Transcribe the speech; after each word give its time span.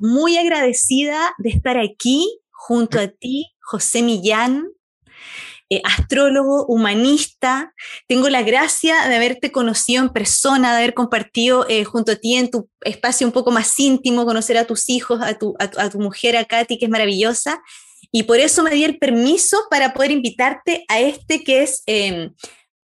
muy 0.00 0.36
agradecida 0.36 1.34
de 1.38 1.50
estar 1.50 1.78
aquí 1.78 2.40
junto 2.50 2.98
a 2.98 3.08
ti, 3.08 3.46
José 3.60 4.02
Millán, 4.02 4.68
eh, 5.68 5.80
astrólogo, 5.82 6.64
humanista. 6.66 7.74
Tengo 8.06 8.28
la 8.28 8.42
gracia 8.42 9.08
de 9.08 9.16
haberte 9.16 9.50
conocido 9.50 10.02
en 10.02 10.10
persona, 10.10 10.70
de 10.70 10.78
haber 10.78 10.94
compartido 10.94 11.66
eh, 11.68 11.82
junto 11.84 12.12
a 12.12 12.16
ti 12.16 12.36
en 12.36 12.50
tu 12.50 12.70
espacio 12.82 13.26
un 13.26 13.32
poco 13.32 13.50
más 13.50 13.78
íntimo, 13.80 14.24
conocer 14.24 14.58
a 14.58 14.64
tus 14.64 14.88
hijos, 14.88 15.20
a 15.20 15.36
tu, 15.36 15.56
a, 15.58 15.90
tu 15.90 15.98
mujer, 15.98 16.36
a 16.36 16.44
Katy, 16.44 16.78
que 16.78 16.84
es 16.84 16.90
maravillosa. 16.90 17.60
Y 18.12 18.22
por 18.22 18.38
eso 18.38 18.62
me 18.62 18.70
di 18.70 18.84
el 18.84 18.98
permiso 18.98 19.58
para 19.68 19.92
poder 19.92 20.12
invitarte 20.12 20.84
a 20.86 21.00
este 21.00 21.42
que 21.42 21.64
es 21.64 21.82
em, 21.86 22.32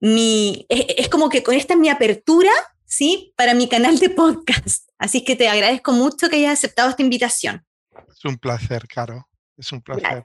mi, 0.00 0.66
es, 0.68 0.86
es, 0.98 1.08
como 1.08 1.28
que 1.28 1.44
con 1.44 1.54
esta 1.54 1.74
es 1.74 1.80
mi 1.80 1.88
apertura, 1.88 2.50
¿sí? 2.84 3.32
Para 3.36 3.54
mi 3.54 3.68
canal 3.68 4.00
de 4.00 4.10
podcast. 4.10 4.91
Así 5.02 5.24
que 5.24 5.36
te 5.36 5.48
agradezco 5.48 5.92
mucho 5.92 6.30
que 6.30 6.36
hayas 6.36 6.54
aceptado 6.54 6.88
esta 6.88 7.02
invitación. 7.02 7.66
Es 8.08 8.24
un 8.24 8.38
placer, 8.38 8.86
Caro. 8.88 9.28
Es 9.56 9.70
un 9.72 9.82
placer 9.82 10.24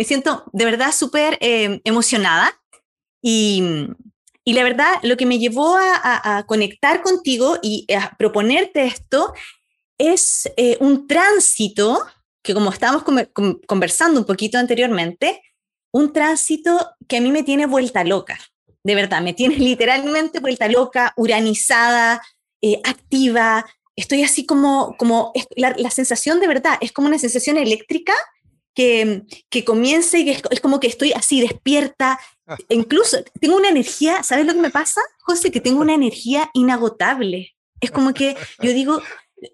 me 0.00 0.04
siento 0.04 0.44
de 0.54 0.64
verdad 0.64 0.92
súper 0.92 1.36
eh, 1.42 1.80
emocionada 1.84 2.58
y, 3.22 3.62
y, 4.44 4.54
la 4.54 4.62
verdad 4.62 4.94
lo 5.02 5.18
que 5.18 5.26
me 5.26 5.38
llevó 5.38 5.76
a, 5.76 6.42
conectar 6.46 7.02
contigo 7.02 7.58
y 7.62 7.86
a 7.92 8.16
proponerte 8.16 8.84
esto 8.84 9.34
es 9.98 10.50
eh, 10.56 10.78
un 10.80 11.06
tránsito 11.06 12.02
que 12.42 12.54
como 12.54 12.70
estábamos 12.70 13.04
conversando 13.66 14.18
un 14.18 14.24
poquito 14.24 14.56
anteriormente, 14.56 15.42
un 15.92 16.14
tránsito 16.14 16.92
que 17.06 17.18
a 17.18 17.20
mí 17.20 17.30
me 17.30 17.42
tiene 17.42 17.66
vuelta 17.66 18.02
loca, 18.02 18.38
de 18.82 18.94
verdad, 18.94 19.20
me 19.20 19.34
tiene 19.34 19.56
literalmente 19.58 20.40
vuelta 20.40 20.66
loca, 20.68 21.12
uranizada, 21.18 22.22
eh, 22.62 22.80
activa, 22.84 23.66
estoy 23.96 24.22
así 24.22 24.46
como, 24.46 24.96
como 24.96 25.32
la, 25.56 25.74
la, 25.76 25.90
sensación 25.90 26.40
de 26.40 26.46
verdad, 26.46 26.78
es 26.80 26.92
como 26.92 27.08
una 27.08 27.18
sensación 27.18 27.56
eléctrica 27.56 28.14
que, 28.74 29.24
que 29.48 29.64
comience 29.64 30.18
y 30.20 30.30
es, 30.30 30.42
es, 30.50 30.60
como 30.60 30.80
que 30.80 30.86
estoy 30.86 31.12
así 31.12 31.40
despierta. 31.40 32.18
Ah. 32.46 32.56
Incluso 32.68 33.18
tengo 33.40 33.56
una 33.56 33.68
energía, 33.68 34.22
¿sabes 34.22 34.46
lo 34.46 34.54
que 34.54 34.60
me 34.60 34.70
pasa, 34.70 35.00
José? 35.20 35.50
Que 35.50 35.60
tengo 35.60 35.80
una 35.80 35.94
energía 35.94 36.50
inagotable. 36.54 37.54
Es 37.80 37.90
como 37.90 38.12
que 38.12 38.36
yo 38.62 38.72
digo, 38.72 39.02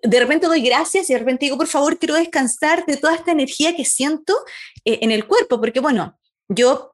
de 0.03 0.21
repente 0.21 0.47
doy 0.47 0.63
gracias 0.63 1.09
y 1.09 1.13
de 1.13 1.21
repente 1.21 1.47
digo, 1.47 1.57
por 1.57 1.69
favor, 1.69 1.99
quiero 1.99 2.15
descansar 2.15 2.85
de 2.87 2.97
toda 2.97 3.15
esta 3.15 3.33
energía 3.33 3.77
que 3.77 3.85
siento 3.85 4.35
eh, 4.85 4.99
en 5.03 5.11
el 5.13 5.27
cuerpo, 5.27 5.61
porque 5.61 5.81
bueno, 5.81 6.19
yo, 6.49 6.93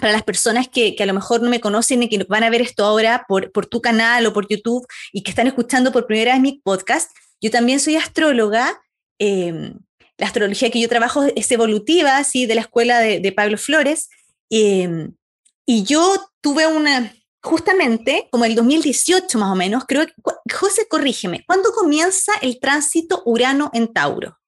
para 0.00 0.12
las 0.12 0.22
personas 0.22 0.68
que, 0.68 0.96
a 0.98 1.06
lo 1.06 1.14
mejor 1.14 1.42
no 1.42 1.50
me 1.50 1.60
conocen 1.60 2.02
y 2.02 2.08
que 2.08 2.24
van 2.24 2.42
a 2.42 2.50
ver 2.50 2.62
esto 2.62 2.84
ahora 2.84 3.24
por, 3.28 3.50
tu 3.66 3.80
canal 3.80 4.26
o 4.26 4.32
por 4.32 4.48
YouTube 4.48 4.86
y 5.12 5.22
que 5.22 5.30
están 5.30 5.46
escuchando 5.46 5.92
por 5.92 6.06
primera 6.06 6.32
vez 6.32 6.40
mi 6.40 6.60
podcast, 6.64 7.10
yo 7.40 7.50
también 7.50 7.80
soy 7.80 7.96
astróloga. 7.96 8.80
Eh, 9.18 9.72
la 10.18 10.26
astrología 10.26 10.70
que 10.70 10.80
yo 10.80 10.88
trabajo 10.88 11.24
es 11.34 11.50
evolutiva, 11.50 12.18
así 12.18 12.46
de 12.46 12.54
la 12.54 12.60
escuela 12.62 13.00
de, 13.00 13.32
Pablo 13.32 13.56
Flores. 13.56 14.10
Em, 14.50 15.14
y 15.66 15.84
yo 15.84 16.30
tuve 16.42 16.66
una, 16.66 17.14
justamente 17.42 18.28
como 18.30 18.44
el 18.44 18.54
2018 18.54 19.38
más 19.38 19.50
o 19.50 19.54
menos, 19.54 19.84
creo 19.86 20.06
que, 20.06 20.12
José, 20.52 20.86
corrígeme, 20.88 21.44
¿cuándo 21.46 21.72
comienza 21.72 22.32
el 22.42 22.60
tránsito 22.60 23.22
Urano 23.24 23.70
en 23.72 23.92
Tauro? 23.92 24.39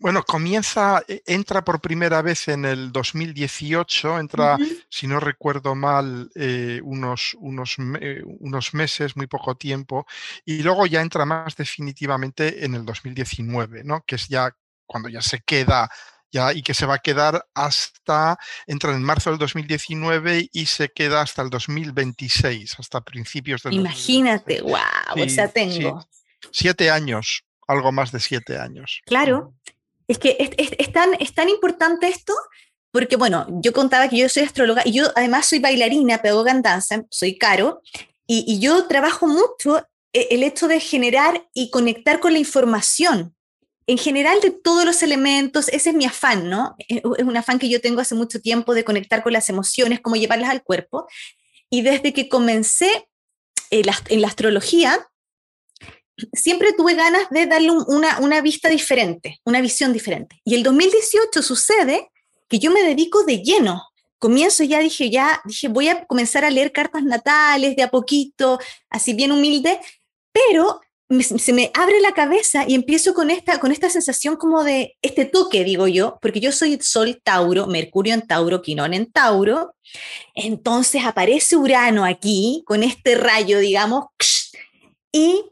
Bueno, 0.00 0.22
comienza, 0.22 1.02
e, 1.08 1.22
entra 1.26 1.64
por 1.64 1.80
primera 1.80 2.22
vez 2.22 2.48
en 2.48 2.64
el 2.64 2.92
2018, 2.92 4.20
entra, 4.20 4.56
si 4.88 5.08
no 5.08 5.18
recuerdo 5.18 5.74
mal, 5.74 6.30
eh, 6.36 6.80
unos, 6.84 7.36
unos, 7.40 7.76
unos 7.78 8.74
meses, 8.74 9.16
muy 9.16 9.26
poco 9.26 9.56
tiempo, 9.56 10.06
y 10.44 10.62
luego 10.62 10.86
ya 10.86 11.00
entra 11.00 11.24
más 11.24 11.56
definitivamente 11.56 12.64
en 12.64 12.74
el 12.74 12.84
2019, 12.84 13.82
¿no? 13.84 14.04
que 14.06 14.14
es 14.14 14.28
ya 14.28 14.54
cuando 14.86 15.08
ya 15.08 15.20
se 15.20 15.40
queda 15.40 15.90
ya, 16.30 16.52
y 16.52 16.62
que 16.62 16.74
se 16.74 16.86
va 16.86 16.96
a 16.96 16.98
quedar 16.98 17.46
hasta, 17.54 18.38
entra 18.66 18.94
en 18.94 19.02
marzo 19.02 19.30
del 19.30 19.38
2019 19.38 20.50
y 20.52 20.66
se 20.66 20.90
queda 20.90 21.22
hasta 21.22 21.42
el 21.42 21.50
2026, 21.50 22.78
hasta 22.78 23.00
principios 23.00 23.62
del 23.62 23.74
Imagínate, 23.74 24.60
wow, 24.60 24.78
o 25.16 25.28
sea, 25.28 25.48
tengo. 25.48 26.06
Siete 26.52 26.90
años, 26.90 27.44
algo 27.66 27.92
más 27.92 28.12
de 28.12 28.20
siete 28.20 28.58
años. 28.58 29.00
Claro, 29.06 29.54
es 30.08 30.18
que 30.18 30.36
es, 30.40 30.70
es, 30.78 30.92
tan, 30.92 31.10
es 31.20 31.34
tan 31.34 31.48
importante 31.48 32.08
esto 32.08 32.34
porque, 32.90 33.16
bueno, 33.16 33.46
yo 33.62 33.72
contaba 33.72 34.08
que 34.08 34.16
yo 34.16 34.28
soy 34.28 34.44
astróloga 34.44 34.82
y 34.84 34.92
yo 34.92 35.04
además 35.14 35.46
soy 35.46 35.58
bailarina, 35.58 36.22
pedagoga 36.22 36.50
en 36.50 36.62
danza, 36.62 37.04
soy 37.10 37.36
caro, 37.36 37.82
y, 38.26 38.44
y 38.48 38.60
yo 38.60 38.86
trabajo 38.86 39.26
mucho 39.26 39.78
eh, 40.12 40.28
el 40.30 40.42
hecho 40.42 40.68
de 40.68 40.80
generar 40.80 41.48
y 41.54 41.70
conectar 41.70 42.18
con 42.18 42.32
la 42.32 42.38
información 42.38 43.36
en 43.88 43.96
general 43.96 44.38
de 44.42 44.50
todos 44.50 44.84
los 44.84 45.02
elementos, 45.02 45.68
ese 45.68 45.90
es 45.90 45.96
mi 45.96 46.04
afán, 46.04 46.50
¿no? 46.50 46.76
Es 46.88 47.02
un 47.02 47.36
afán 47.38 47.58
que 47.58 47.70
yo 47.70 47.80
tengo 47.80 48.02
hace 48.02 48.14
mucho 48.14 48.38
tiempo 48.38 48.74
de 48.74 48.84
conectar 48.84 49.22
con 49.22 49.32
las 49.32 49.48
emociones, 49.48 50.00
cómo 50.00 50.16
llevarlas 50.16 50.50
al 50.50 50.62
cuerpo. 50.62 51.08
Y 51.70 51.80
desde 51.80 52.12
que 52.12 52.28
comencé 52.28 53.08
en 53.70 53.86
la, 53.86 54.26
astrología, 54.26 55.08
siempre 56.32 56.72
tuve 56.72 56.94
ganas 56.94 57.28
de 57.30 57.46
darle 57.46 57.70
una, 57.70 58.18
una 58.20 58.40
vista 58.40 58.68
diferente, 58.68 59.40
una 59.44 59.60
visión 59.60 59.92
diferente. 59.92 60.40
Y 60.44 60.54
el 60.54 60.62
2018 60.62 61.42
sucede 61.42 62.10
que 62.48 62.58
yo 62.58 62.70
me 62.70 62.82
dedico 62.82 63.24
de 63.24 63.42
lleno. 63.42 63.82
Comienzo 64.18 64.64
ya, 64.64 64.80
dije, 64.80 65.10
ya, 65.10 65.40
dije, 65.44 65.68
voy 65.68 65.88
a 65.88 66.04
comenzar 66.06 66.44
a 66.44 66.50
leer 66.50 66.72
cartas 66.72 67.04
natales 67.04 67.76
de 67.76 67.82
a 67.82 67.90
poquito, 67.90 68.58
así 68.90 69.12
bien 69.12 69.30
humilde, 69.30 69.78
pero 70.32 70.80
se 71.38 71.52
me 71.54 71.70
abre 71.72 72.00
la 72.00 72.12
cabeza 72.12 72.64
y 72.68 72.74
empiezo 72.74 73.14
con 73.14 73.30
esta, 73.30 73.58
con 73.60 73.72
esta 73.72 73.88
sensación 73.88 74.36
como 74.36 74.62
de 74.62 74.96
este 75.00 75.24
toque, 75.24 75.64
digo 75.64 75.88
yo, 75.88 76.18
porque 76.20 76.40
yo 76.40 76.52
soy 76.52 76.78
Sol 76.82 77.18
Tauro, 77.24 77.66
Mercurio 77.66 78.12
en 78.12 78.26
Tauro, 78.26 78.60
Quinón 78.60 78.92
en 78.92 79.10
Tauro, 79.10 79.74
entonces 80.34 81.04
aparece 81.06 81.56
Urano 81.56 82.04
aquí 82.04 82.62
con 82.66 82.82
este 82.82 83.14
rayo, 83.14 83.58
digamos, 83.58 84.06
y 85.10 85.44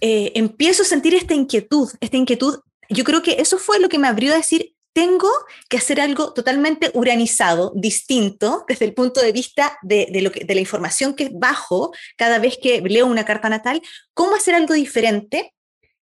eh, 0.00 0.32
empiezo 0.34 0.82
a 0.82 0.86
sentir 0.86 1.14
esta 1.14 1.34
inquietud, 1.34 1.90
esta 2.00 2.16
inquietud. 2.16 2.60
Yo 2.88 3.04
creo 3.04 3.22
que 3.22 3.36
eso 3.40 3.58
fue 3.58 3.78
lo 3.78 3.88
que 3.88 3.98
me 3.98 4.08
abrió 4.08 4.32
a 4.32 4.36
decir, 4.36 4.74
tengo 4.92 5.30
que 5.68 5.76
hacer 5.76 6.00
algo 6.00 6.32
totalmente 6.32 6.90
uranizado, 6.94 7.72
distinto, 7.76 8.64
desde 8.68 8.86
el 8.86 8.94
punto 8.94 9.20
de 9.20 9.32
vista 9.32 9.78
de, 9.82 10.08
lo 10.20 10.32
que, 10.32 10.44
de 10.44 10.54
la 10.54 10.60
información 10.60 11.14
que 11.14 11.30
bajo 11.32 11.92
cada 12.16 12.38
vez 12.38 12.58
que 12.60 12.80
leo 12.80 13.06
una 13.06 13.24
carta 13.24 13.48
natal, 13.48 13.80
cómo 14.14 14.34
hacer 14.34 14.54
algo 14.54 14.74
diferente 14.74 15.54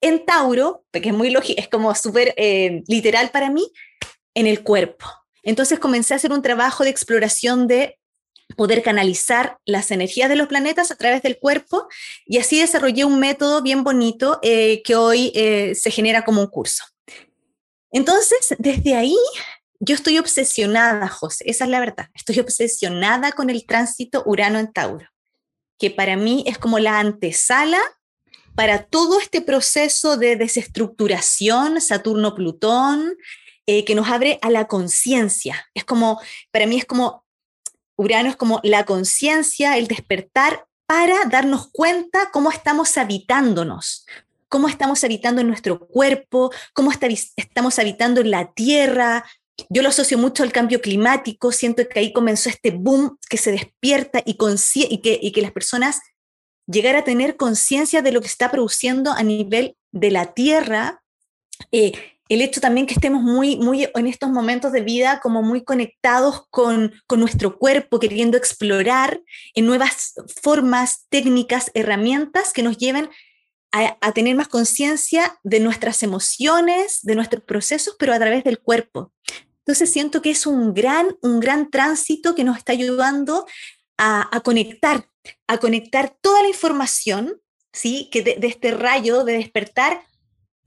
en 0.01 0.25
Tauro, 0.25 0.85
que 0.93 1.11
es 1.11 1.15
muy 1.15 1.31
lógico, 1.31 1.61
es 1.61 1.69
como 1.69 1.95
súper 1.95 2.33
eh, 2.39 2.83
literal 2.89 3.31
para 3.31 3.51
mí, 3.51 3.71
en 4.35 4.47
el 4.47 4.63
cuerpo. 4.63 5.07
Entonces 5.43 5.79
comencé 5.79 6.15
a 6.15 6.17
hacer 6.17 6.33
un 6.33 6.43
trabajo 6.43 6.85
de 6.85 6.91
exploración 6.91 7.67
de 7.67 7.99
poder 8.57 8.83
canalizar 8.83 9.59
las 9.65 9.91
energías 9.91 10.29
de 10.29 10.37
los 10.37 10.49
planetas 10.49 10.91
a 10.91 10.97
través 10.97 11.23
del 11.23 11.39
cuerpo 11.39 11.87
y 12.27 12.39
así 12.39 12.61
desarrollé 12.61 13.05
un 13.05 13.21
método 13.21 13.63
bien 13.63 13.85
bonito 13.85 14.39
eh, 14.43 14.83
que 14.83 14.97
hoy 14.97 15.33
eh, 15.35 15.75
se 15.75 15.91
genera 15.91 16.25
como 16.25 16.41
un 16.41 16.49
curso. 16.49 16.85
Entonces, 17.93 18.55
desde 18.59 18.95
ahí, 18.95 19.17
yo 19.81 19.95
estoy 19.95 20.19
obsesionada, 20.19 21.09
José, 21.09 21.45
esa 21.47 21.65
es 21.65 21.71
la 21.71 21.81
verdad, 21.81 22.09
estoy 22.15 22.39
obsesionada 22.39 23.33
con 23.33 23.51
el 23.51 23.67
tránsito 23.67 24.23
Urano 24.27 24.59
en 24.59 24.73
Tauro, 24.73 25.09
que 25.79 25.91
para 25.91 26.17
mí 26.17 26.45
es 26.47 26.59
como 26.59 26.79
la 26.79 27.01
antesala 27.01 27.81
para 28.55 28.85
todo 28.85 29.19
este 29.19 29.41
proceso 29.41 30.17
de 30.17 30.37
desestructuración, 30.37 31.81
Saturno-Plutón, 31.81 33.17
eh, 33.67 33.85
que 33.85 33.95
nos 33.95 34.09
abre 34.09 34.39
a 34.43 34.51
la 34.51 34.67
conciencia. 34.67 35.69
Es 35.75 35.85
como, 35.85 36.21
para 36.51 36.67
mí 36.67 36.77
es 36.77 36.85
como, 36.85 37.25
Urano 38.01 38.31
es 38.31 38.37
como 38.37 38.61
la 38.63 38.87
conciencia, 38.87 39.77
el 39.77 39.87
despertar 39.87 40.65
para 40.87 41.27
darnos 41.27 41.69
cuenta 41.71 42.31
cómo 42.33 42.51
estamos 42.51 42.97
habitándonos, 42.97 44.07
cómo 44.49 44.69
estamos 44.69 45.05
habitando 45.05 45.43
en 45.43 45.49
nuestro 45.49 45.87
cuerpo, 45.87 46.51
cómo 46.73 46.93
estamos 46.93 47.79
habitando 47.79 48.23
en 48.23 48.31
la 48.31 48.53
tierra. 48.53 49.27
Yo 49.69 49.83
lo 49.83 49.91
asocio 49.91 50.17
mucho 50.17 50.43
al 50.43 50.51
cambio 50.51 50.81
climático, 50.81 51.53
siento 51.53 51.87
que 51.87 52.01
ahí 52.01 52.13
comenzó 52.15 52.49
este 52.49 52.71
boom 52.71 53.19
que 53.29 53.37
se 53.37 53.53
despierta 53.53 54.23
y, 54.25 54.33
que 55.03 55.43
las 55.43 55.53
personas 55.53 56.01
llegar 56.67 56.97
a 56.97 57.05
tener 57.05 57.37
conciencia 57.37 58.01
de 58.01 58.13
lo 58.13 58.23
que 58.23 58.29
está 58.29 58.51
produciendo 58.51 59.13
a 59.13 59.23
nivel 59.23 59.77
de 59.93 60.11
la 60.11 60.33
tierra. 60.33 61.03
Eh, 61.71 61.93
el 62.31 62.43
hecho 62.43 62.61
también 62.61 62.87
que 62.87 62.95
estemos 62.95 63.23
muy, 63.23 63.57
muy 63.57 63.89
en 63.95 64.07
estos 64.07 64.31
momentos 64.31 64.73
de 64.73 64.81
vida 64.81 65.21
como 65.21 65.43
muy 65.43 65.63
conectados 65.63 66.47
con, 66.51 66.95
con 67.07 67.21
nuestro 67.21 67.59
cuerpo, 67.59 67.99
queriendo 67.99 68.39
explorar 68.39 69.21
en 69.55 69.67
nuevas 69.67 70.15
formas, 70.43 71.07
técnicas, 71.11 71.71
herramientas 71.75 72.53
que 72.53 72.63
nos 72.63 72.79
lleven 72.79 73.11
a, 73.73 74.13
tener 74.13 74.35
más 74.35 74.49
conciencia 74.49 75.39
de 75.43 75.61
nuestras 75.61 76.03
emociones, 76.03 77.01
de 77.03 77.15
nuestros 77.15 77.43
procesos, 77.45 77.97
pero 77.99 78.13
a 78.13 78.19
través 78.19 78.45
del 78.45 78.59
cuerpo. 78.59 79.13
Entonces 79.59 79.91
siento 79.91 80.23
que 80.23 80.31
es 80.31 80.47
un 80.47 80.75
gran, 80.75 81.17
un 81.23 81.41
gran 81.41 81.71
tránsito 81.71 82.35
que 82.35 82.45
nos 82.45 82.59
está 82.59 82.73
ayudando 82.73 83.47
a, 83.97 84.41
conectar, 84.43 85.07
a 85.47 85.59
conectar 85.59 86.17
toda 86.21 86.43
la 86.43 86.49
información, 86.49 87.41
¿sí? 87.73 88.09
Que 88.11 88.23
de, 88.23 88.39
este 88.43 88.73
rayo 88.73 89.25
de 89.25 89.35
despertar 89.35 90.03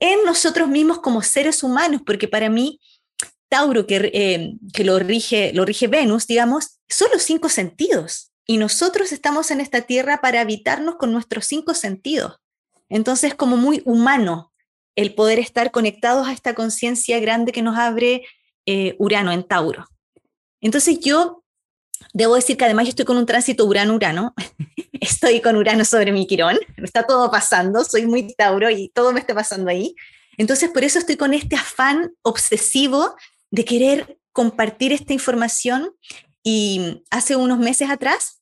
en 0.00 0.24
nosotros 0.24 0.68
mismos 0.68 1.00
como 1.00 1.22
seres 1.22 1.62
humanos, 1.62 2.02
porque 2.04 2.28
para 2.28 2.50
mí, 2.50 2.80
Tauro, 3.48 3.86
que, 3.86 4.10
eh, 4.12 4.54
que 4.72 4.84
lo, 4.84 4.98
rige, 4.98 5.52
lo 5.54 5.64
rige 5.64 5.86
Venus, 5.86 6.26
digamos, 6.26 6.80
son 6.88 7.08
los 7.12 7.22
cinco 7.22 7.48
sentidos. 7.48 8.32
Y 8.46 8.58
nosotros 8.58 9.12
estamos 9.12 9.50
en 9.50 9.60
esta 9.60 9.82
tierra 9.82 10.20
para 10.20 10.40
habitarnos 10.40 10.96
con 10.96 11.12
nuestros 11.12 11.46
cinco 11.46 11.74
sentidos. 11.74 12.36
Entonces, 12.88 13.34
como 13.34 13.56
muy 13.56 13.82
humano 13.84 14.52
el 14.96 15.14
poder 15.14 15.38
estar 15.38 15.70
conectados 15.70 16.28
a 16.28 16.32
esta 16.32 16.54
conciencia 16.54 17.18
grande 17.20 17.52
que 17.52 17.62
nos 17.62 17.78
abre 17.78 18.24
eh, 18.66 18.94
Urano 18.98 19.32
en 19.32 19.44
Tauro. 19.44 19.86
Entonces 20.60 21.00
yo 21.00 21.43
debo 22.14 22.36
decir 22.36 22.56
que 22.56 22.64
además 22.64 22.86
yo 22.86 22.90
estoy 22.90 23.04
con 23.04 23.18
un 23.18 23.26
tránsito 23.26 23.66
Urano-Urano, 23.66 24.34
estoy 24.92 25.40
con 25.42 25.56
Urano 25.56 25.84
sobre 25.84 26.12
mi 26.12 26.26
Quirón, 26.26 26.58
está 26.78 27.06
todo 27.06 27.30
pasando, 27.30 27.84
soy 27.84 28.06
muy 28.06 28.32
Tauro 28.34 28.70
y 28.70 28.88
todo 28.88 29.12
me 29.12 29.20
está 29.20 29.34
pasando 29.34 29.68
ahí. 29.68 29.94
Entonces 30.38 30.70
por 30.70 30.84
eso 30.84 30.98
estoy 30.98 31.16
con 31.16 31.34
este 31.34 31.56
afán 31.56 32.14
obsesivo 32.22 33.14
de 33.50 33.64
querer 33.64 34.18
compartir 34.32 34.92
esta 34.92 35.12
información 35.12 35.94
y 36.42 37.02
hace 37.10 37.36
unos 37.36 37.58
meses 37.58 37.90
atrás 37.90 38.40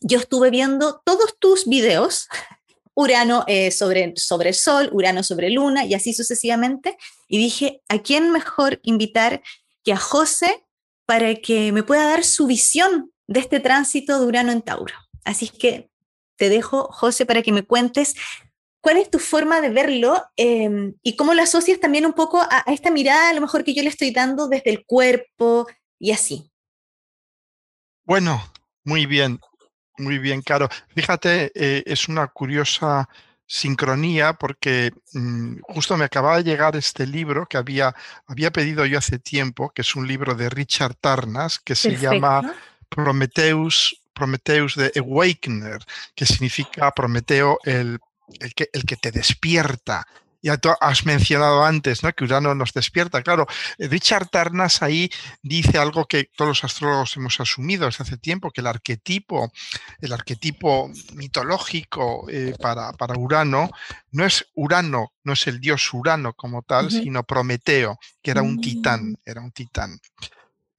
yo 0.00 0.18
estuve 0.18 0.50
viendo 0.50 1.02
todos 1.04 1.38
tus 1.38 1.66
videos 1.66 2.28
Urano 2.94 3.44
eh, 3.46 3.70
sobre, 3.70 4.14
sobre 4.16 4.50
el 4.50 4.54
Sol, 4.54 4.90
Urano 4.92 5.22
sobre 5.22 5.48
Luna 5.48 5.86
y 5.86 5.94
así 5.94 6.12
sucesivamente. 6.12 6.98
Y 7.28 7.38
dije, 7.38 7.82
¿a 7.88 7.98
quién 8.00 8.30
mejor 8.30 8.78
invitar 8.82 9.42
que 9.84 9.92
a 9.94 9.96
José 9.96 10.66
para 11.10 11.34
que 11.34 11.72
me 11.72 11.82
pueda 11.82 12.04
dar 12.04 12.22
su 12.22 12.46
visión 12.46 13.10
de 13.26 13.40
este 13.40 13.58
tránsito 13.58 14.20
de 14.20 14.26
Urano 14.26 14.52
en 14.52 14.62
Tauro? 14.62 14.94
Así 15.24 15.48
que 15.48 15.90
te 16.36 16.48
dejo, 16.48 16.84
José, 16.92 17.26
para 17.26 17.42
que 17.42 17.50
me 17.50 17.64
cuentes 17.64 18.14
cuál 18.80 18.96
es 18.96 19.10
tu 19.10 19.18
forma 19.18 19.60
de 19.60 19.70
verlo 19.70 20.22
em, 20.36 20.94
y 21.02 21.16
cómo 21.16 21.34
lo 21.34 21.42
asocias 21.42 21.80
también 21.80 22.06
un 22.06 22.12
poco 22.12 22.40
a, 22.40 22.62
esta 22.68 22.92
mirada 22.92 23.30
a 23.30 23.34
lo 23.34 23.40
mejor 23.40 23.64
que 23.64 23.74
yo 23.74 23.82
le 23.82 23.88
estoy 23.88 24.12
dando 24.12 24.46
desde 24.46 24.70
el 24.70 24.86
cuerpo 24.86 25.66
y 25.98 26.12
así. 26.12 26.52
Bueno, 28.04 28.40
muy 28.84 29.04
bien. 29.04 29.40
Muy 29.98 30.18
bien, 30.18 30.42
Caro. 30.42 30.68
Fíjate, 30.94 31.50
eh, 31.56 31.82
es 31.86 32.06
una 32.06 32.28
curiosa 32.28 33.08
sincronía 33.52 34.34
porque 34.34 34.92
mm, 35.12 35.56
justo 35.62 35.96
me 35.96 36.04
acababa 36.04 36.36
de 36.36 36.44
llegar 36.44 36.76
este 36.76 37.04
libro 37.04 37.46
que 37.46 37.56
había, 37.56 37.96
había 38.28 38.52
pedido 38.52 38.86
yo 38.86 38.96
hace 38.96 39.18
tiempo, 39.18 39.70
que 39.70 39.82
es 39.82 39.96
un 39.96 40.06
libro 40.06 40.36
de 40.36 40.48
Richard 40.48 40.94
Tarnas, 40.94 41.58
que 41.58 41.74
se 41.74 41.96
llama 41.96 42.54
Prometheus, 42.88 44.02
Prometheus 44.12 44.76
de 44.76 44.92
Awakener, 44.96 45.84
que 46.14 46.26
significa 46.26 46.92
Prometeo 46.92 47.58
el, 47.64 47.98
el, 48.38 48.54
que, 48.54 48.68
el 48.72 48.84
que 48.84 48.94
te 48.94 49.10
despierta, 49.10 50.06
ya 50.42 50.56
tú 50.56 50.70
has 50.80 51.04
mencionado 51.04 51.64
antes, 51.64 52.02
¿no? 52.02 52.12
Que 52.12 52.24
Urano 52.24 52.54
nos 52.54 52.72
despierta. 52.72 53.22
Claro, 53.22 53.46
Richard 53.78 54.28
Tarnas 54.28 54.82
ahí 54.82 55.10
dice 55.42 55.78
algo 55.78 56.06
que 56.06 56.30
todos 56.36 56.48
los 56.48 56.64
astrólogos 56.64 57.16
hemos 57.16 57.40
asumido 57.40 57.86
desde 57.86 58.04
hace 58.04 58.16
tiempo, 58.16 58.50
que 58.50 58.60
el 58.60 58.66
arquetipo, 58.66 59.52
el 60.00 60.12
arquetipo 60.12 60.90
mitológico 61.14 62.26
eh, 62.30 62.54
para, 62.60 62.92
para, 62.92 63.18
Urano 63.18 63.70
no 64.12 64.24
es 64.24 64.46
Urano, 64.54 65.12
no 65.24 65.32
es 65.32 65.46
el 65.46 65.60
dios 65.60 65.92
Urano 65.92 66.32
como 66.34 66.62
tal, 66.62 66.90
sino 66.90 67.24
Prometeo, 67.24 67.98
que 68.22 68.30
era 68.30 68.42
un 68.42 68.60
titán, 68.60 69.10
mm. 69.10 69.16
era 69.24 69.40
un 69.40 69.52
titán. 69.52 69.98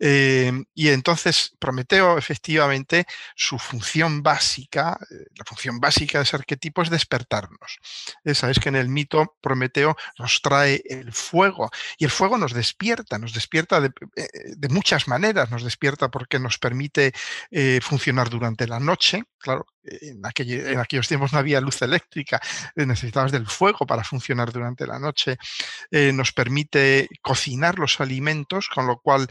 Em, 0.03 0.65
y 0.74 0.89
entonces 0.89 1.56
Prometeo, 1.59 2.18
efectivamente, 2.18 3.06
su 3.36 3.59
función 3.59 4.24
básica, 4.24 4.98
eh, 5.12 5.27
la 5.36 5.45
función 5.45 5.80
básica 5.80 6.18
de 6.18 6.24
ese 6.24 6.36
arquetipo 6.36 6.81
es 6.81 6.89
despertarnos. 6.89 7.77
Eh, 8.24 8.33
Sabéis 8.33 8.57
que 8.59 8.69
en 8.69 8.77
el 8.77 8.89
mito 8.89 9.38
Prometeo 9.42 9.95
nos 10.18 10.42
trae 10.42 10.81
el 10.89 11.13
fuego 11.13 11.69
y 12.00 12.06
el 12.06 12.09
fuego 12.09 12.39
nos 12.39 12.53
despierta, 12.53 13.19
nos 13.19 13.36
despierta 13.36 13.80
de, 13.80 13.92
eh, 14.15 14.68
muchas 14.71 15.07
maneras, 15.07 15.51
nos 15.51 15.63
despierta 15.63 16.09
porque 16.09 16.39
nos 16.39 16.57
permite 16.57 17.13
funcionar 17.81 18.30
durante 18.30 18.68
la 18.68 18.80
noche, 18.80 19.24
claro, 19.38 19.65
en, 19.83 20.25
aquellos 20.25 21.07
tiempos 21.07 21.33
no 21.33 21.39
había 21.39 21.59
luz 21.59 21.81
eléctrica, 21.81 22.39
necesitabas 22.75 23.31
del 23.31 23.48
fuego 23.48 23.86
para 23.86 24.03
funcionar 24.03 24.51
durante 24.51 24.88
la 24.88 25.00
noche, 25.00 25.38
nos 25.92 26.31
permite 26.31 27.09
cocinar 27.21 27.77
los 27.77 28.00
alimentos, 28.00 28.69
con 28.69 28.88
lo 28.88 29.00
cual 29.00 29.27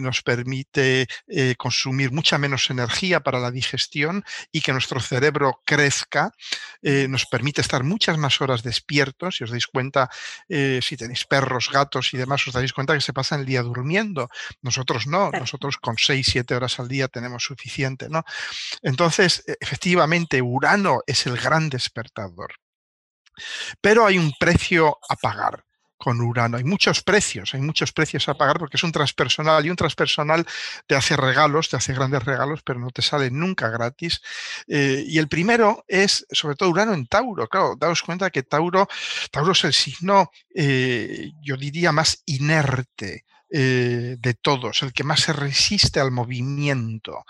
nos 0.00 0.22
permite 0.22 1.06
eh, 1.28 1.54
consumir 1.56 2.12
mucha 2.12 2.38
menos 2.38 2.70
energía 2.70 3.20
para 3.20 3.40
la 3.40 3.50
digestión 3.50 4.24
y 4.52 4.60
que 4.60 4.72
nuestro 4.72 5.00
cerebro 5.00 5.62
crezca, 5.64 6.32
eh, 6.82 7.06
nos 7.08 7.26
permite 7.26 7.60
estar 7.60 7.84
muchas 7.84 8.18
más 8.18 8.40
horas 8.40 8.62
despiertos. 8.62 9.36
Si 9.36 9.44
os 9.44 9.50
dais 9.50 9.66
cuenta, 9.66 10.08
eh, 10.48 10.80
si 10.82 10.96
tenéis 10.96 11.24
perros, 11.24 11.70
gatos 11.72 12.12
y 12.14 12.16
demás, 12.16 12.46
os 12.46 12.54
dais 12.54 12.72
cuenta 12.72 12.94
que 12.94 13.00
se 13.00 13.12
pasan 13.12 13.40
el 13.40 13.46
día 13.46 13.62
durmiendo. 13.62 14.28
Nosotros 14.62 15.06
no, 15.06 15.30
nosotros 15.30 15.76
con 15.78 15.96
6, 15.98 16.26
7 16.26 16.54
horas 16.54 16.78
al 16.80 16.88
día 16.88 17.08
tenemos 17.08 17.44
suficiente. 17.44 18.08
¿no? 18.08 18.24
Entonces, 18.82 19.44
e, 19.46 19.56
efectivamente, 19.60 20.42
Urano 20.42 21.00
es 21.06 21.26
el 21.26 21.36
gran 21.36 21.68
despertador. 21.68 22.54
Pero 23.80 24.06
hay 24.06 24.18
un 24.18 24.32
precio 24.38 24.98
a 25.08 25.16
pagar 25.16 25.65
con 26.06 26.20
Urano. 26.20 26.56
Hay 26.56 26.62
muchos 26.62 27.02
precios, 27.02 27.52
hay 27.52 27.60
muchos 27.60 27.90
precios 27.90 28.28
a 28.28 28.34
pagar 28.34 28.60
porque 28.60 28.76
es 28.76 28.84
un 28.84 28.92
transpersonal 28.92 29.66
y 29.66 29.70
un 29.70 29.74
transpersonal 29.74 30.46
te 30.86 30.94
hace 30.94 31.16
regalos, 31.16 31.68
te 31.68 31.74
hace 31.74 31.94
grandes 31.94 32.22
regalos, 32.22 32.60
pero 32.62 32.78
no 32.78 32.90
te 32.90 33.02
sale 33.02 33.28
nunca 33.32 33.70
gratis. 33.70 34.22
Eh, 34.68 35.02
y 35.04 35.18
el 35.18 35.26
primero 35.26 35.84
es, 35.88 36.24
sobre 36.30 36.54
todo, 36.54 36.70
Urano 36.70 36.94
en 36.94 37.08
Tauro. 37.08 37.48
Claro, 37.48 37.74
daos 37.76 38.02
cuenta 38.02 38.30
que 38.30 38.44
Tauro, 38.44 38.86
Tauro 39.32 39.50
es 39.50 39.64
el 39.64 39.72
signo, 39.72 40.30
eh, 40.54 41.32
yo 41.42 41.56
diría, 41.56 41.90
más 41.90 42.22
inerte. 42.26 43.24
Eh, 43.48 44.16
de 44.18 44.34
todos, 44.34 44.82
el 44.82 44.92
que 44.92 45.04
más 45.04 45.20
se 45.20 45.32
resiste 45.32 46.00
al 46.00 46.10
movimiento. 46.10 47.24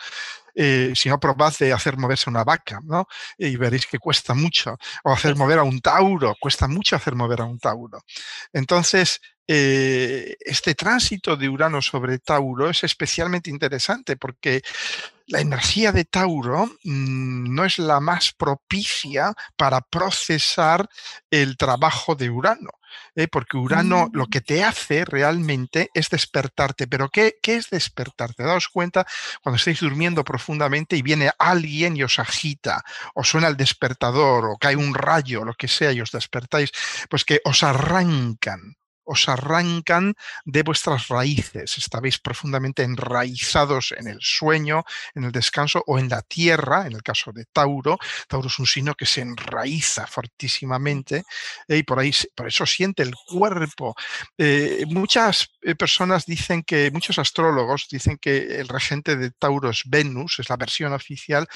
Eh, 0.59 0.93
si 0.95 1.11
no 1.11 1.21
probad 1.21 1.53
de 1.61 1.73
hacer 1.73 1.99
moverse 1.99 2.31
una 2.31 2.43
vaca, 2.43 2.81
¿no? 2.83 3.07
Y 3.37 3.57
veréis 3.57 3.87
que 3.87 3.99
cuesta 3.99 4.33
mucho. 4.35 4.79
O 5.05 5.13
hacer 5.13 5.37
mover 5.37 5.59
a 5.59 5.63
un 5.63 5.81
tauro, 5.81 6.35
cuesta 6.41 6.67
mucho 6.67 6.97
hacer 6.97 7.15
mover 7.15 7.43
a 7.43 7.45
un 7.45 7.59
tauro. 7.59 8.01
Entonces, 8.55 9.21
eh, 9.49 10.37
este 10.41 10.75
tránsito 10.75 11.37
de 11.37 11.49
Urano 11.49 11.81
sobre 11.81 12.19
Tauro 12.19 12.69
es 12.69 12.83
especialmente 12.83 13.49
interesante 13.49 14.17
porque 14.17 14.63
la 15.29 15.41
energía 15.41 15.93
de 15.93 16.05
Tauro 16.05 16.67
mm, 16.85 17.55
no 17.55 17.65
es 17.65 17.79
la 17.79 18.01
más 18.01 18.33
propicia 18.33 19.35
para 19.57 19.81
procesar 19.83 20.89
el 21.31 21.57
trabajo 21.57 22.15
de 22.15 22.31
Urano. 22.31 22.71
¿Eh? 23.15 23.29
porque 23.29 23.57
Urano 23.57 24.09
lo 24.13 24.25
mm. 24.25 24.31
que 24.31 24.41
te 24.41 24.65
hace 24.65 25.05
realmente 25.05 25.91
es 25.95 26.09
despertarte. 26.11 26.87
Pero 26.87 27.09
¿qué, 27.09 27.37
¿qué, 27.43 27.57
es 27.57 27.71
despertarte? 27.71 28.43
Daos 28.43 28.69
cuenta 28.69 29.07
cuando 29.43 29.57
estáis 29.57 29.81
durmiendo 29.81 30.25
profundamente 30.25 30.97
y 30.97 31.03
viene 31.03 31.31
alguien 31.39 31.97
y 31.97 32.03
os 32.03 32.19
agita, 32.19 32.83
o 33.15 33.25
suena 33.25 33.49
el 33.49 33.57
despertador, 33.57 34.47
o 34.47 34.57
cae 34.57 34.77
un 34.77 34.95
rayo, 34.95 35.45
lo 35.45 35.55
que 35.55 35.69
sea, 35.69 35.93
y 35.93 36.01
os 36.01 36.11
despertáis, 36.11 36.71
pues 37.09 37.25
que 37.25 37.41
os 37.45 37.63
arrancan 37.63 38.77
os 39.07 39.29
arrancan 39.29 40.15
de 40.45 40.63
vuestras 40.63 41.09
raíces, 41.09 41.79
estabais 41.79 42.19
profundamente 42.19 42.83
enraizados 42.83 43.95
en 43.97 44.09
el 44.09 44.19
sueño, 44.21 44.85
en 45.15 45.25
el 45.25 45.33
descanso 45.33 45.83
o 45.87 45.99
en 45.99 46.09
la 46.09 46.23
tierra, 46.23 46.87
en 46.87 46.93
el 46.93 47.03
caso 47.03 47.33
de 47.33 47.45
Tauro. 47.47 47.99
Tauro 48.29 48.49
es 48.49 48.59
un 48.59 48.67
signo 48.67 48.95
que 48.95 49.07
se 49.07 49.23
enraiza 49.23 50.07
fortísimamente 50.07 51.25
eh, 51.69 51.79
y 51.79 51.83
por, 51.83 51.99
ahí, 51.99 52.13
por 52.35 52.49
eso 52.49 52.67
siente 52.67 53.03
el 53.03 53.15
cuerpo. 53.15 53.95
Eh, 54.37 54.85
muchas 54.89 55.51
eh, 55.63 55.75
personas 55.75 56.27
dicen 56.27 56.63
que, 56.63 56.91
muchos 56.91 57.19
astrólogos 57.19 57.87
dicen 57.91 58.19
que 58.19 58.59
el 58.61 58.69
regente 58.69 59.17
de 59.17 59.31
Tauro 59.31 59.71
es 59.71 59.83
Venus, 59.87 60.39
es 60.39 60.49
la 60.49 60.57
versión 60.57 60.93
oficial, 60.93 61.47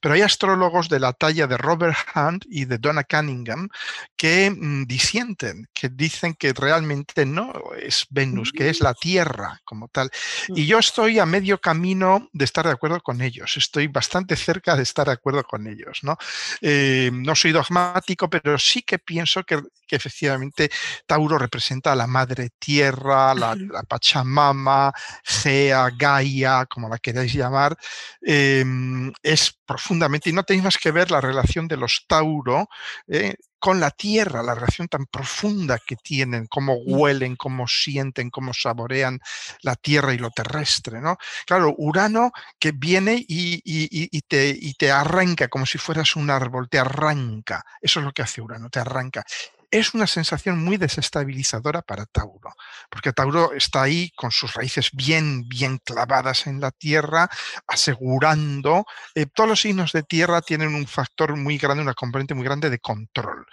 pero 0.00 0.14
hay 0.14 0.22
astrólogos 0.22 0.88
de 0.88 1.00
la 1.00 1.12
talla 1.12 1.46
de 1.46 1.56
Robert 1.56 1.96
Hunt 2.14 2.44
y 2.48 2.64
de 2.64 2.78
Donna 2.78 3.04
Cunningham 3.04 3.68
que 4.16 4.50
mm, 4.50 4.84
disienten, 4.86 5.68
que 5.72 5.88
dicen 5.88 6.34
que 6.34 6.52
realmente 6.52 6.95
no 7.26 7.52
es 7.78 8.06
Venus, 8.10 8.52
que 8.52 8.68
es 8.68 8.80
la 8.80 8.94
Tierra 8.94 9.60
como 9.64 9.88
tal. 9.88 10.10
Y 10.48 10.62
mm. 10.62 10.66
yo 10.66 10.78
estoy 10.78 11.18
a 11.18 11.26
medio 11.26 11.60
camino 11.60 12.28
de 12.32 12.44
estar 12.44 12.66
de 12.66 12.72
acuerdo 12.72 13.00
con 13.00 13.20
ellos, 13.22 13.56
estoy 13.56 13.86
bastante 13.88 14.36
cerca 14.36 14.76
de 14.76 14.82
estar 14.82 15.06
de 15.06 15.12
acuerdo 15.12 15.42
con 15.44 15.66
ellos. 15.66 16.00
No, 16.02 16.16
eh, 16.60 17.10
no 17.12 17.34
soy 17.34 17.52
dogmático, 17.52 18.28
pero 18.30 18.58
sí 18.58 18.82
que 18.82 18.98
pienso 18.98 19.44
que, 19.44 19.60
efectivamente 19.88 20.68
Tauro 21.06 21.38
representa 21.38 21.92
a 21.92 21.96
la 21.96 22.06
Madre 22.06 22.50
Tierra, 22.58 23.34
la, 23.34 23.56
Pachamama, 23.88 24.92
Gea, 25.24 25.90
Gaia, 25.96 26.66
como 26.66 26.88
la 26.88 26.98
queráis 26.98 27.32
llamar. 27.32 27.76
Em, 28.20 29.12
es 29.22 29.56
profundamente, 29.64 30.30
y 30.30 30.32
no 30.32 30.42
tenéis 30.42 30.64
más 30.64 30.78
que 30.78 30.90
ver 30.90 31.10
la 31.10 31.20
relación 31.20 31.68
de 31.68 31.76
los 31.76 32.04
Tauro. 32.08 32.68
Eh, 33.08 33.34
con 33.58 33.80
la 33.80 33.90
tierra, 33.90 34.42
la 34.42 34.54
relación 34.54 34.88
tan 34.88 35.06
profunda 35.06 35.78
que 35.78 35.96
tienen, 35.96 36.46
cómo 36.46 36.74
huelen, 36.74 37.36
cómo 37.36 37.66
sienten, 37.66 38.30
cómo 38.30 38.52
saborean 38.52 39.20
la 39.62 39.76
tierra 39.76 40.14
y 40.14 40.18
lo 40.18 40.30
terrestre, 40.30 41.00
¿no? 41.00 41.16
Claro, 41.46 41.74
Urano 41.78 42.32
que 42.58 42.72
viene 42.72 43.24
y, 43.26 44.20
te, 44.22 44.56
y 44.58 44.72
te 44.74 44.90
arranca 44.90 45.48
como 45.48 45.66
si 45.66 45.78
fueras 45.78 46.16
un 46.16 46.30
árbol, 46.30 46.68
te 46.68 46.78
arranca. 46.78 47.64
Eso 47.80 48.00
es 48.00 48.06
lo 48.06 48.12
que 48.12 48.22
hace 48.22 48.40
Urano, 48.40 48.68
te 48.68 48.80
arranca. 48.80 49.24
Es 49.70 49.94
una 49.94 50.06
sensación 50.06 50.62
muy 50.62 50.76
desestabilizadora 50.76 51.82
para 51.82 52.06
Tauro, 52.06 52.54
porque 52.90 53.12
Tauro 53.12 53.52
está 53.52 53.82
ahí 53.82 54.10
con 54.16 54.30
sus 54.30 54.54
raíces 54.54 54.90
bien, 54.92 55.48
bien 55.48 55.78
clavadas 55.78 56.46
en 56.46 56.60
la 56.60 56.70
tierra, 56.70 57.28
asegurando, 57.66 58.86
eh, 59.14 59.26
todos 59.26 59.48
los 59.48 59.60
signos 59.60 59.92
de 59.92 60.02
tierra 60.02 60.42
tienen 60.42 60.74
un 60.74 60.86
factor 60.86 61.36
muy 61.36 61.58
grande, 61.58 61.82
una 61.82 61.94
componente 61.94 62.34
muy 62.34 62.44
grande 62.44 62.70
de 62.70 62.78
control. 62.78 63.46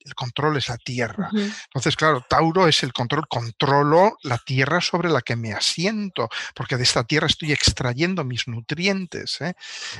el 0.00 0.14
control 0.14 0.56
es 0.56 0.68
la 0.68 0.78
tierra. 0.78 1.30
Entonces, 1.32 1.96
claro, 1.96 2.24
Tauro 2.28 2.66
es 2.66 2.82
el 2.82 2.92
control, 2.92 3.26
controlo 3.28 4.16
la 4.22 4.38
tierra 4.38 4.80
sobre 4.80 5.08
la 5.08 5.22
que 5.22 5.36
me 5.36 5.52
asiento, 5.52 6.28
porque 6.54 6.76
de 6.76 6.82
esta 6.82 7.04
tierra 7.04 7.26
estoy 7.26 7.52
extrayendo 7.52 8.24
mis 8.24 8.48
nutrientes. 8.48 9.40
¿eh? 9.40 9.54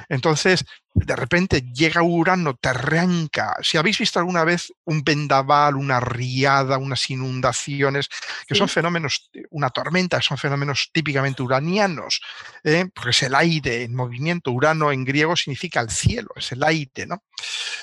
Entonces, 0.09 0.65
de 0.95 1.17
repente 1.17 1.63
llega 1.73 2.03
Urano, 2.03 2.55
te 2.55 2.69
arranca. 2.69 3.57
Si 3.63 3.77
habéis 3.77 3.99
visto 3.99 4.19
alguna 4.19 4.45
vez 4.45 4.73
un 4.85 5.03
vendaval, 5.03 5.58
una 5.77 6.01
riada, 6.01 6.79
unas 6.79 7.09
inundaciones, 7.11 8.09
que 8.47 8.55
son 8.55 8.69
fenómenos, 8.69 9.31
una 9.51 9.71
tormenta, 9.71 10.21
son 10.23 10.39
fenómenos 10.39 10.91
típicamente 10.93 11.43
uranianos, 11.43 12.21
¿eh? 12.65 12.87
porque 12.95 13.11
es 13.11 13.23
el 13.23 13.35
aire 13.35 13.83
en 13.83 13.95
movimiento. 13.95 14.51
Urano 14.51 14.93
en 14.93 15.05
griego 15.05 15.37
significa 15.37 15.81
el 15.81 15.91
cielo, 15.91 16.29
es 16.37 16.53
el 16.53 16.63
aire, 16.65 17.07
¿no? 17.07 17.23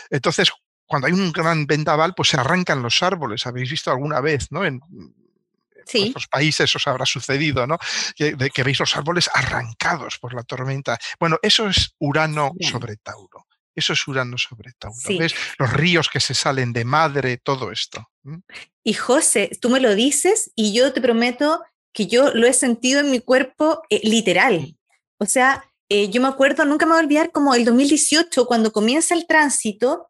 Entonces, 0.09 0.51
cuando 0.85 1.07
hay 1.07 1.13
un 1.13 1.31
gran 1.31 1.65
vendaval, 1.65 2.13
pues 2.15 2.29
se 2.29 2.37
arrancan 2.37 2.81
los 2.81 3.01
árboles. 3.01 3.45
Habéis 3.45 3.71
visto 3.71 3.91
alguna 3.91 4.21
vez, 4.21 4.51
¿no? 4.51 4.63
En, 4.65 4.79
en 5.93 6.09
otros 6.09 6.27
países 6.27 6.75
os 6.75 6.87
habrá 6.87 7.05
sucedido, 7.05 7.67
¿no? 7.67 7.77
Que, 8.15 8.63
veis 8.63 8.79
los 8.79 8.95
árboles 8.95 9.29
arrancados 9.33 10.17
por 10.17 10.33
la 10.33 10.43
tormenta. 10.43 10.97
Bueno, 11.19 11.37
eso 11.41 11.67
es 11.67 11.95
Urano 11.99 12.53
sobre 12.59 12.97
Tauro. 12.97 13.44
Eso 13.75 13.93
es 13.93 14.07
Urano 14.07 14.37
sobre 14.37 14.71
Tauro. 14.79 14.97
¿Ves? 15.19 15.35
Los 15.59 15.73
ríos 15.73 16.09
que 16.09 16.19
se 16.19 16.33
salen 16.33 16.73
de 16.73 16.85
madre, 16.85 17.37
todo 17.37 17.71
esto. 17.71 18.09
Y 18.83 18.93
José, 18.93 19.51
tú 19.59 19.69
me 19.69 19.79
lo 19.79 19.93
dices 19.95 20.51
y 20.55 20.73
yo 20.73 20.93
te 20.93 21.01
prometo 21.01 21.61
que 21.93 22.07
yo 22.07 22.33
lo 22.33 22.47
he 22.47 22.53
sentido 22.53 23.01
en 23.01 23.11
mi 23.11 23.19
cuerpo 23.19 23.81
eh, 23.89 24.01
literal. 24.03 24.77
O 25.17 25.25
sea, 25.25 25.63
eh, 25.89 26.09
yo 26.09 26.21
me 26.21 26.27
acuerdo, 26.27 26.65
nunca 26.65 26.85
me 26.85 26.93
voy 26.93 27.01
a 27.01 27.03
olvidar, 27.03 27.31
como 27.31 27.53
el 27.53 27.65
2018, 27.65 28.45
cuando 28.45 28.71
comienza 28.71 29.13
el 29.13 29.27
tránsito, 29.27 30.07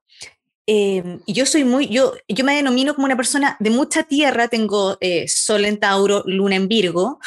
y 0.68 1.22
yo 1.28 1.46
soy 1.46 1.64
muy, 1.64 1.88
yo, 1.90 2.16
yo 2.28 2.44
me 2.44 2.56
denomino 2.56 2.96
como 2.96 3.06
una 3.06 3.16
persona 3.16 3.56
de 3.60 3.70
mucha 3.70 4.02
tierra, 4.02 4.48
tengo 4.48 4.98
eh, 5.00 5.28
Sol 5.28 5.64
en 5.66 5.80
Tauro, 5.80 6.24
Luna 6.26 6.56
en 6.56 6.68
Virgo 6.68 7.20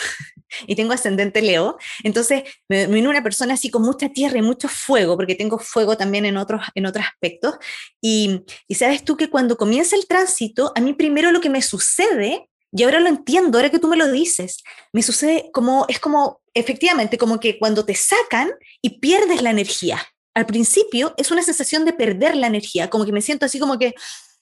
y 0.67 0.77
tengo 0.77 0.93
ascendente 0.93 1.43
Leo, 1.43 1.79
entonces 2.03 2.45
me 2.69 2.79
denomino 2.79 3.11
una 3.11 3.23
persona 3.23 3.55
así 3.55 3.71
con 3.71 3.83
mucha 3.83 4.09
tierra 4.09 4.39
y 4.39 4.43
mucho 4.43 4.69
fuego, 4.69 5.17
porque 5.17 5.35
tengo 5.35 5.59
fuego 5.59 5.97
también 5.97 6.25
en 6.25 6.37
otros, 6.37 6.63
en 6.75 6.87
otros 6.87 7.07
aspectos. 7.07 7.57
Y, 8.01 8.43
y 8.67 8.75
sabes 8.75 9.05
tú 9.05 9.17
que 9.17 9.31
cuando 9.31 9.57
comienza 9.57 9.97
el 9.97 10.07
tránsito, 10.07 10.73
a 10.75 10.81
mí 10.81 10.95
primero 10.95 11.33
lo 11.33 11.41
que 11.41 11.51
me 11.51 11.63
sucede, 11.63 12.49
y 12.71 12.83
ahora 12.83 13.01
lo 13.01 13.09
entiendo, 13.09 13.59
ahora 13.59 13.71
que 13.71 13.79
tú 13.79 13.89
me 13.89 13.97
lo 13.97 14.11
dices, 14.11 14.63
me 14.93 15.03
sucede 15.03 15.51
como, 15.53 15.87
es 15.89 15.99
como, 15.99 16.41
efectivamente, 16.53 17.17
como 17.17 17.41
que 17.41 17.59
cuando 17.59 17.85
te 17.85 17.95
sacan 17.95 18.51
y 18.83 18.99
pierdes 19.01 19.43
la 19.43 19.51
energía 19.51 20.07
al 20.39 20.47
principio 20.47 21.15
es 21.17 21.33
una 21.33 21.43
sensación 21.43 21.85
de 21.85 21.93
perder 21.93 22.37
la 22.37 22.47
energía, 22.47 22.89
como 22.89 23.05
que 23.05 23.13
me 23.13 23.23
siento 23.23 23.45
así 23.45 23.59
como 23.59 23.77
que 23.77 23.95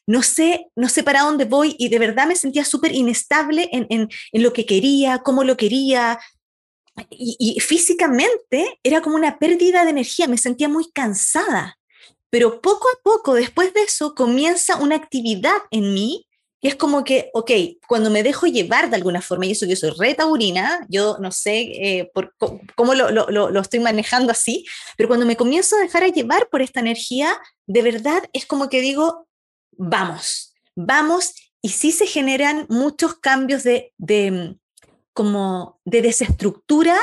no 0.07 0.23
sé, 0.23 0.69
no 0.77 0.89
sé 0.89 1.03
para 1.03 1.23
dónde 1.23 1.45
voy 1.45 1.75
y 1.79 1.89
de 1.89 1.99
verdad 1.99 2.27
me 2.27 2.37
sentía 2.37 2.65
súper 2.65 2.95
inestable 2.95 3.69
en, 3.73 4.09
lo 4.33 4.53
que 4.53 4.65
quería, 4.65 5.19
cómo 5.19 5.45
lo 5.45 5.57
quería. 5.57 6.19
Y, 7.11 7.59
físicamente 7.61 8.79
era 8.83 9.03
como 9.03 9.17
una 9.17 9.39
pérdida 9.39 9.85
de 9.85 9.91
energía, 9.91 10.29
me 10.29 10.39
sentía 10.39 10.69
muy 10.69 10.91
cansada. 10.93 11.79
Pero 12.31 12.61
poco 12.61 12.89
a 12.89 12.99
poco, 13.03 13.35
después 13.35 13.73
de 13.75 13.83
eso, 13.83 14.15
comienza 14.15 14.77
una 14.77 14.97
actividad 14.97 15.57
en 15.71 15.93
mí 15.95 16.27
y 16.61 16.69
es 16.69 16.75
como 16.75 17.05
que, 17.05 17.31
ok, 17.35 17.51
cuando 17.87 18.11
me 18.11 18.23
dejo 18.23 18.47
llevar 18.47 18.89
de 18.89 18.97
alguna 18.97 19.21
forma, 19.21 19.47
y 19.47 19.53
eso 19.53 19.67
yo 19.67 19.77
soy 19.77 19.91
re 19.91 20.15
taurina, 20.15 20.87
yo 20.89 21.19
no 21.21 21.31
sé 21.31 21.61
eh, 21.61 22.11
por, 22.15 22.35
cómo 22.75 22.95
lo, 22.95 23.11
lo, 23.11 23.29
lo, 23.29 23.61
estoy 23.61 23.81
manejando 23.81 24.33
así, 24.33 24.65
pero 24.97 25.09
cuando 25.09 25.27
me 25.27 25.37
comienzo 25.37 25.77
a 25.77 25.81
dejar 25.81 26.03
a 26.05 26.09
llevar 26.09 26.49
por 26.49 26.63
esta 26.63 26.81
energía, 26.81 27.39
de 27.67 27.83
verdad 27.83 28.23
es 28.33 28.47
como 28.47 28.69
que 28.71 28.81
digo, 28.81 29.26
vamos, 29.77 30.55
vamos, 30.75 31.35
y 31.63 31.71
sí 31.71 31.93
se 31.93 32.07
generan 32.07 32.67
muchos 32.69 33.15
cambios 33.15 33.63
de, 33.63 33.93
de 33.99 34.57
como 35.13 35.81
de 35.85 36.03
desestructura 36.03 36.97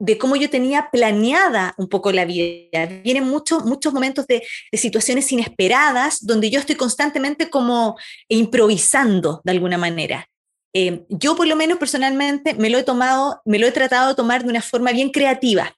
de 0.00 0.16
cómo 0.16 0.36
yo 0.36 0.48
tenía 0.48 0.90
planeada 0.90 1.74
un 1.76 1.88
poco 1.88 2.12
la 2.12 2.24
vida. 2.24 2.86
Vienen 3.02 3.24
muchos, 3.24 3.64
muchos 3.64 3.92
momentos 3.92 4.26
de, 4.26 4.42
situaciones 4.72 5.30
inesperadas 5.32 6.24
donde 6.24 6.50
yo 6.50 6.60
estoy 6.60 6.76
constantemente 6.76 7.50
como 7.50 7.96
improvisando 8.28 9.40
de 9.44 9.52
alguna 9.52 9.78
manera. 9.78 10.28
Eh, 10.74 11.04
yo 11.08 11.34
por 11.34 11.46
lo 11.46 11.56
menos 11.56 11.78
personalmente 11.78 12.54
me 12.54 12.70
lo 12.70 12.78
he 12.78 12.84
tomado, 12.84 13.40
me 13.44 13.58
lo 13.58 13.66
he 13.66 13.72
tratado 13.72 14.10
de 14.10 14.14
tomar 14.14 14.44
de 14.44 14.50
una 14.50 14.62
forma 14.62 14.92
bien 14.92 15.10
creativa. 15.10 15.74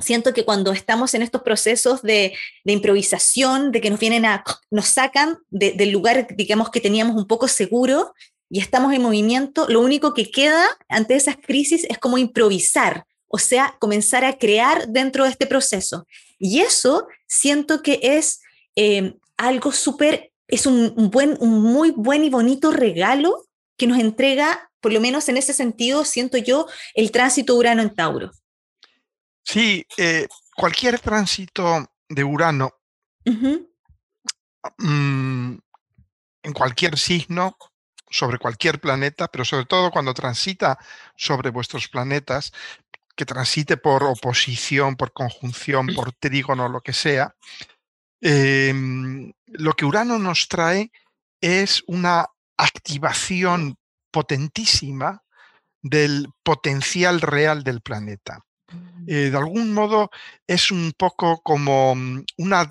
Siento 0.00 0.32
que 0.32 0.44
cuando 0.44 0.72
estamos 0.72 1.14
en 1.14 1.22
estos 1.22 1.42
procesos 1.42 2.02
de, 2.02 2.32
improvisación, 2.64 3.72
de 3.72 3.80
que 3.80 3.90
nos 3.90 4.00
vienen 4.00 4.24
a, 4.24 4.44
nos 4.70 4.86
sacan 4.86 5.38
del 5.50 5.90
lugar, 5.90 6.28
digamos, 6.36 6.70
que 6.70 6.80
teníamos 6.80 7.16
un 7.16 7.26
poco 7.26 7.48
seguro 7.48 8.14
y 8.48 8.60
estamos 8.60 8.92
en 8.92 9.02
movimiento, 9.02 9.66
lo 9.68 9.80
único 9.80 10.12
que 10.14 10.30
queda 10.30 10.66
ante 10.88 11.14
esas 11.14 11.36
crisis 11.36 11.84
es 11.88 11.98
como 11.98 12.18
improvisar, 12.18 13.04
o 13.28 13.38
sea, 13.38 13.76
comenzar 13.78 14.24
a 14.24 14.38
crear 14.38 14.88
dentro 14.88 15.24
de 15.24 15.30
este 15.30 15.46
proceso. 15.46 16.06
Y 16.38 16.60
eso 16.60 17.06
siento 17.28 17.82
que 17.82 18.00
es 18.02 18.40
eh, 18.74 19.14
algo 19.36 19.72
súper, 19.72 20.32
es 20.48 20.66
un, 20.66 21.10
buen, 21.10 21.36
un 21.40 21.62
muy 21.62 21.92
buen 21.92 22.24
y 22.24 22.30
bonito 22.30 22.72
regalo 22.72 23.46
que 23.76 23.86
nos 23.86 23.98
entrega, 23.98 24.70
por 24.80 24.92
lo 24.92 25.00
menos 25.00 25.28
en 25.28 25.36
ese 25.36 25.52
sentido, 25.52 26.04
siento 26.04 26.38
yo, 26.38 26.66
el 26.94 27.10
tránsito 27.12 27.54
Urano 27.54 27.82
en 27.82 27.94
Tauro. 27.94 28.30
Sí, 29.42 29.86
eh, 29.96 30.28
cualquier 30.54 30.98
tránsito 31.00 31.90
de 32.08 32.24
Urano 32.24 32.72
mm, 34.78 35.54
en 36.42 36.52
cualquier 36.52 36.98
signo, 36.98 37.56
sobre 38.10 38.38
cualquier 38.38 38.80
planeta, 38.80 39.28
pero 39.28 39.44
sobre 39.44 39.66
todo 39.66 39.90
cuando 39.90 40.12
transita 40.12 40.78
sobre 41.16 41.50
vuestros 41.50 41.88
planetas, 41.88 42.52
que 43.14 43.24
transite 43.24 43.76
por 43.76 44.02
oposición, 44.02 44.96
por 44.96 45.12
conjunción, 45.12 45.86
por 45.94 46.12
trígono, 46.12 46.68
lo 46.68 46.80
que 46.80 46.92
sea, 46.92 47.34
em, 48.20 49.32
lo 49.46 49.72
que 49.74 49.84
Urano 49.84 50.18
nos 50.18 50.48
trae 50.48 50.90
es 51.40 51.82
una 51.86 52.26
activación 52.56 53.76
potentísima 54.10 55.22
del 55.82 56.28
potencial 56.42 57.20
real 57.20 57.62
del 57.62 57.80
planeta. 57.80 58.44
Eh, 59.06 59.30
de 59.30 59.36
algún 59.36 59.72
modo 59.72 60.10
es 60.46 60.70
un 60.70 60.92
poco 60.96 61.40
como 61.42 61.94
mm, 61.94 62.24
una 62.38 62.68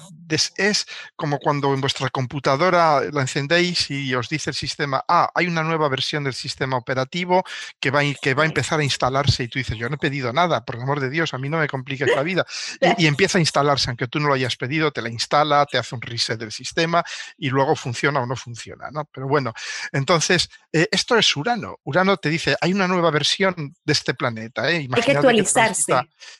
es 0.57 0.85
como 1.15 1.39
cuando 1.39 1.73
en 1.73 1.81
vuestra 1.81 2.09
computadora 2.09 3.01
la 3.11 3.21
encendéis 3.21 3.89
y 3.91 4.13
os 4.15 4.29
dice 4.29 4.51
el 4.51 4.55
sistema, 4.55 5.03
ah, 5.07 5.29
hay 5.33 5.47
una 5.47 5.63
nueva 5.63 5.89
versión 5.89 6.23
del 6.23 6.33
sistema 6.33 6.77
operativo 6.77 7.43
que 7.79 7.91
va, 7.91 8.01
que 8.21 8.33
va 8.33 8.43
a 8.43 8.45
empezar 8.45 8.79
a 8.79 8.83
instalarse 8.83 9.43
y 9.43 9.47
tú 9.47 9.59
dices, 9.59 9.77
yo 9.77 9.89
no 9.89 9.95
he 9.95 9.99
pedido 9.99 10.33
nada, 10.33 10.65
por 10.65 10.75
el 10.75 10.81
amor 10.81 10.99
de 10.99 11.09
Dios, 11.09 11.33
a 11.33 11.37
mí 11.37 11.49
no 11.49 11.57
me 11.57 11.67
compliques 11.67 12.07
la 12.15 12.23
vida. 12.23 12.45
Y, 12.97 13.07
empieza 13.07 13.37
a 13.37 13.41
instalarse, 13.41 13.89
aunque 13.89 14.07
tú 14.07 14.19
no 14.19 14.27
lo 14.27 14.33
hayas 14.33 14.55
pedido, 14.55 14.91
te 14.91 15.01
la 15.01 15.09
instala, 15.09 15.65
te 15.65 15.77
hace 15.77 15.95
un 15.95 16.01
reset 16.01 16.39
del 16.39 16.51
sistema 16.51 17.03
y 17.37 17.49
luego 17.49 17.75
funciona 17.75 18.19
o 18.21 18.25
no 18.25 18.35
funciona, 18.35 18.89
¿no? 18.91 19.05
Pero 19.05 19.27
bueno, 19.27 19.53
entonces, 19.91 20.49
eh, 20.71 20.87
esto 20.91 21.17
es 21.17 21.35
Urano. 21.35 21.77
Urano 21.83 22.17
te 22.17 22.29
dice, 22.29 22.55
hay 22.61 22.73
una 22.73 22.87
nueva 22.87 23.11
versión 23.11 23.75
de 23.83 23.93
este 23.93 24.13
planeta. 24.13 24.69
¿eh? 24.69 24.87
hay 24.91 25.01
que 25.01 25.11
actualizarse. 25.11 25.93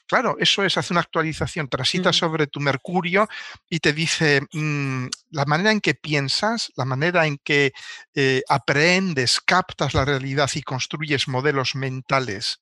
claro, 0.06 0.38
eso 0.40 0.64
es, 0.64 0.78
hace 0.78 0.94
una 0.94 1.02
actualización, 1.02 1.68
transita 1.70 2.14
sobre 2.14 2.48
tu 2.48 2.60
Mercurio 2.60 3.28
y 3.70 3.79
te 3.80 3.94
dice 3.94 4.42
mm, 4.54 5.08
la 5.32 5.46
manera 5.46 5.72
en 5.72 5.82
que 5.82 5.96
piensas, 5.96 6.72
la 6.76 6.86
manera 6.86 7.26
en 7.26 7.38
que 7.38 7.74
eh, 8.14 8.44
aprendes, 8.48 9.40
captas 9.42 9.94
la 9.94 10.06
realidad 10.06 10.50
y 10.54 10.62
construyes 10.62 11.28
modelos 11.28 11.76
mentales 11.76 12.60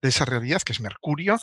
de 0.00 0.08
esa 0.10 0.24
realidad, 0.24 0.62
que 0.62 0.72
es 0.72 0.80
Mercurio. 0.80 1.38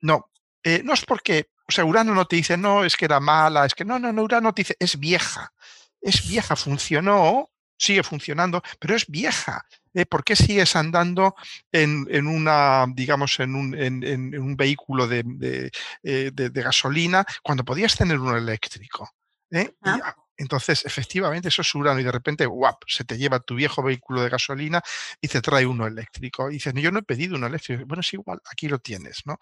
No, 0.00 0.30
eh, 0.62 0.82
no 0.84 0.94
es 0.94 1.04
porque, 1.04 1.50
o 1.68 1.72
sea, 1.72 1.84
Urano 1.84 2.14
no 2.14 2.26
te 2.26 2.36
dice, 2.36 2.56
no, 2.56 2.84
es 2.84 2.96
que 2.96 3.04
era 3.04 3.20
mala, 3.20 3.66
es 3.66 3.74
que 3.74 3.84
no, 3.84 3.98
no, 3.98 4.12
no, 4.12 4.22
Urano 4.22 4.52
te 4.52 4.62
dice, 4.62 4.76
es 4.78 4.98
vieja, 4.98 5.52
es 6.00 6.26
vieja, 6.28 6.56
funcionó, 6.56 7.50
sigue 7.78 8.02
funcionando, 8.02 8.62
pero 8.78 8.96
es 8.96 9.06
vieja. 9.06 9.66
¿Eh? 9.96 10.06
¿Por 10.06 10.22
qué 10.22 10.36
sigues 10.36 10.76
andando 10.76 11.34
en, 11.72 12.26
una, 12.26 12.86
digamos, 12.94 13.40
en 13.40 13.54
un, 13.54 14.56
vehículo 14.56 15.08
de, 15.08 15.72
eh, 16.02 16.30
gasolina 16.52 17.24
cuando 17.42 17.64
podías 17.64 17.96
tener 17.96 18.20
uno 18.20 18.36
eléctrico? 18.36 19.10
¿eh? 19.50 19.72
entonces, 20.36 20.84
efectivamente, 20.84 21.48
eso 21.48 21.62
es 21.62 21.74
Urano 21.74 21.98
y 21.98 22.04
de 22.04 22.12
repente, 22.12 22.44
guap, 22.44 22.82
se 22.86 23.04
te 23.04 23.16
lleva 23.16 23.40
tu 23.40 23.54
viejo 23.54 23.82
vehículo 23.82 24.20
de 24.20 24.28
gasolina 24.28 24.82
y 25.18 25.28
te 25.28 25.40
trae 25.40 25.64
uno 25.64 25.86
eléctrico. 25.86 26.50
Y 26.50 26.54
dices, 26.54 26.74
yo 26.76 26.92
no 26.92 26.98
he 26.98 27.02
pedido 27.02 27.36
uno 27.36 27.46
eléctrico. 27.46 27.84
Bueno, 27.86 28.02
es 28.02 28.12
igual, 28.12 28.40
aquí 28.50 28.68
lo 28.68 28.78
tienes, 28.78 29.22
¿no? 29.24 29.38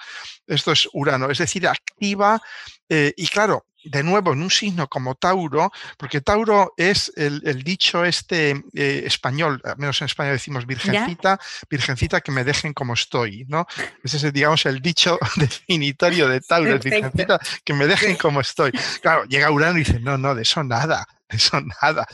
Esto 0.46 0.70
es 0.70 0.88
Urano, 0.92 1.30
es 1.30 1.38
decir, 1.38 1.66
activa 1.66 2.40
y 2.88 3.26
claro, 3.28 3.66
de 3.84 4.02
nuevo 4.02 4.32
en 4.32 4.42
un 4.42 4.50
signo 4.50 4.88
como 4.88 5.14
Tauro, 5.14 5.70
porque 5.98 6.20
Tauro 6.20 6.72
es 6.76 7.12
el, 7.16 7.62
dicho 7.62 8.04
este 8.04 8.62
eh, 8.74 9.02
español, 9.06 9.60
al 9.64 9.76
menos 9.76 10.00
en 10.00 10.06
España 10.06 10.30
decimos 10.30 10.66
virgencita, 10.66 11.38
virgencita 11.68 12.20
que 12.20 12.32
me 12.32 12.44
dejen 12.44 12.72
como 12.72 12.94
estoy, 12.94 13.44
¿no? 13.48 13.66
Ese 14.02 14.16
es, 14.16 14.32
digamos, 14.32 14.64
el 14.66 14.80
dicho 14.80 15.18
definitorio 15.36 16.28
de 16.28 16.40
Tauro, 16.40 16.78
virgencita 16.78 17.38
que 17.64 17.74
me 17.74 17.86
dejen 17.86 18.16
como 18.16 18.40
estoy. 18.40 18.72
Claro, 19.02 19.24
llega 19.24 19.50
Urano 19.50 19.76
y 19.76 19.84
dice, 19.84 20.00
no, 20.00 20.18
no, 20.18 20.34
de 20.34 20.42
eso 20.42 20.64
nada 20.64 21.06
eso 21.28 21.60
nada. 21.82 22.06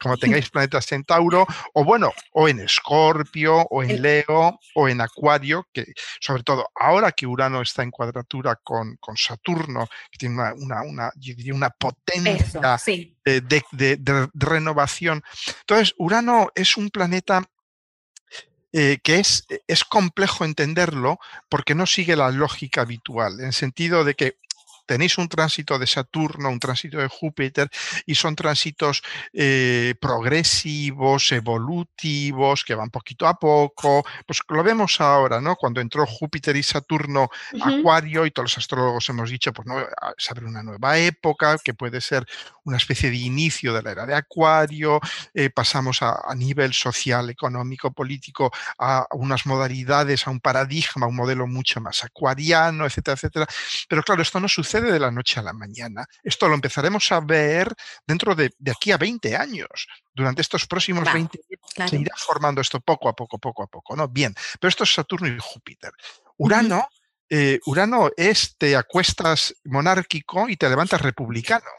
Como 0.00 0.16
tengáis 0.16 0.50
planetas 0.50 0.90
en 0.92 1.04
Tauro, 1.04 1.46
o 1.74 1.84
bueno, 1.84 2.12
o 2.32 2.48
en 2.48 2.60
Escorpio, 2.60 3.66
o 3.70 3.82
en 3.82 4.02
Leo, 4.02 4.58
o 4.74 4.88
en 4.88 5.00
Acuario, 5.00 5.66
que 5.72 5.86
sobre 6.20 6.42
todo 6.42 6.68
ahora 6.74 7.12
que 7.12 7.26
Urano 7.26 7.62
está 7.62 7.82
en 7.82 7.90
cuadratura 7.90 8.56
con, 8.62 8.96
con 8.96 9.16
Saturno, 9.16 9.88
que 10.10 10.18
tiene 10.18 10.34
una, 10.34 10.82
una, 10.82 11.10
una, 11.52 11.70
potencia 11.70 12.78
de, 13.24 14.28
renovación. 14.34 15.22
Entonces, 15.60 15.94
Urano 15.98 16.50
es 16.54 16.76
un 16.76 16.90
planeta 16.90 17.42
eh, 18.72 18.98
que 19.02 19.18
es, 19.18 19.46
es 19.66 19.84
complejo 19.84 20.44
entenderlo 20.44 21.18
porque 21.48 21.74
no 21.74 21.86
sigue 21.86 22.14
la 22.14 22.30
lógica 22.30 22.82
habitual, 22.82 23.40
en 23.40 23.46
el 23.46 23.52
sentido 23.52 24.04
de 24.04 24.14
que 24.14 24.36
tenéis 24.90 25.18
un 25.18 25.28
tránsito 25.28 25.78
de 25.78 25.86
Saturno, 25.86 26.48
un 26.48 26.58
tránsito 26.58 26.98
de 26.98 27.06
Júpiter, 27.06 27.70
y 28.06 28.16
son 28.16 28.34
tránsitos 28.34 29.02
eh, 29.32 29.94
progresivos, 30.00 31.30
evolutivos, 31.30 32.64
que 32.64 32.74
van 32.74 32.90
poquito 32.90 33.28
a 33.28 33.38
poco. 33.38 34.04
Pues 34.26 34.40
lo 34.48 34.64
vemos 34.64 35.00
ahora, 35.00 35.40
¿no? 35.40 35.54
Cuando 35.54 35.80
entró 35.80 36.04
Júpiter 36.06 36.56
y 36.56 36.64
Saturno 36.64 37.28
Acuario, 37.62 38.26
y 38.26 38.32
todos 38.32 38.46
los 38.50 38.58
astrólogos 38.58 39.08
hemos 39.10 39.30
dicho, 39.30 39.52
pues 39.52 39.68
no, 39.68 39.76
se 40.18 40.32
abre 40.32 40.46
una 40.46 40.64
nueva 40.64 40.98
época, 40.98 41.56
que 41.62 41.72
puede 41.72 42.00
ser 42.00 42.26
una 42.64 42.76
especie 42.76 43.10
de 43.10 43.16
inicio 43.18 43.72
de 43.72 43.82
la 43.82 43.92
era 43.92 44.06
de 44.06 44.16
Acuario, 44.16 44.98
eh, 45.34 45.50
pasamos 45.50 46.02
a, 46.02 46.20
a, 46.28 46.34
nivel 46.34 46.74
social, 46.74 47.30
económico, 47.30 47.92
político, 47.92 48.50
a 48.76 49.06
unas 49.12 49.46
modalidades, 49.46 50.26
a 50.26 50.30
un 50.30 50.40
paradigma, 50.40 51.06
un 51.06 51.14
modelo 51.14 51.46
mucho 51.46 51.80
más 51.80 52.02
acuariano, 52.02 52.86
etcétera, 52.86 53.14
etcétera. 53.14 53.46
Pero 53.88 54.02
claro, 54.02 54.22
esto 54.22 54.40
no 54.40 54.48
sucede 54.48 54.79
de 54.80 55.00
la 55.00 55.10
noche 55.10 55.40
a 55.40 55.42
la 55.42 55.52
mañana. 55.52 56.06
Esto 56.22 56.48
lo 56.48 56.54
empezaremos 56.54 57.10
a 57.12 57.20
ver 57.20 57.74
dentro 58.06 58.34
de, 58.34 58.52
aquí 58.70 58.92
a 58.92 58.98
20 58.98 59.36
años. 59.36 59.88
Durante 60.14 60.42
estos 60.42 60.66
próximos 60.66 61.04
20 61.12 61.40
años 61.76 61.90
se 61.90 61.98
irá 61.98 62.14
formando 62.16 62.60
esto 62.60 62.80
poco 62.80 63.08
a 63.08 63.14
poco, 63.14 63.38
poco 63.38 63.62
a 63.62 63.66
poco, 63.66 63.96
¿no? 63.96 64.08
Bien, 64.08 64.34
pero 64.60 64.68
esto 64.68 64.84
es 64.84 64.92
Saturno 64.92 65.28
y 65.28 65.36
Júpiter. 65.38 65.92
Urano, 66.38 66.88
eh, 67.28 67.60
Urano 67.66 68.10
es 68.16 68.56
te 68.56 68.76
acuestas 68.76 69.54
monárquico 69.64 70.48
y 70.48 70.56
te 70.56 70.68
levantas 70.68 71.00
republicano. 71.00 71.70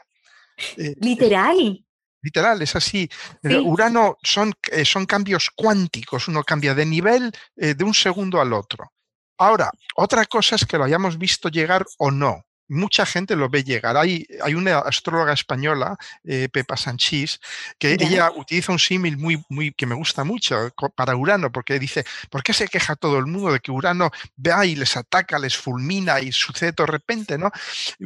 Eh, 0.76 0.94
Literal. 1.00 1.84
Literal, 2.22 2.62
es 2.62 2.76
así. 2.76 3.08
Urano 3.42 4.16
son, 4.22 4.52
eh, 4.70 4.84
son 4.84 5.06
cambios 5.06 5.50
cuánticos, 5.50 6.28
uno 6.28 6.44
cambia 6.44 6.72
de 6.74 6.86
nivel 6.86 7.32
de 7.56 7.82
un 7.82 7.94
segundo 7.94 8.40
al 8.40 8.52
otro. 8.52 8.92
Ahora, 9.38 9.72
otra 9.96 10.24
cosa 10.26 10.54
es 10.54 10.64
que 10.64 10.78
lo 10.78 10.84
hayamos 10.84 11.18
visto 11.18 11.48
llegar 11.48 11.84
o 11.98 12.12
no 12.12 12.44
mucha 12.72 13.06
gente 13.06 13.36
lo 13.36 13.48
ve 13.48 13.64
llegar. 13.64 13.96
Hay, 13.96 14.26
hay 14.42 14.54
una 14.54 14.78
astróloga 14.78 15.32
española, 15.32 15.96
eh, 16.24 16.48
Pepa 16.50 16.76
Sanchís, 16.76 17.40
que 17.78 17.92
ella 17.92 18.30
utiliza 18.34 18.72
un 18.72 18.78
símil 18.78 19.18
muy, 19.18 19.42
muy, 19.48 19.72
que 19.72 19.86
me 19.86 19.94
gusta 19.94 20.24
mucho 20.24 20.70
para 20.94 21.14
Urano, 21.14 21.52
porque 21.52 21.78
dice, 21.78 22.04
¿por 22.30 22.42
qué 22.42 22.52
se 22.52 22.68
queja 22.68 22.96
todo 22.96 23.18
el 23.18 23.26
mundo 23.26 23.52
de 23.52 23.60
que 23.60 23.70
Urano 23.70 24.10
vea 24.36 24.64
y 24.64 24.74
les 24.74 24.96
ataca, 24.96 25.38
les 25.38 25.56
fulmina 25.56 26.20
y 26.20 26.32
sucede 26.32 26.72
de 26.72 26.86
repente? 26.86 27.38
¿no? 27.38 27.50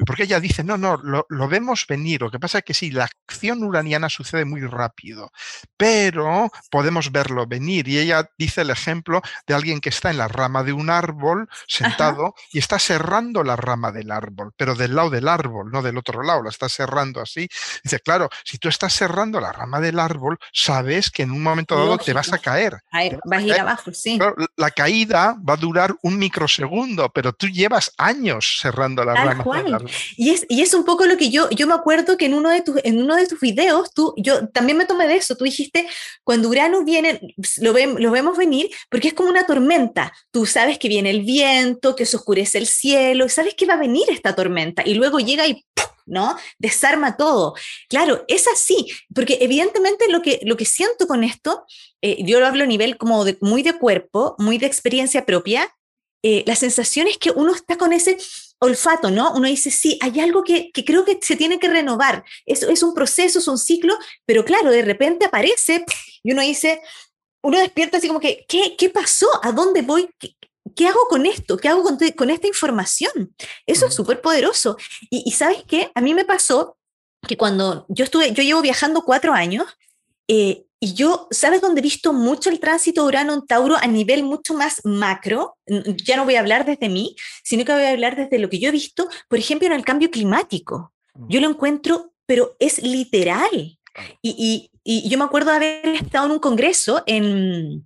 Porque 0.04 0.24
ella 0.24 0.40
dice, 0.40 0.64
no, 0.64 0.76
no, 0.76 0.96
lo, 0.96 1.26
lo 1.28 1.48
vemos 1.48 1.86
venir. 1.86 2.22
Lo 2.22 2.30
que 2.30 2.40
pasa 2.40 2.58
es 2.58 2.64
que 2.64 2.74
sí, 2.74 2.90
la 2.90 3.04
acción 3.04 3.62
uraniana 3.62 4.08
sucede 4.08 4.44
muy 4.44 4.62
rápido, 4.62 5.30
pero 5.76 6.50
podemos 6.70 7.12
verlo 7.12 7.46
venir. 7.46 7.88
Y 7.88 7.98
ella 7.98 8.28
dice 8.36 8.62
el 8.62 8.70
ejemplo 8.70 9.22
de 9.46 9.54
alguien 9.54 9.80
que 9.80 9.90
está 9.90 10.10
en 10.10 10.18
la 10.18 10.28
rama 10.28 10.62
de 10.62 10.72
un 10.72 10.90
árbol 10.90 11.48
sentado 11.66 12.34
y 12.52 12.58
está 12.58 12.78
cerrando 12.78 13.42
la 13.44 13.56
rama 13.56 13.92
del 13.92 14.10
árbol 14.10 14.52
pero 14.56 14.74
del 14.74 14.94
lado 14.94 15.10
del 15.10 15.28
árbol, 15.28 15.70
no 15.70 15.82
del 15.82 15.98
otro 15.98 16.22
lado, 16.22 16.42
la 16.42 16.50
estás 16.50 16.72
cerrando 16.72 17.20
así. 17.20 17.48
Dice, 17.84 18.00
claro, 18.00 18.28
si 18.44 18.58
tú 18.58 18.68
estás 18.68 18.92
cerrando 18.92 19.40
la 19.40 19.52
rama 19.52 19.80
del 19.80 19.98
árbol, 19.98 20.38
sabes 20.52 21.10
que 21.10 21.22
en 21.22 21.30
un 21.30 21.42
momento 21.42 21.76
dado 21.76 21.98
te 21.98 22.12
vas 22.12 22.32
a 22.32 22.38
caer. 22.38 22.78
vas 23.24 23.42
a 23.42 23.46
ir 23.46 23.54
abajo, 23.54 23.92
sí. 23.92 24.18
la 24.56 24.70
caída 24.70 25.36
va 25.48 25.54
a 25.54 25.56
durar 25.56 25.94
un 26.02 26.18
microsegundo, 26.18 27.10
pero 27.10 27.32
tú 27.32 27.48
llevas 27.48 27.92
años 27.98 28.58
cerrando 28.60 29.04
la 29.04 29.14
rama 29.14 29.44
del 29.62 29.74
árbol. 29.74 29.90
Y 30.16 30.30
es, 30.30 30.46
y 30.48 30.62
es 30.62 30.74
un 30.74 30.84
poco 30.84 31.06
lo 31.06 31.16
que 31.16 31.30
yo, 31.30 31.48
yo 31.50 31.66
me 31.66 31.74
acuerdo 31.74 32.16
que 32.16 32.26
en 32.26 32.34
uno 32.34 32.50
de 32.50 32.62
tus, 32.62 32.76
en 32.84 32.98
uno 33.02 33.16
de 33.16 33.26
tus 33.26 33.40
videos, 33.40 33.92
tú, 33.92 34.14
yo 34.16 34.48
también 34.48 34.78
me 34.78 34.86
tomé 34.86 35.06
de 35.06 35.16
eso, 35.16 35.36
tú 35.36 35.44
dijiste, 35.44 35.86
cuando 36.24 36.48
Urano 36.48 36.84
viene, 36.84 37.20
lo, 37.58 37.72
lo 37.72 38.10
vemos 38.10 38.36
venir, 38.36 38.70
porque 38.90 39.08
es 39.08 39.14
como 39.14 39.28
una 39.28 39.44
tormenta. 39.44 40.12
Tú 40.30 40.46
sabes 40.46 40.78
que 40.78 40.88
viene 40.88 41.10
el 41.10 41.22
viento, 41.22 41.94
que 41.94 42.06
se 42.06 42.16
oscurece 42.16 42.58
el 42.58 42.66
cielo, 42.66 43.26
y 43.26 43.28
sabes 43.28 43.54
que 43.54 43.66
va 43.66 43.74
a 43.74 43.78
venir 43.78 44.04
esta 44.08 44.34
tormenta 44.34 44.45
y 44.84 44.94
luego 44.94 45.18
llega 45.18 45.46
y 45.46 45.64
¿no? 46.06 46.36
Desarma 46.58 47.16
todo. 47.16 47.54
Claro, 47.88 48.24
es 48.28 48.46
así, 48.46 48.86
porque 49.14 49.38
evidentemente 49.40 50.08
lo 50.08 50.22
que, 50.22 50.40
lo 50.44 50.56
que 50.56 50.64
siento 50.64 51.06
con 51.06 51.24
esto, 51.24 51.64
eh, 52.00 52.22
yo 52.24 52.38
lo 52.38 52.46
hablo 52.46 52.62
a 52.62 52.68
nivel 52.68 52.96
como 52.96 53.24
muy 53.40 53.62
de 53.62 53.76
cuerpo, 53.76 54.36
muy 54.38 54.58
de 54.58 54.66
experiencia 54.66 55.26
propia, 55.26 55.68
eh, 56.22 56.42
la 56.46 56.56
sensación 56.56 57.06
es 57.06 57.18
que 57.18 57.30
uno 57.30 57.54
está 57.54 57.76
con 57.76 57.92
ese 57.92 58.16
olfato, 58.58 59.10
¿no? 59.10 59.32
Uno 59.34 59.48
dice, 59.48 59.70
sí, 59.70 59.98
hay 60.00 60.18
algo 60.20 60.42
que, 60.42 60.70
que 60.72 60.84
creo 60.84 61.04
que 61.04 61.18
se 61.20 61.36
tiene 61.36 61.58
que 61.58 61.68
renovar. 61.68 62.24
Es, 62.46 62.62
es 62.62 62.82
un 62.82 62.94
proceso, 62.94 63.38
es 63.38 63.48
un 63.48 63.58
ciclo, 63.58 63.96
pero 64.24 64.44
claro, 64.44 64.70
de 64.70 64.82
repente 64.82 65.26
aparece 65.26 65.84
y 66.22 66.32
uno 66.32 66.42
dice, 66.42 66.80
uno 67.42 67.58
despierta 67.58 67.98
así 67.98 68.08
como 68.08 68.18
que, 68.18 68.44
¿qué, 68.48 68.74
qué 68.76 68.90
pasó? 68.90 69.28
¿A 69.42 69.52
dónde 69.52 69.82
voy? 69.82 70.08
¿Qué 70.76 70.86
hago 70.86 71.00
con 71.08 71.26
esto? 71.26 71.56
¿Qué 71.56 71.68
hago 71.68 71.82
con, 71.82 72.30
esta 72.30 72.46
información? 72.46 73.34
Eso 73.66 73.86
es 73.86 73.94
súper 73.94 74.20
poderoso. 74.20 74.76
Y, 75.10 75.32
sabes 75.32 75.64
qué? 75.66 75.90
A 75.94 76.00
mí 76.00 76.14
me 76.14 76.24
pasó 76.24 76.76
que 77.26 77.36
cuando 77.36 77.86
yo 77.88 78.04
estuve, 78.04 78.32
yo 78.32 78.42
llevo 78.42 78.62
viajando 78.62 79.02
cuatro 79.02 79.32
años, 79.32 79.66
eh, 80.28 80.66
y 80.78 80.92
yo, 80.92 81.26
¿sabes 81.30 81.62
dónde 81.62 81.80
he 81.80 81.82
visto 81.82 82.12
mucho 82.12 82.50
el 82.50 82.60
tránsito 82.60 83.04
Urano 83.04 83.32
en 83.32 83.46
Tauro 83.46 83.76
a 83.76 83.86
nivel 83.86 84.22
mucho 84.22 84.52
más 84.52 84.82
macro? 84.84 85.56
Ya 86.04 86.16
no 86.16 86.26
voy 86.26 86.36
a 86.36 86.40
hablar 86.40 86.66
desde 86.66 86.90
mí, 86.90 87.16
sino 87.42 87.64
que 87.64 87.72
voy 87.72 87.82
a 87.82 87.90
hablar 87.90 88.14
desde 88.14 88.38
lo 88.38 88.50
que 88.50 88.58
yo 88.58 88.68
he 88.68 88.72
visto, 88.72 89.08
por 89.28 89.38
ejemplo, 89.38 89.66
en 89.66 89.72
el 89.72 89.84
cambio 89.84 90.10
climático. 90.10 90.92
Mm. 91.14 91.28
Yo 91.28 91.40
lo 91.40 91.48
encuentro, 91.48 92.12
pero 92.26 92.56
es 92.58 92.82
literal. 92.82 93.78
Y, 94.20 94.70
y 94.84 95.08
yo 95.08 95.16
me 95.16 95.24
acuerdo 95.24 95.50
de 95.50 95.56
haber 95.56 95.86
estado 95.86 96.26
en 96.26 96.32
un 96.32 96.38
congreso 96.38 97.02
en, 97.06 97.85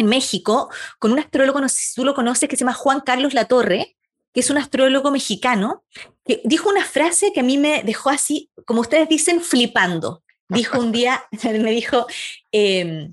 en 0.00 0.06
México 0.06 0.70
con 0.98 1.12
un 1.12 1.18
astrólogo, 1.18 1.60
no 1.60 1.68
sé 1.68 1.78
si 1.78 1.94
tú 1.94 2.04
lo 2.04 2.14
conoces, 2.14 2.48
que 2.48 2.56
se 2.56 2.64
llama 2.64 2.74
Juan 2.74 3.00
Carlos 3.00 3.34
Latorre, 3.34 3.96
que 4.32 4.40
es 4.40 4.50
un 4.50 4.58
astrólogo 4.58 5.10
mexicano, 5.10 5.84
que 6.24 6.40
dijo 6.44 6.68
una 6.68 6.84
frase 6.84 7.32
que 7.32 7.40
a 7.40 7.44
mí 7.44 7.58
me 7.58 7.82
dejó 7.82 8.10
así, 8.10 8.50
como 8.64 8.80
ustedes 8.80 9.08
dicen, 9.08 9.40
flipando. 9.40 10.22
Dijo 10.48 10.78
un 10.78 10.92
día, 10.92 11.24
me 11.44 11.70
dijo, 11.70 12.06
eh, 12.52 13.10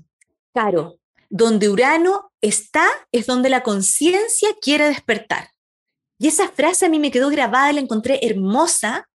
Caro, 0.54 0.98
donde 1.28 1.68
Urano 1.68 2.32
está 2.40 2.86
es 3.12 3.26
donde 3.26 3.48
la 3.48 3.62
conciencia 3.62 4.48
quiere 4.60 4.86
despertar. 4.86 5.50
Y 6.18 6.28
esa 6.28 6.48
frase 6.48 6.86
a 6.86 6.88
mí 6.88 6.98
me 6.98 7.10
quedó 7.10 7.28
grabada, 7.30 7.72
la 7.72 7.80
encontré 7.80 8.20
hermosa, 8.22 9.08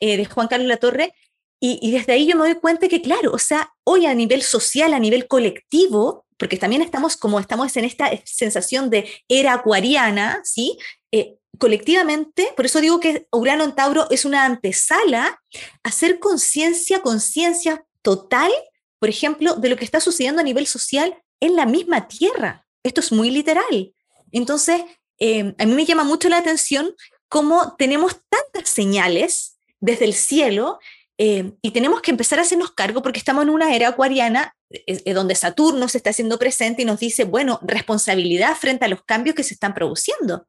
eh, 0.00 0.16
de 0.16 0.24
Juan 0.24 0.48
Carlos 0.48 0.68
Latorre, 0.68 1.14
y, 1.60 1.78
y 1.80 1.92
desde 1.92 2.12
ahí 2.12 2.26
yo 2.26 2.36
me 2.36 2.44
doy 2.44 2.56
cuenta 2.56 2.88
que, 2.88 3.00
claro, 3.00 3.32
o 3.32 3.38
sea, 3.38 3.72
hoy 3.84 4.06
a 4.06 4.14
nivel 4.14 4.42
social, 4.42 4.92
a 4.92 4.98
nivel 4.98 5.26
colectivo, 5.26 6.23
porque 6.44 6.58
también 6.58 6.82
estamos 6.82 7.16
como 7.16 7.40
estamos 7.40 7.74
en 7.78 7.86
esta 7.86 8.10
sensación 8.26 8.90
de 8.90 9.08
era 9.30 9.54
acuariana, 9.54 10.42
¿sí? 10.44 10.76
Eh, 11.10 11.38
colectivamente, 11.58 12.52
por 12.54 12.66
eso 12.66 12.82
digo 12.82 13.00
que 13.00 13.26
Urano 13.32 13.64
en 13.64 13.74
Tauro 13.74 14.06
es 14.10 14.26
una 14.26 14.44
antesala 14.44 15.40
hacer 15.82 16.18
conciencia, 16.18 17.00
conciencia 17.00 17.86
total, 18.02 18.52
por 18.98 19.08
ejemplo, 19.08 19.54
de 19.54 19.70
lo 19.70 19.76
que 19.76 19.86
está 19.86 20.00
sucediendo 20.00 20.42
a 20.42 20.44
nivel 20.44 20.66
social 20.66 21.16
en 21.40 21.56
la 21.56 21.64
misma 21.64 22.08
Tierra. 22.08 22.66
Esto 22.82 23.00
es 23.00 23.10
muy 23.10 23.30
literal. 23.30 23.94
Entonces, 24.30 24.82
eh, 25.18 25.54
a 25.58 25.64
mí 25.64 25.72
me 25.72 25.86
llama 25.86 26.04
mucho 26.04 26.28
la 26.28 26.36
atención 26.36 26.94
cómo 27.30 27.74
tenemos 27.78 28.20
tantas 28.28 28.68
señales 28.68 29.56
desde 29.80 30.04
el 30.04 30.12
cielo 30.12 30.78
eh, 31.16 31.52
y 31.62 31.70
tenemos 31.70 32.02
que 32.02 32.10
empezar 32.10 32.38
a 32.38 32.42
hacernos 32.42 32.72
cargo 32.72 33.02
porque 33.02 33.18
estamos 33.18 33.44
en 33.44 33.50
una 33.50 33.74
era 33.74 33.88
acuariana 33.88 34.54
eh, 34.70 35.14
donde 35.14 35.36
Saturno 35.36 35.88
se 35.88 35.98
está 35.98 36.10
haciendo 36.10 36.38
presente 36.38 36.82
y 36.82 36.84
nos 36.84 36.98
dice, 36.98 37.24
bueno, 37.24 37.60
responsabilidad 37.62 38.56
frente 38.56 38.84
a 38.84 38.88
los 38.88 39.04
cambios 39.04 39.36
que 39.36 39.44
se 39.44 39.54
están 39.54 39.74
produciendo. 39.74 40.46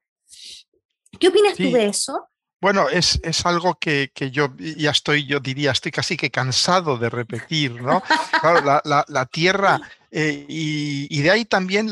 ¿Qué 1.19 1.27
opinas 1.27 1.55
tú 1.55 1.71
de 1.71 1.87
eso? 1.87 2.27
Bueno, 2.61 2.89
es, 2.89 3.19
es 3.21 3.45
algo 3.45 3.75
que, 3.75 4.11
que, 4.13 4.31
yo 4.31 4.55
ya 4.57 4.89
estoy, 4.89 5.27
yo 5.27 5.39
diría, 5.39 5.71
estoy 5.71 5.91
casi 5.91 6.17
que 6.17 6.31
cansado 6.31 6.97
de 6.97 7.09
repetir, 7.09 7.79
¿no? 7.81 8.01
Claro, 8.41 8.61
la, 8.61 9.05
la, 9.07 9.25
Tierra, 9.27 9.79
Eh, 10.11 10.45
y, 10.47 11.21
de 11.21 11.31
ahí 11.31 11.45
también 11.45 11.89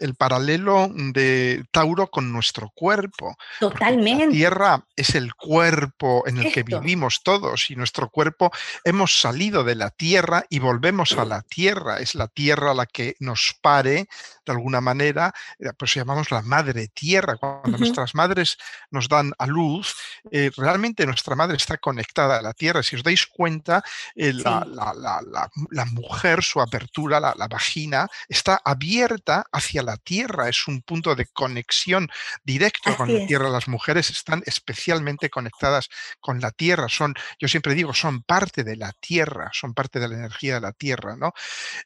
el 0.00 0.14
paralelo 0.14 0.90
de 0.94 1.64
Tauro 1.70 2.08
con 2.08 2.32
nuestro 2.32 2.70
cuerpo. 2.74 3.36
Totalmente. 3.58 4.26
La 4.26 4.30
Tierra 4.32 4.84
es 4.94 5.14
el 5.14 5.34
cuerpo 5.34 6.24
en 6.26 6.38
el 6.38 6.52
que 6.52 6.62
vivimos 6.62 7.22
todos 7.22 7.70
y 7.70 7.76
nuestro 7.76 8.08
cuerpo 8.10 8.50
hemos 8.84 9.20
salido 9.20 9.64
de 9.64 9.74
la 9.74 9.90
Tierra 9.90 10.44
y 10.48 10.58
volvemos 10.58 11.12
a 11.12 11.24
la 11.24 11.42
Tierra. 11.42 11.98
Es 11.98 12.14
la 12.14 12.28
Tierra 12.28 12.74
la 12.74 12.86
que 12.86 13.16
nos 13.18 13.56
pare 13.60 14.08
de 14.44 14.52
alguna 14.52 14.80
manera, 14.80 15.32
pues 15.78 15.94
llamamos 15.94 16.30
la 16.30 16.42
madre 16.42 16.88
Tierra. 16.88 17.36
Cuando 17.36 17.78
nuestras 17.78 18.14
madres 18.14 18.58
nos 18.90 19.08
dan 19.08 19.32
a 19.38 19.46
luz, 19.46 19.94
eh, 20.30 20.50
realmente 20.56 21.06
nuestra 21.06 21.36
madre 21.36 21.56
está 21.56 21.78
conectada 21.78 22.38
a 22.38 22.42
la 22.42 22.52
Tierra. 22.52 22.82
Si 22.82 22.96
os 22.96 23.02
dais 23.02 23.26
cuenta, 23.26 23.82
la, 24.14 24.66
la, 24.66 25.84
mujer, 25.86 26.42
su 26.42 26.60
apertura, 26.60 27.20
la, 27.20 27.29
la 27.36 27.48
vagina 27.48 28.08
está 28.28 28.60
abierta 28.64 29.46
hacia 29.52 29.82
la 29.82 29.96
tierra, 29.96 30.48
es 30.48 30.66
un 30.66 30.82
punto 30.82 31.14
de 31.14 31.26
conexión 31.26 32.08
directo 32.44 32.96
con 32.96 33.12
la 33.12 33.26
tierra. 33.26 33.48
Las 33.48 33.68
mujeres 33.68 34.10
están 34.10 34.42
especialmente 34.46 35.30
conectadas 35.30 35.88
con 36.20 36.40
la 36.40 36.50
tierra, 36.50 36.88
son, 36.88 37.14
yo 37.38 37.48
siempre 37.48 37.74
digo, 37.74 37.94
son 37.94 38.22
parte 38.22 38.64
de 38.64 38.76
la 38.76 38.92
tierra, 38.92 39.50
son 39.52 39.74
parte 39.74 40.00
de 40.00 40.08
la 40.08 40.16
energía 40.16 40.54
de 40.54 40.60
la 40.60 40.72
tierra, 40.72 41.16
¿no? 41.16 41.32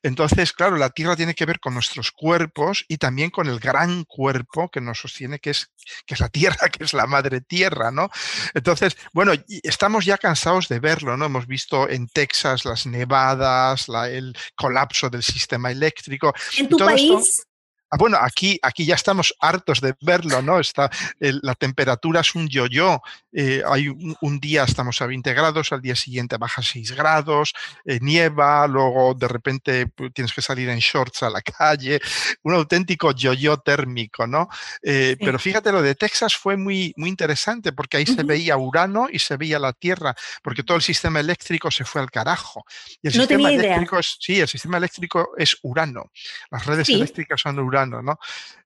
Entonces, 0.03 0.53
claro, 0.53 0.77
la 0.77 0.91
tierra 0.91 1.17
tiene 1.17 1.35
que 1.35 1.47
ver 1.47 1.61
con 1.61 1.75
nuestros 1.75 2.13
cuerpos 2.13 2.85
y 2.89 2.99
también 2.99 3.31
con 3.31 3.49
el 3.49 3.59
gran 3.59 4.05
cuerpo 4.05 4.69
que 4.71 4.81
nos 4.81 5.01
sostiene, 5.01 5.39
que 5.39 5.51
es, 5.51 5.71
que 6.07 6.15
es 6.15 6.21
la 6.21 6.29
tierra, 6.29 6.69
que 6.73 6.85
es 6.85 6.93
la 6.93 7.07
madre 7.07 7.41
tierra, 7.41 7.91
¿no? 7.91 8.11
Entonces, 8.55 8.97
bueno, 9.13 9.33
estamos 9.63 10.05
ya 10.05 10.19
cansados 10.19 10.69
de 10.69 10.81
verlo, 10.81 11.17
¿no? 11.17 11.27
Hemos 11.27 11.47
visto 11.47 11.89
en 11.89 12.09
Texas 12.09 12.65
las 12.65 12.87
nevadas, 12.87 13.87
el 14.09 14.37
colapso 14.55 15.11
del 15.11 15.23
sistema 15.35 15.71
eléctrico. 15.71 16.33
¿En 16.57 16.69
tu 16.69 16.77
país? 16.79 17.43
Ah, 17.43 17.54
bueno, 17.99 18.19
aquí, 18.21 18.59
aquí 18.63 18.85
ya 18.85 18.95
estamos 18.95 19.35
hartos 19.41 19.81
de 19.81 19.95
verlo, 20.01 20.43
¿no? 20.43 20.61
Está, 20.61 20.91
la 21.19 21.55
temperatura 21.55 22.21
es 22.21 22.35
un 22.35 22.49
yo-yo. 22.49 23.03
Eh, 23.33 23.63
hay 23.67 23.89
un, 23.89 24.41
día 24.41 24.65
estamos 24.65 25.01
a 25.03 25.07
20 25.07 25.35
grados, 25.35 25.73
al 25.73 25.83
día 25.83 25.97
siguiente 25.97 26.37
baja 26.37 26.63
6 26.63 26.93
grados, 26.93 27.53
eh, 27.85 27.99
nieva, 28.01 28.67
luego 28.69 29.15
de 29.15 29.27
repente 29.27 29.87
pues, 29.89 30.13
tienes 30.13 30.33
que 30.33 30.43
salir 30.43 30.69
en 30.69 30.79
shorts 30.79 31.25
a 31.25 31.31
la 31.31 31.43
calle. 31.43 32.01
Un 32.43 32.55
auténtico 32.55 33.13
yo-yo 33.13 33.57
térmico, 33.59 34.27
¿no? 34.27 34.49
Eh, 34.83 35.17
pero 35.19 35.39
fíjate, 35.39 35.73
lo 35.73 35.83
de 35.83 35.95
Texas 35.95 36.37
fue 36.37 36.57
muy, 36.57 36.95
muy 36.97 37.09
interesante 37.09 37.73
porque 37.73 37.97
ahí 37.97 38.07
se 38.07 38.23
veía 38.23 38.57
Urano 38.57 39.09
y 39.11 39.19
se 39.19 39.37
veía 39.37 39.59
la 39.59 39.73
Tierra, 39.73 40.15
porque 40.43 40.63
todo 40.63 40.77
el 40.77 40.83
sistema 40.83 41.21
eléctrico 41.21 41.71
se 41.71 41.85
fue 41.85 42.01
al 42.01 42.11
carajo. 42.11 42.65
Y 43.03 43.09
el 43.09 43.17
no 43.17 43.23
sistema 43.23 43.49
tenía 43.49 43.67
eléctrico 43.67 43.99
es, 43.99 44.17
sí, 44.21 44.41
el 44.41 44.49
sistema 44.49 44.79
eléctrico 44.79 45.31
es 45.37 45.57
Urano. 45.63 46.11
Las 46.51 46.67
redes 46.67 46.89
eléctricas 46.89 47.41
son 47.41 47.59
Urano. 47.59 47.84
¿No? 47.87 48.19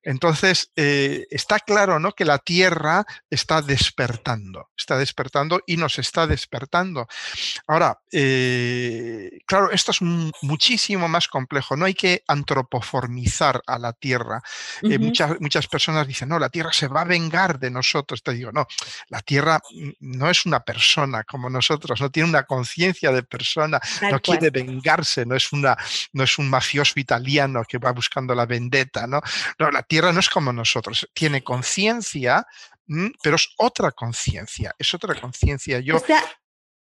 Entonces, 0.08 0.72
eh, 0.74 1.26
está 1.30 1.58
claro 1.58 2.00
¿no? 2.00 2.12
que 2.12 2.24
la 2.24 2.38
Tierra 2.38 3.04
está 3.28 3.60
despertando, 3.60 4.70
está 4.74 4.96
despertando 4.96 5.60
y 5.66 5.76
nos 5.76 5.98
está 5.98 6.26
despertando. 6.26 7.06
Ahora, 7.66 8.00
eh, 8.10 9.40
claro, 9.44 9.70
esto 9.70 9.90
es 9.90 10.00
muchísimo 10.00 11.08
más 11.08 11.28
complejo, 11.28 11.76
no 11.76 11.84
hay 11.84 11.92
que 11.92 12.22
antropoformizar 12.26 13.60
a 13.66 13.78
la 13.78 13.92
Tierra. 13.92 14.40
Eh, 14.80 14.98
muchas, 14.98 15.38
muchas 15.40 15.66
personas 15.66 16.06
dicen, 16.06 16.30
no, 16.30 16.38
la 16.38 16.48
Tierra 16.48 16.72
se 16.72 16.88
va 16.88 17.02
a 17.02 17.04
vengar 17.04 17.58
de 17.58 17.70
nosotros. 17.70 18.22
Te 18.22 18.32
digo, 18.32 18.50
no, 18.50 18.66
la 19.10 19.20
Tierra 19.20 19.60
no 20.00 20.30
es 20.30 20.46
una 20.46 20.60
persona 20.60 21.22
como 21.24 21.50
nosotros, 21.50 22.00
no 22.00 22.10
tiene 22.10 22.30
una 22.30 22.44
conciencia 22.44 23.12
de 23.12 23.24
persona, 23.24 23.78
no 24.10 24.20
quiere 24.20 24.48
vengarse, 24.48 25.26
no 25.26 25.36
es, 25.36 25.52
una, 25.52 25.76
no 26.14 26.24
es 26.24 26.38
un 26.38 26.48
mafioso 26.48 26.98
italiano 26.98 27.62
que 27.68 27.76
va 27.76 27.92
buscando 27.92 28.34
la 28.34 28.46
vendetta, 28.46 29.06
¿no? 29.06 29.20
la 29.58 29.82
Tierra 29.82 29.97
no 30.00 30.20
es 30.20 30.28
como 30.28 30.52
nosotros, 30.52 31.08
tiene 31.12 31.42
conciencia, 31.42 32.46
mm, 32.86 33.08
pero 33.22 33.36
es 33.36 33.48
otra 33.58 33.92
conciencia, 33.92 34.74
es 34.78 34.94
otra 34.94 35.18
conciencia. 35.20 35.80
Yo, 35.80 35.96
o 35.96 36.00
sea, 36.00 36.22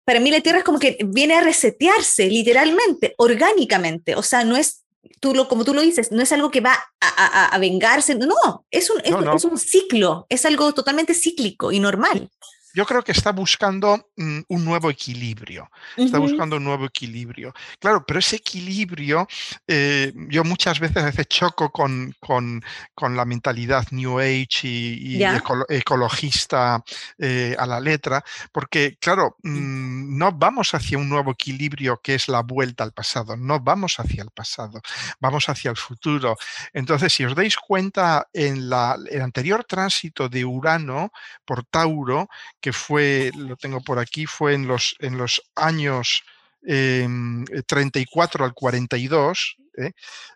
para 0.06 0.20
mí 0.20 0.32
la 0.32 0.42
Tierra 0.42 0.60
es 0.60 0.64
como 0.64 0.80
que 0.80 0.98
viene 1.06 1.36
a 1.36 1.42
resetearse, 1.42 2.28
literalmente, 2.28 3.14
orgánicamente. 3.18 4.16
O 4.16 4.24
sea, 4.24 4.44
no 4.44 4.58
es, 4.58 4.84
tú 5.20 5.34
lo, 5.34 5.48
como 5.48 5.64
tú 5.64 5.74
lo 5.74 5.82
dices, 5.82 6.12
no 6.12 6.22
es 6.22 6.32
algo 6.32 6.52
que 6.52 6.62
va 6.62 6.78
a, 7.00 7.58
vengarse, 7.60 8.16
no, 8.16 8.66
es 8.72 8.90
un, 8.90 9.02
es 9.02 9.46
un 9.46 9.58
ciclo, 9.58 10.26
es 10.30 10.46
algo 10.46 10.74
totalmente 10.74 11.14
cíclico 11.14 11.72
y 11.72 11.80
normal 11.80 12.30
yo 12.74 12.86
creo 12.86 13.04
que 13.04 13.12
está 13.12 13.32
buscando 13.32 14.12
mm, 14.16 14.40
un 14.48 14.66
nuevo 14.66 14.90
equilibrio. 14.90 15.70
Está 15.98 16.20
buscando 16.20 16.58
un 16.58 16.64
nuevo 16.64 16.86
equilibrio. 16.86 17.54
Claro, 17.80 18.04
pero 18.06 18.20
ese 18.20 18.38
equilibrio, 18.38 19.28
eh, 19.68 20.14
yo 20.30 20.44
muchas 20.44 20.80
veces, 20.80 21.04
veces 21.04 21.28
choco 21.28 21.72
con, 21.72 22.14
con, 22.20 22.64
con, 22.94 23.16
la 23.16 23.26
mentalidad 23.26 23.86
New 23.92 24.20
Age 24.20 24.68
y, 24.68 25.22
ecologista 25.70 26.84
eh, 27.18 27.56
a 27.58 27.66
la 27.66 27.80
letra, 27.80 28.24
porque, 28.52 28.98
claro, 29.00 29.38
mm, 29.44 30.18
no 30.18 30.32
vamos 30.32 30.74
hacia 30.74 30.98
un 30.98 31.10
nuevo 31.10 31.32
equilibrio 31.32 32.00
que 32.02 32.16
es 32.16 32.28
la 32.28 32.42
vuelta 32.42 32.84
al 32.84 32.94
pasado, 32.94 33.36
no 33.36 33.60
vamos 33.60 34.00
hacia 34.00 34.24
el 34.24 34.32
pasado, 34.32 34.82
vamos 35.20 35.50
hacia 35.50 35.72
el 35.72 35.78
futuro. 35.78 36.38
Entonces, 36.74 37.14
si 37.14 37.26
os 37.26 37.36
dais 37.36 37.58
cuenta, 37.58 38.28
en 38.34 38.70
la, 38.70 38.98
el 39.10 39.22
anterior 39.22 39.64
tránsito 39.66 40.30
de 40.30 40.46
Urano 40.46 41.12
por 41.46 41.64
Tauro, 41.66 42.30
que 42.62 42.72
fue, 42.72 43.32
lo 43.36 43.58
tengo 43.58 43.82
por 43.82 44.00
aquí, 44.00 44.26
fue 44.26 44.54
en 44.54 44.68
los, 44.68 44.96
en 45.00 45.18
los 45.18 45.42
años 45.56 46.24
34 46.62 48.44
em, 48.44 48.50
al 48.50 48.54
42. 48.54 49.58
¿eh? 49.78 49.92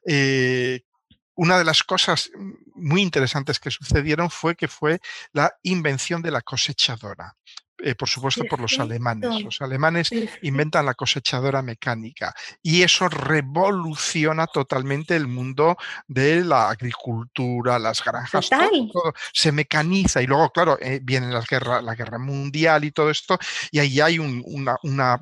Eh, 0.08 0.82
una 1.36 1.58
de 1.58 1.64
las 1.64 1.84
cosas 1.84 2.32
muy 2.74 3.02
interesantes 3.02 3.60
que 3.60 3.72
sucedieron 3.72 4.30
fue 4.30 4.56
que 4.56 4.68
fue 4.68 5.00
la 5.34 5.54
invención 5.64 6.22
de 6.22 6.32
la 6.32 6.42
cosechadora. 6.42 7.36
Eh, 7.80 7.94
por 7.94 8.08
supuesto 8.08 8.46
por 8.46 8.62
los 8.62 8.80
alemanes. 8.80 9.42
Los 9.42 9.62
alemanes 9.62 10.10
inventan 10.44 10.86
la 10.86 10.94
cosechadora 10.94 11.62
mecánica 11.62 12.34
y 12.64 12.84
eso 12.84 13.10
revoluciona 13.10 14.48
totalmente 14.48 15.16
el 15.16 15.28
mundo 15.28 15.76
de 16.08 16.44
la 16.44 16.70
agricultura, 16.70 17.78
las 17.78 18.02
granjas, 18.04 18.50
todo, 18.50 19.14
se 19.34 19.52
mecaniza 19.52 20.22
y 20.22 20.28
luego, 20.28 20.50
claro, 20.52 20.78
eh, 20.80 21.02
viene 21.04 21.28
la 21.28 21.42
guerra, 21.42 21.82
la 21.82 21.96
guerra 21.96 22.18
mundial 22.18 22.86
y 22.86 22.92
todo 22.92 23.10
esto 23.10 23.38
y 23.72 23.80
ahí 23.80 24.00
hay 24.00 24.20
una, 24.20 24.78
una 24.84 25.22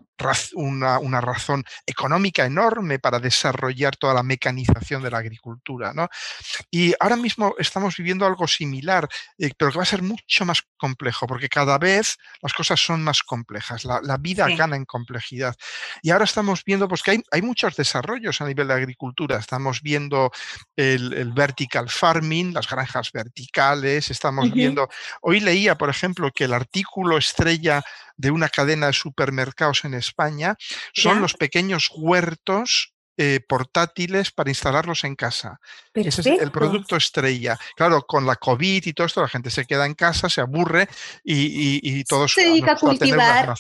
una, 0.53 0.99
una, 0.99 1.21
razón 1.21 1.63
económica 1.85 2.45
enorme 2.45 2.99
para 2.99 3.19
desarrollar 3.19 3.95
toda 3.95 4.13
la 4.13 4.23
mecanización 4.23 5.03
de 5.03 5.11
la 5.11 5.17
agricultura. 5.17 5.93
¿no? 5.93 6.07
Y 6.71 6.93
ahora 6.99 7.15
mismo 7.15 7.55
estamos 7.57 7.97
viviendo 7.97 8.25
algo 8.25 8.47
similar, 8.47 9.07
eh, 9.37 9.51
pero 9.57 9.71
que 9.71 9.77
va 9.77 9.83
a 9.83 9.87
ser 9.87 10.01
mucho 10.01 10.45
más 10.45 10.63
complejo, 10.77 11.27
porque 11.27 11.49
cada 11.49 11.77
vez 11.77 12.17
las 12.43 12.53
cosas 12.53 12.79
son 12.79 13.03
más 13.03 13.23
complejas, 13.23 13.85
la, 13.85 14.01
la 14.03 14.17
vida 14.17 14.47
gana 14.49 14.75
en 14.75 14.83
complejidad. 14.83 15.55
Y 16.01 16.11
ahora 16.11 16.25
estamos 16.25 16.63
viendo 16.65 16.89
pues, 16.89 17.01
que 17.01 17.11
hay, 17.11 17.23
hay, 17.31 17.41
muchos 17.41 17.75
desarrollos 17.77 18.41
a 18.41 18.45
nivel 18.45 18.67
de 18.67 18.73
agricultura, 18.73 19.37
estamos 19.37 19.81
viendo 19.81 20.29
el, 20.75 21.13
el 21.13 21.31
vertical 21.31 21.89
farming, 21.89 22.53
las 22.53 22.69
granjas 22.69 23.11
verticales, 23.13 24.11
estamos 24.11 24.51
viendo, 24.51 24.89
hoy 25.21 25.39
leía, 25.39 25.75
por 25.75 25.89
ejemplo, 25.89 26.31
que 26.31 26.43
el 26.43 26.53
artículo 26.53 27.17
estrella 27.17 27.81
de 28.17 28.29
una 28.29 28.49
cadena 28.49 28.87
de 28.87 28.93
supermercados 28.93 29.85
en 29.85 29.93
España 29.93 30.55
son 30.93 31.21
los 31.21 31.33
pequeños 31.33 31.89
huertos 31.95 32.92
eh, 33.17 33.39
portátiles 33.47 34.31
para 34.31 34.49
instalarlos 34.49 35.03
en 35.03 35.15
casa. 35.15 35.59
Ese 35.93 36.21
es 36.21 36.41
el 36.41 36.51
producto 36.51 36.95
estrella. 36.95 37.57
Claro, 37.75 38.01
con 38.07 38.25
la 38.25 38.35
COVID 38.35 38.85
y 38.85 38.93
todo 38.93 39.05
esto, 39.05 39.21
la 39.21 39.27
gente 39.27 39.49
se 39.51 39.65
queda 39.65 39.85
en 39.85 39.93
casa, 39.93 40.29
se 40.29 40.41
aburre 40.41 40.87
y, 41.23 41.79
y, 41.81 42.03
todos 42.05 42.33
se 42.33 42.45
dedica 42.45 42.71
a 42.71 42.75
cultivar. 42.75 43.53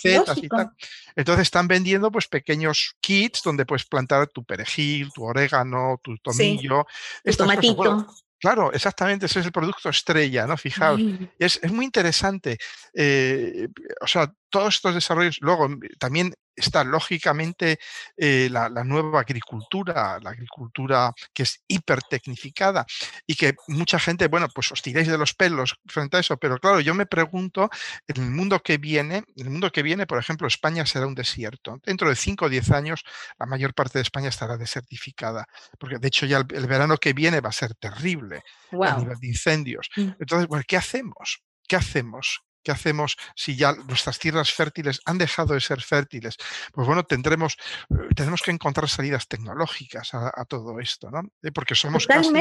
Entonces 1.15 1.43
están 1.43 1.67
vendiendo 1.67 2.11
pues 2.11 2.27
pequeños 2.27 2.95
kits 2.99 3.43
donde 3.43 3.65
puedes 3.65 3.85
plantar 3.85 4.27
tu 4.27 4.43
perejil, 4.43 5.11
tu 5.13 5.23
orégano, 5.23 5.99
tu 6.01 6.17
tomillo. 6.17 6.85
tu 7.23 7.33
tomatito. 7.33 8.07
Claro, 8.43 8.73
exactamente, 8.73 9.27
ese 9.27 9.39
es 9.39 9.45
el 9.45 9.53
producto 9.53 9.87
estrella, 9.87 10.45
¿no? 10.45 10.57
Fijaos, 10.57 10.99
es, 11.39 11.61
es, 11.63 11.71
muy 11.71 11.85
interesante. 11.85 12.57
Eh, 12.93 13.69
o 14.01 14.05
sea, 14.05 14.33
todos 14.49 14.75
estos 14.75 14.93
desarrollos, 14.93 15.37
luego 15.39 15.69
mm, 15.69 15.79
también 15.97 16.33
está 16.55 16.83
lógicamente 16.83 17.79
eh, 18.17 18.47
la, 18.51 18.69
nueva 18.83 19.21
agricultura, 19.21 20.19
la 20.21 20.31
agricultura 20.31 21.13
que 21.33 21.43
es 21.43 21.63
hipertecnificada 21.67 22.85
y 23.25 23.35
que 23.35 23.55
mucha 23.67 23.99
gente, 23.99 24.27
bueno, 24.27 24.47
pues 24.53 24.71
os 24.71 24.81
tiráis 24.81 25.07
de 25.07 25.17
los 25.17 25.33
pelos 25.33 25.75
frente 25.85 26.17
a 26.17 26.19
eso, 26.19 26.37
pero 26.37 26.57
claro, 26.57 26.79
yo 26.79 26.93
me 26.93 27.05
pregunto, 27.05 27.69
en 28.07 28.23
el 28.23 28.31
mundo 28.31 28.61
que 28.61 28.77
viene, 28.77 29.23
en 29.35 29.45
el 29.45 29.49
mundo 29.49 29.71
que 29.71 29.83
viene, 29.83 30.05
por 30.05 30.19
ejemplo, 30.19 30.47
España 30.47 30.85
será 30.85 31.07
un 31.07 31.15
desierto. 31.15 31.79
Dentro 31.85 32.09
de 32.09 32.15
5 32.15 32.45
o 32.45 32.49
10 32.49 32.71
años, 32.71 33.03
la 33.39 33.45
mayor 33.45 33.73
parte 33.73 33.99
de 33.99 34.03
España 34.03 34.29
estará 34.29 34.57
desertificada, 34.57 35.47
porque 35.79 35.97
de 35.97 36.07
hecho 36.07 36.25
ya 36.25 36.37
el, 36.37 36.67
verano 36.67 36.97
que 36.97 37.13
viene 37.13 37.41
va 37.41 37.49
a 37.49 37.53
ser 37.53 37.75
terrible 37.75 38.43
a 38.71 38.97
nivel 38.97 39.19
de 39.19 39.27
incendios. 39.27 39.89
Mm. 39.95 40.09
Entonces, 40.19 40.47
bueno, 40.47 40.63
¿qué 40.67 40.77
hacemos? 40.77 41.41
¿Qué 41.67 41.75
hacemos? 41.75 42.43
¿Qué 42.63 42.71
hacemos 42.71 43.17
si 43.35 43.55
ya 43.55 43.73
nuestras 43.73 44.19
tierras 44.19 44.51
fértiles 44.51 45.01
han 45.05 45.17
dejado 45.17 45.53
de 45.53 45.61
ser 45.61 45.81
fértiles? 45.81 46.37
Pues 46.71 46.87
bueno, 46.87 47.03
tendremos, 47.03 47.57
eh, 47.89 48.13
tenemos 48.15 48.41
que 48.41 48.51
encontrar 48.51 48.89
salidas 48.89 49.27
tecnológicas 49.27 50.13
a, 50.13 50.45
todo 50.45 50.79
esto, 50.79 51.09
¿no? 51.09 51.21
Eh, 51.41 51.51
porque 51.51 51.75
somos 51.75 52.05
casi, 52.05 52.31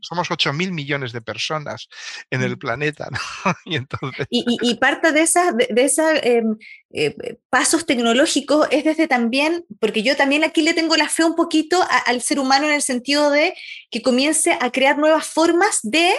somos 0.00 0.30
8 0.30 0.52
mil 0.52 0.72
millones 0.72 1.12
de 1.12 1.20
personas 1.20 1.88
en 2.30 2.42
el 2.42 2.56
mm. 2.56 2.58
planeta, 2.58 3.08
¿no? 3.10 3.18
Y, 3.64 3.76
entonces... 3.76 4.26
y, 4.30 4.74
parte 4.74 5.12
de 5.12 5.22
esos 5.22 5.56
de, 5.56 5.84
esa, 5.84 6.16
em, 6.18 6.56
eh, 6.90 7.38
pasos 7.50 7.86
tecnológicos 7.86 8.68
es 8.70 8.84
desde 8.84 9.08
también, 9.08 9.64
porque 9.80 10.02
yo 10.02 10.16
también 10.16 10.44
aquí 10.44 10.62
le 10.62 10.74
tengo 10.74 10.96
la 10.96 11.08
fe 11.08 11.24
un 11.24 11.34
poquito 11.34 11.82
al 12.06 12.20
ser 12.20 12.38
humano 12.38 12.66
en 12.66 12.74
el 12.74 12.82
sentido 12.82 13.30
de 13.30 13.54
que 13.90 14.02
comience 14.02 14.56
a 14.60 14.70
crear 14.70 14.98
nuevas 14.98 15.26
formas 15.26 15.80
de 15.82 16.12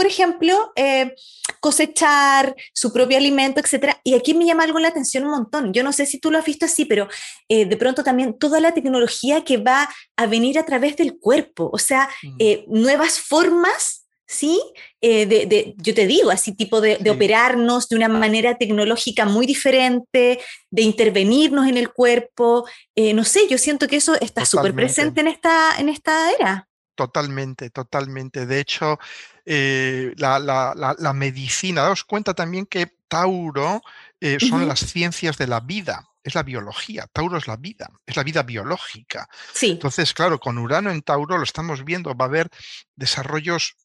por 0.00 0.06
ejemplo, 0.06 0.72
eh, 0.76 1.14
cosechar 1.60 2.56
su 2.72 2.90
propio 2.90 3.18
alimento, 3.18 3.60
etcétera. 3.60 4.00
Y 4.02 4.14
aquí 4.14 4.32
me 4.32 4.46
llama 4.46 4.64
algo 4.64 4.78
la 4.78 4.88
atención 4.88 5.24
un 5.24 5.32
montón. 5.32 5.74
Yo 5.74 5.82
no 5.82 5.92
sé 5.92 6.06
si 6.06 6.18
tú 6.18 6.30
lo 6.30 6.38
has 6.38 6.46
visto 6.46 6.64
así, 6.64 6.86
pero 6.86 7.06
eh, 7.50 7.66
de 7.66 7.76
pronto 7.76 8.02
también 8.02 8.38
toda 8.38 8.60
la 8.60 8.72
tecnología 8.72 9.44
que 9.44 9.58
va 9.58 9.90
a 10.16 10.26
venir 10.26 10.58
a 10.58 10.64
través 10.64 10.96
del 10.96 11.18
cuerpo, 11.18 11.68
o 11.70 11.76
sea, 11.76 12.08
mm. 12.22 12.36
eh, 12.38 12.64
nuevas 12.68 13.20
formas, 13.20 14.06
¿sí? 14.26 14.58
de, 15.02 15.74
yo 15.76 15.92
te 15.92 16.06
digo, 16.06 16.30
así 16.30 16.56
tipo 16.56 16.80
de, 16.80 16.96
operarnos 17.10 17.86
de 17.90 17.96
una 17.96 18.08
manera 18.08 18.56
tecnológica 18.56 19.26
muy 19.26 19.44
diferente, 19.44 20.40
de 20.70 20.82
intervenirnos 20.82 21.68
en 21.68 21.76
el 21.76 21.92
cuerpo. 21.92 22.64
no 22.96 23.24
sé, 23.24 23.40
yo 23.50 23.58
siento 23.58 23.86
que 23.86 23.96
eso 23.96 24.14
está 24.18 24.46
súper 24.46 24.74
presente 24.74 25.20
en 25.20 25.28
esta, 25.28 25.78
en 25.78 25.90
esta 25.90 26.32
era. 26.32 26.69
Totalmente, 27.00 27.70
totalmente. 27.70 28.44
De 28.44 28.60
hecho, 28.60 28.98
eh, 29.46 30.12
la, 30.18 31.12
medicina, 31.14 31.80
daos 31.80 32.04
cuenta 32.04 32.34
también 32.34 32.66
que 32.66 32.92
Tauro 33.08 33.80
eh, 34.20 34.36
son 34.38 34.68
las 34.68 34.80
ciencias 34.80 35.38
de 35.38 35.46
la 35.46 35.60
vida, 35.60 36.06
es 36.22 36.34
la 36.34 36.42
biología. 36.42 37.06
Tauro 37.10 37.38
es 37.38 37.46
la 37.46 37.56
vida, 37.56 37.88
es 38.04 38.16
la 38.16 38.22
vida 38.22 38.42
biológica. 38.42 39.30
Sí. 39.54 39.70
Entonces, 39.70 40.12
claro, 40.12 40.38
con 40.38 40.58
Urano 40.58 40.90
en 40.90 41.00
Tauro 41.00 41.38
lo 41.38 41.44
estamos 41.44 41.86
viendo, 41.86 42.14
va 42.14 42.26
a 42.26 42.28
haber 42.28 42.50
desarrollos 42.96 43.76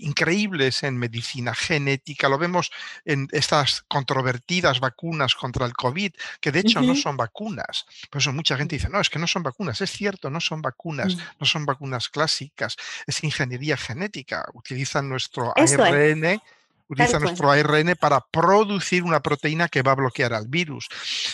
increíbles 0.00 0.82
en 0.82 0.96
medicina 0.96 1.54
genética, 1.54 2.28
lo 2.28 2.38
vemos 2.38 2.70
en 3.04 3.28
estas 3.32 3.82
controvertidas 3.82 4.80
vacunas 4.80 5.34
contra 5.34 5.66
el 5.66 5.72
COVID, 5.72 6.12
que 6.40 6.52
de 6.52 6.60
hecho 6.60 6.80
no 6.80 6.96
son 6.96 7.16
vacunas. 7.16 7.86
Por 8.10 8.20
eso 8.20 8.32
mucha 8.32 8.56
gente 8.56 8.76
dice, 8.76 8.88
no, 8.88 9.00
es 9.00 9.10
que 9.10 9.18
no 9.18 9.26
son 9.26 9.42
vacunas. 9.42 9.80
Es 9.80 9.90
cierto, 9.90 10.30
no 10.30 10.40
son 10.40 10.62
vacunas, 10.62 11.14
mm. 11.14 11.20
no 11.40 11.46
son 11.46 11.64
vacunas 11.64 12.08
clásicas, 12.08 12.76
es 13.06 13.22
ingeniería 13.22 13.76
genética. 13.76 14.46
Utilizan 14.52 15.08
nuestro 15.08 15.52
ARN 15.56 16.40
utiliza 16.88 17.18
nuestro 17.18 17.50
ARN 17.50 17.94
para 17.98 18.20
producir 18.20 19.02
una 19.02 19.20
proteína 19.20 19.68
que 19.68 19.82
va 19.82 19.92
a 19.92 19.96
bloquear 19.96 20.34
al 20.34 20.48
virus. 20.48 20.88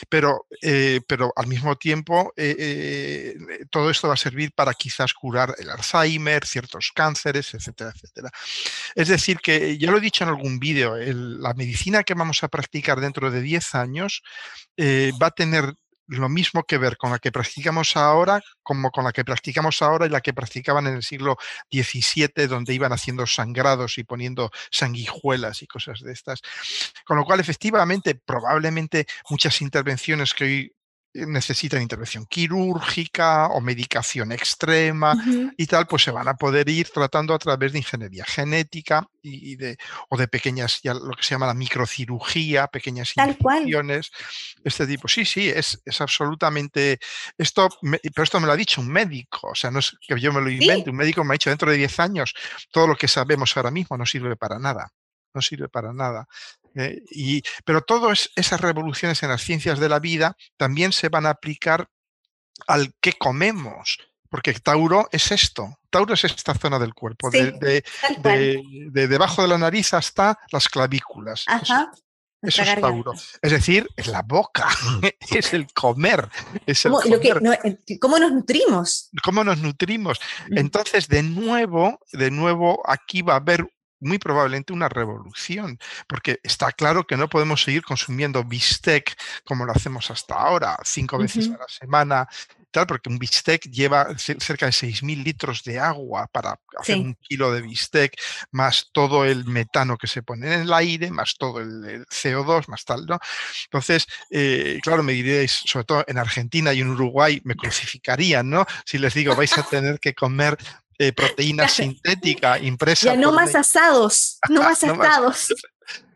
Pero, 0.08 0.46
eh, 0.62 1.00
pero 1.06 1.32
al 1.36 1.46
mismo 1.46 1.76
tiempo, 1.76 2.32
eh, 2.36 2.56
eh, 2.58 3.64
todo 3.70 3.90
esto 3.90 4.08
va 4.08 4.14
a 4.14 4.18
servir 4.18 4.52
para 4.54 4.74
quizás 4.74 5.12
curar 5.14 5.54
el 5.58 5.70
Alzheimer, 5.70 6.46
ciertos 6.46 6.92
cánceres, 6.94 7.54
etcétera, 7.54 7.92
etcétera. 7.94 8.30
Es 8.94 9.08
decir, 9.08 9.38
que 9.38 9.78
ya 9.78 9.90
lo 9.90 9.98
he 9.98 10.00
dicho 10.00 10.24
en 10.24 10.30
algún 10.30 10.58
vídeo, 10.58 10.96
la 10.96 11.54
medicina 11.54 12.04
que 12.04 12.14
vamos 12.14 12.42
a 12.42 12.48
practicar 12.48 13.00
dentro 13.00 13.30
de 13.30 13.40
10 13.40 13.74
años 13.74 14.22
va 14.78 15.26
a 15.26 15.30
tener 15.30 15.74
lo 16.18 16.28
mismo 16.28 16.64
que 16.64 16.78
ver 16.78 16.96
con 16.96 17.10
la 17.10 17.18
que 17.18 17.30
practicamos 17.30 17.96
ahora 17.96 18.42
como 18.62 18.90
con 18.90 19.04
la 19.04 19.12
que 19.12 19.24
practicamos 19.24 19.82
ahora 19.82 20.06
y 20.06 20.10
la 20.10 20.20
que 20.20 20.32
practicaban 20.32 20.86
en 20.86 20.94
el 20.94 21.02
siglo 21.02 21.36
XVII, 21.72 22.46
donde 22.46 22.74
iban 22.74 22.92
haciendo 22.92 23.26
sangrados 23.26 23.98
y 23.98 24.04
poniendo 24.04 24.50
sanguijuelas 24.70 25.62
y 25.62 25.66
cosas 25.66 26.00
de 26.00 26.12
estas. 26.12 26.40
Con 27.04 27.16
lo 27.16 27.24
cual, 27.24 27.40
efectivamente, 27.40 28.14
probablemente 28.14 29.06
muchas 29.28 29.60
intervenciones 29.60 30.34
que 30.34 30.44
hoy 30.44 30.72
necesitan 31.12 31.82
intervención 31.82 32.24
quirúrgica 32.26 33.48
o 33.48 33.60
medicación 33.60 34.30
extrema 34.30 35.14
y 35.56 35.66
tal, 35.66 35.86
pues 35.86 36.04
se 36.04 36.10
van 36.10 36.28
a 36.28 36.34
poder 36.34 36.68
ir 36.68 36.88
tratando 36.90 37.34
a 37.34 37.38
través 37.38 37.72
de 37.72 37.78
ingeniería 37.78 38.24
genética 38.24 39.08
y, 39.20 39.56
de, 39.56 39.76
o 40.08 40.16
de 40.16 40.28
pequeñas, 40.28 40.80
ya 40.82 40.94
lo 40.94 41.10
que 41.10 41.22
se 41.22 41.34
llama 41.34 41.46
la 41.46 41.54
microcirugía, 41.54 42.68
pequeñas 42.68 43.12
intervenciones, 43.16 44.10
este 44.62 44.86
tipo. 44.86 45.08
Sí, 45.08 45.24
sí, 45.24 45.48
es, 45.48 45.80
es 45.84 46.00
absolutamente, 46.00 47.00
esto, 47.36 47.68
pero 47.82 48.22
esto 48.22 48.40
me 48.40 48.46
lo 48.46 48.52
ha 48.52 48.56
dicho 48.56 48.80
un 48.80 48.88
médico, 48.88 49.48
o 49.48 49.54
sea, 49.54 49.70
no 49.70 49.80
es 49.80 49.96
que 50.00 50.18
yo 50.20 50.32
me 50.32 50.40
lo 50.40 50.50
invente, 50.50 50.90
un 50.90 50.96
médico 50.96 51.24
me 51.24 51.32
ha 51.32 51.38
dicho 51.38 51.50
dentro 51.50 51.70
de 51.70 51.76
10 51.76 52.00
años 52.00 52.34
todo 52.70 52.86
lo 52.86 52.96
que 52.96 53.08
sabemos 53.08 53.56
ahora 53.56 53.70
mismo 53.70 53.96
no 53.96 54.06
sirve 54.06 54.36
para 54.36 54.58
nada 54.58 54.92
no 55.34 55.42
sirve 55.42 55.68
para 55.68 55.92
nada. 55.92 56.26
Eh, 56.76 57.02
y, 57.10 57.42
pero 57.64 57.82
todas 57.82 58.30
esas 58.36 58.60
revoluciones 58.60 59.22
en 59.22 59.30
las 59.30 59.42
ciencias 59.42 59.78
de 59.78 59.88
la 59.88 59.98
vida 59.98 60.36
también 60.56 60.92
se 60.92 61.08
van 61.08 61.26
a 61.26 61.30
aplicar 61.30 61.88
al 62.66 62.94
que 63.00 63.14
comemos, 63.14 63.98
porque 64.28 64.52
Tauro 64.54 65.08
es 65.12 65.32
esto. 65.32 65.78
Tauro 65.90 66.14
es 66.14 66.24
esta 66.24 66.54
zona 66.54 66.78
del 66.78 66.94
cuerpo, 66.94 67.30
de, 67.30 67.82
debajo 68.92 69.42
de 69.42 69.48
la 69.48 69.58
nariz 69.58 69.92
hasta 69.94 70.38
las 70.52 70.68
clavículas. 70.68 71.44
Eso, 72.42 72.62
es 72.62 72.80
Tauro. 72.80 73.12
Es 73.42 73.50
decir, 73.50 73.88
es 73.96 74.06
la 74.06 74.22
boca, 74.22 74.68
es 75.30 75.52
el 75.52 75.66
comer. 75.72 76.28
Es 76.64 76.86
el 76.86 76.92
¿Cómo 78.00 78.18
nos 78.18 78.32
nutrimos? 78.32 79.10
¿Cómo 79.22 79.44
nos 79.44 79.58
nutrimos? 79.58 80.20
Mm. 80.48 80.58
Entonces, 80.58 81.08
de 81.08 81.22
nuevo, 81.22 81.98
de 82.12 82.30
nuevo, 82.30 82.82
aquí 82.88 83.22
va 83.22 83.34
a 83.34 83.36
haber 83.36 83.66
muy 84.00 84.18
probablemente 84.18 84.72
una 84.72 84.88
revolución, 84.88 85.78
porque 86.06 86.40
está 86.42 86.72
claro 86.72 87.06
que 87.06 87.16
no 87.16 87.28
podemos 87.28 87.62
seguir 87.62 87.82
consumiendo 87.82 88.44
bistec 88.44 89.16
como 89.44 89.64
lo 89.64 89.72
hacemos 89.72 90.10
hasta 90.10 90.34
ahora, 90.34 90.78
cinco 90.84 91.18
veces 91.18 91.48
a 91.48 91.58
la 91.58 91.68
semana, 91.68 92.28
tal, 92.70 92.86
porque 92.86 93.08
un 93.08 93.18
bistec 93.18 93.68
lleva 93.70 94.16
cerca 94.16 94.66
de 94.66 94.72
6.000 94.72 95.22
litros 95.22 95.62
de 95.64 95.78
agua 95.78 96.26
para 96.28 96.58
hacer 96.78 96.96
un 96.96 97.14
kilo 97.14 97.52
de 97.52 97.62
bistec, 97.62 98.14
más 98.50 98.90
todo 98.92 99.24
el 99.24 99.44
metano 99.44 99.96
que 99.96 100.06
se 100.06 100.22
pone 100.22 100.54
en 100.54 100.60
el 100.62 100.72
aire, 100.72 101.10
más 101.10 101.36
todo 101.36 101.60
el, 101.60 102.06
CO2, 102.06 102.68
más 102.68 102.84
tal, 102.84 103.06
¿no? 103.06 103.18
Entonces, 103.64 104.06
eh, 104.30 104.78
claro, 104.82 105.02
me 105.02 105.12
diréis, 105.12 105.52
sobre 105.52 105.84
todo 105.84 106.04
en 106.06 106.18
Argentina 106.18 106.72
y 106.72 106.80
en 106.80 106.90
Uruguay, 106.90 107.40
me 107.44 107.56
crucificarían, 107.56 108.48
¿no? 108.48 108.66
Si 108.84 108.98
les 108.98 109.14
digo, 109.14 109.34
vais 109.34 109.56
a 109.58 109.62
tener 109.62 109.98
que 109.98 110.14
comer 110.14 110.56
proteína 111.14 111.68
sintética 111.68 112.58
impresa. 112.58 113.06
Ya 113.06 113.16
no 113.16 113.32
más 113.32 113.54
asados, 113.54 114.38
no 114.48 114.62
más 114.62 114.84
asados. 114.84 115.54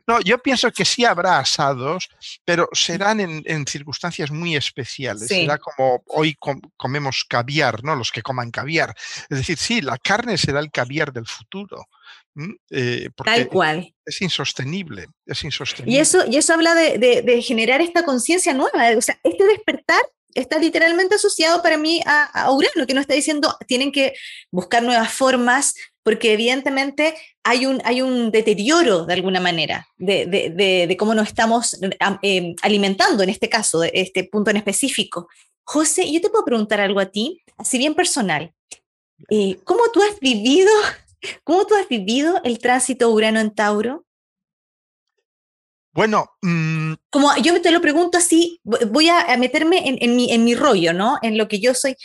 No, 0.07 0.20
yo 0.20 0.38
pienso 0.38 0.70
que 0.70 0.85
sí 0.85 1.05
habrá 1.05 1.38
asados, 1.38 2.11
pero 2.44 2.68
serán 2.73 3.20
en, 3.20 3.66
circunstancias 3.66 4.31
muy 4.31 4.55
especiales. 4.55 5.29
Será 5.29 5.57
como 5.57 6.03
hoy 6.09 6.37
comemos 6.77 7.25
caviar, 7.27 7.83
¿no? 7.83 7.97
Los 7.97 8.12
que 8.12 8.20
coman 8.20 8.51
caviar. 8.51 8.94
Es 9.31 9.38
decir, 9.38 9.57
sí, 9.57 9.81
la 9.81 9.97
carne 9.97 10.37
será 10.37 10.61
el 10.61 10.70
caviar 10.70 11.11
del 11.11 11.27
futuro. 11.27 11.88
Eh, 12.70 13.09
Tal 13.25 13.49
cual. 13.49 13.94
Es 14.05 14.20
insostenible, 14.20 15.07
es 15.25 15.42
insostenible. 15.44 15.97
Y 15.97 16.01
eso, 16.01 16.27
y 16.27 16.37
eso 16.37 16.53
habla 16.53 16.75
de, 16.75 16.99
de 16.99 17.42
generar 17.42 17.81
esta 17.81 18.05
conciencia 18.05 18.53
nueva. 18.53 18.90
O 18.99 19.01
sea, 19.01 19.18
este 19.23 19.44
despertar 19.47 20.03
está 20.35 20.59
literalmente 20.59 21.14
asociado 21.14 21.62
para 21.62 21.77
mí 21.77 22.01
a, 22.05 22.51
Urano, 22.51 22.87
que 22.87 22.94
nos 22.94 23.03
está 23.03 23.14
diciendo 23.14 23.57
tienen 23.66 23.92
que 23.92 24.14
buscar 24.51 24.83
nuevas 24.83 25.12
formas, 25.12 25.75
porque 26.03 26.33
evidentemente 26.33 27.14
hay 27.42 27.66
un, 27.66 27.81
hay 27.85 28.03
un 28.03 28.31
deterioro 28.31 29.07
de 29.07 29.14
alguna 29.14 29.40
manera 29.40 29.87
de, 29.97 30.97
cómo 30.99 31.14
nos 31.14 31.29
estamos 31.29 31.79
em, 32.23 32.55
alimentando 32.62 33.23
en 33.23 33.31
este 33.31 33.49
caso, 33.49 33.81
de 33.81 33.90
este 33.94 34.25
punto 34.25 34.51
en 34.51 34.59
específico. 34.59 35.29
José, 35.64 36.12
yo 36.12 36.20
te 36.20 36.29
puedo 36.29 36.44
preguntar 36.44 36.81
algo 36.81 37.01
a 37.01 37.07
ti, 37.07 37.42
así 37.57 37.79
bien 37.79 37.94
personal. 37.94 38.53
Eh, 39.31 39.59
¿Cómo 39.64 39.85
tú 39.92 40.03
has 40.03 40.20
vivido, 40.20 40.70
cómo 41.44 41.64
tú 41.66 41.75
has 41.75 41.88
vivido 41.88 42.40
el 42.44 42.59
tránsito 42.59 43.11
Urano 43.11 43.40
en 43.40 43.55
Tauro? 43.55 44.05
Bueno, 45.94 46.27
mm, 46.42 46.84
como 47.11 47.35
yo 47.37 47.61
te 47.61 47.71
lo 47.71 47.81
pregunto 47.81 48.19
así, 48.19 48.61
voy 48.63 49.09
a 49.09 49.37
meterme 49.37 49.83
en, 49.85 50.45
mi, 50.45 50.55
rollo, 50.55 50.93
¿no? 50.93 51.19
En 51.23 51.39
lo 51.39 51.49
que 51.49 51.61
yo 51.61 51.75
soy 51.75 51.97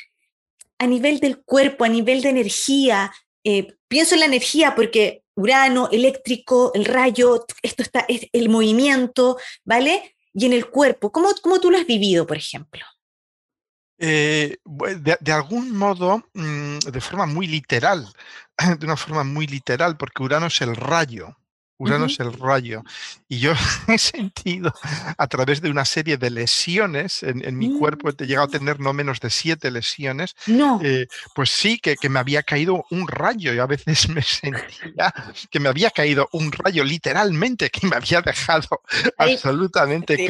a 0.78 0.88
nivel 0.88 1.20
del 1.20 1.42
cuerpo, 1.44 1.86
a 1.86 1.90
nivel 1.90 2.22
de 2.22 2.30
energía. 2.30 3.12
Eh, 3.44 3.76
pienso 3.88 4.16
en 4.16 4.22
la 4.22 4.26
energía 4.28 4.76
porque 4.76 5.24
Urano, 5.36 5.90
eléctrico, 5.92 6.72
el 6.74 6.86
rayo, 6.86 7.46
esto 7.62 7.84
está, 7.84 8.06
es 8.08 8.28
el 8.34 8.50
movimiento, 8.50 9.38
¿vale? 9.64 10.16
Y 10.34 10.46
en 10.46 10.54
el 10.54 10.70
cuerpo, 10.70 11.12
¿cómo, 11.12 11.30
cómo 11.42 11.60
tú 11.60 11.72
lo 11.72 11.78
has 11.78 11.88
vivido, 11.88 12.28
por 12.28 12.38
ejemplo? 12.38 12.86
Eh, 13.98 14.58
de, 14.64 15.32
algún 15.32 15.76
modo, 15.76 16.24
mm, 16.34 16.80
de 16.80 17.02
forma 17.02 17.26
muy 17.26 17.48
literal, 17.48 18.08
de 18.80 18.86
una 18.86 18.98
forma 18.98 19.24
muy 19.24 19.48
literal, 19.48 19.98
porque 19.98 20.24
Urano 20.24 20.48
es 20.48 20.62
el 20.62 20.76
rayo, 20.76 21.38
Urano 21.80 22.06
es 22.06 22.20
el 22.20 22.34
rayo. 22.34 22.84
Y 23.30 23.40
yo 23.40 23.54
he 23.88 23.98
sentido 23.98 24.74
a 25.18 25.28
través 25.28 25.62
de 25.62 25.70
una 25.70 25.86
serie 25.86 26.18
de 26.18 26.30
lesiones 26.30 27.24
en, 27.24 27.58
mi 27.58 27.78
cuerpo, 27.78 28.10
he 28.10 28.26
llegado 28.26 28.48
a 28.48 28.52
tener 28.52 28.80
no 28.80 28.94
menos 28.94 29.20
de 29.20 29.30
siete 29.30 29.72
lesiones. 29.72 30.36
No. 30.46 30.80
Eh, 30.84 31.08
pues 31.34 31.50
sí, 31.50 31.80
que, 31.80 31.98
me 32.10 32.20
había 32.20 32.44
caído 32.44 32.86
un 32.92 33.08
rayo. 33.08 33.54
Y 33.54 33.60
a 33.60 33.66
veces 33.66 34.10
me 34.10 34.22
sentía 34.22 35.14
que 35.50 35.60
me 35.60 35.70
había 35.70 35.90
caído 35.90 36.28
un 36.34 36.52
rayo, 36.52 36.84
literalmente, 36.84 37.70
que 37.70 37.88
me 37.88 37.96
había 37.96 38.22
dejado 38.22 38.82
absolutamente 39.18 40.28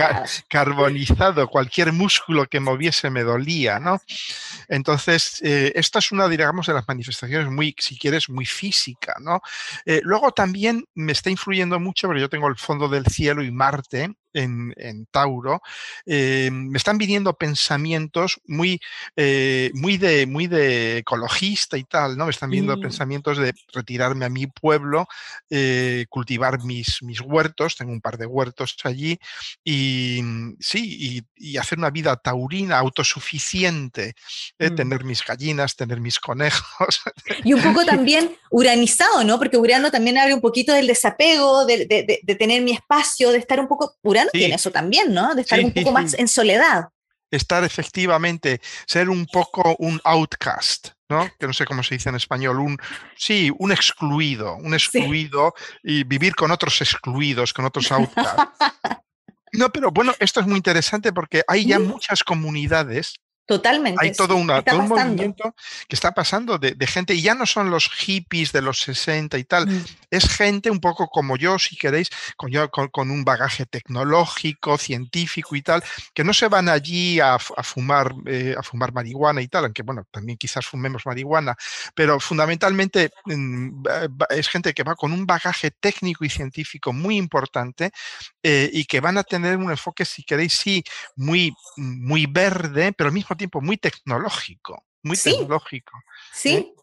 carbonizado. 0.47 1.47
Cualquier 1.47 1.91
músculo 1.93 2.47
que 2.47 2.59
moviese 2.59 3.09
me 3.09 3.23
dolía, 3.23 3.79
¿no? 3.79 3.99
Entonces, 4.67 5.41
eh, 5.41 5.71
esta 5.75 5.97
es 5.97 6.11
una, 6.11 6.27
digamos, 6.27 6.67
de 6.67 6.73
las 6.73 6.87
manifestaciones 6.87 7.49
muy, 7.49 7.75
si 7.79 7.97
quieres, 7.97 8.29
muy 8.29 8.45
física, 8.45 9.15
¿no? 9.19 9.41
Eh, 9.85 10.01
luego 10.03 10.31
también 10.31 10.85
me 10.93 11.11
está 11.11 11.31
influyendo 11.39 11.79
mucho, 11.79 12.07
pero 12.07 12.19
yo 12.19 12.29
tengo 12.29 12.47
el 12.47 12.57
fondo 12.57 12.89
del 12.89 13.05
cielo 13.05 13.41
y 13.41 13.51
Marte 13.51 14.13
en, 14.33 15.05
Tauro, 15.11 15.61
eh, 16.05 16.49
me 16.51 16.77
están 16.77 16.97
viniendo 16.97 17.33
pensamientos 17.33 18.39
muy, 18.45 18.79
eh, 19.15 19.71
muy, 19.73 19.97
de, 19.97 20.25
muy 20.25 20.47
de 20.47 20.97
ecologista 20.97 21.77
y 21.77 21.83
tal, 21.83 22.17
¿no? 22.17 22.25
Me 22.25 22.31
están 22.31 22.49
viniendo 22.49 22.79
pensamientos 22.79 23.37
de 23.37 23.53
retirarme 23.73 24.25
a 24.25 24.29
mi 24.29 24.47
pueblo, 24.47 25.07
eh, 25.49 26.05
cultivar 26.09 26.63
mis, 26.63 27.01
mis 27.01 27.21
huertos, 27.21 27.75
tengo 27.75 27.91
un 27.91 28.01
par 28.01 28.17
de 28.17 28.25
huertos 28.25 28.75
allí, 28.83 29.19
y 29.63 30.21
sí, 30.59 31.25
y, 31.35 31.57
hacer 31.57 31.77
una 31.77 31.89
vida 31.89 32.15
taurina, 32.15 32.77
autosuficiente, 32.77 34.13
mm. 34.59 34.75
tener 34.75 35.03
mis 35.03 35.25
gallinas, 35.25 35.75
tener 35.75 35.99
mis 35.99 36.19
conejos. 36.19 37.01
Y 37.43 37.53
un 37.53 37.61
poco 37.61 37.85
también 37.85 38.35
uranizado, 38.49 39.23
¿no? 39.23 39.37
Porque 39.37 39.57
Urano 39.57 39.91
también 39.91 40.17
habla 40.17 40.35
un 40.35 40.41
poquito 40.41 40.73
del 40.73 40.87
desapego, 40.87 41.65
de, 41.65 41.85
de, 41.85 42.35
tener 42.35 42.61
mi 42.61 42.71
espacio, 42.71 43.31
de 43.31 43.37
estar 43.37 43.59
un 43.59 43.67
poco 43.67 43.95
tiene 44.31 44.55
eso 44.55 44.71
también, 44.71 45.13
¿no? 45.13 45.35
De 45.35 45.41
estar 45.41 45.59
un 45.59 45.73
poco 45.73 45.91
más 45.91 46.13
en 46.13 46.27
soledad. 46.27 46.89
Estar 47.31 47.63
efectivamente, 47.63 48.59
ser 48.87 49.09
un 49.09 49.25
poco 49.27 49.75
un 49.79 50.01
outcast, 50.03 50.89
¿no? 51.09 51.29
Que 51.39 51.47
no 51.47 51.53
sé 51.53 51.65
cómo 51.65 51.83
se 51.83 51.95
dice 51.95 52.09
en 52.09 52.15
español, 52.15 52.59
un 52.59 52.77
sí, 53.15 53.51
un 53.59 53.71
excluido, 53.71 54.55
un 54.55 54.73
excluido 54.73 55.53
y 55.83 56.03
vivir 56.03 56.35
con 56.35 56.49
otros 56.51 56.81
excluidos, 56.81 57.53
con 57.53 57.65
otros 57.65 57.91
outcasts. 57.91 58.43
No, 59.51 59.71
pero 59.71 59.91
bueno, 59.91 60.13
esto 60.19 60.39
es 60.41 60.45
muy 60.45 60.57
interesante 60.57 61.11
porque 61.11 61.41
hay 61.47 61.65
ya 61.65 61.79
muchas 61.79 62.23
comunidades 62.23 63.15
Totalmente. 63.49 63.97
Hay 63.99 64.11
todo, 64.11 64.35
un 64.35 64.45
movimiento 64.45 65.55
que 65.87 65.95
está 65.95 66.11
pasando 66.11 66.59
de, 66.59 66.75
gente, 66.85 67.15
y 67.15 67.23
ya 67.23 67.33
no 67.33 67.47
son 67.47 67.71
los 67.71 67.89
hippies 67.89 68.51
de 68.51 68.61
los 68.61 68.79
60 68.83 69.39
y 69.39 69.43
tal, 69.43 69.65
mm. 69.65 69.85
es 70.11 70.29
gente 70.29 70.69
un 70.69 70.79
poco 70.79 71.07
como 71.07 71.35
yo, 71.35 71.57
si 71.57 71.75
queréis, 71.75 72.11
con, 72.37 72.51
con, 72.91 73.09
un 73.09 73.25
bagaje 73.25 73.65
tecnológico, 73.65 74.77
científico 74.77 75.55
y 75.55 75.63
tal, 75.63 75.83
que 76.13 76.23
no 76.23 76.31
se 76.31 76.47
van 76.47 76.69
allí 76.69 77.19
a, 77.19 77.39
fumar, 77.39 78.13
eh, 78.27 78.53
a 78.55 78.61
fumar 78.61 78.93
marihuana 78.93 79.41
y 79.41 79.47
tal, 79.47 79.63
aunque 79.63 79.81
bueno, 79.81 80.03
también 80.11 80.37
quizás 80.37 80.67
fumemos 80.67 81.07
marihuana, 81.07 81.55
pero 81.95 82.19
fundamentalmente 82.19 83.09
mm, 83.25 83.83
es 84.29 84.47
gente 84.47 84.75
que 84.75 84.83
va 84.83 84.93
con 84.93 85.11
un 85.11 85.25
bagaje 85.25 85.71
técnico 85.71 86.23
y 86.23 86.29
científico 86.29 86.93
muy 86.93 87.17
importante 87.17 87.89
eh, 88.43 88.69
y 88.71 88.85
que 88.85 88.99
van 88.99 89.17
a 89.17 89.23
tener 89.23 89.57
un 89.57 89.71
enfoque, 89.71 90.05
si 90.05 90.21
queréis, 90.21 90.53
sí, 90.53 90.83
muy, 91.15 91.51
muy 91.77 92.27
verde, 92.27 92.93
pero 92.95 93.07
al 93.07 93.13
mismo 93.15 93.38
tiempo 93.39 93.61
muy 93.61 93.77
tecnológico, 93.77 94.85
muy 95.01 95.17
tecnológico. 95.17 95.93
Sí, 96.31 96.49
¿eh? 96.49 96.73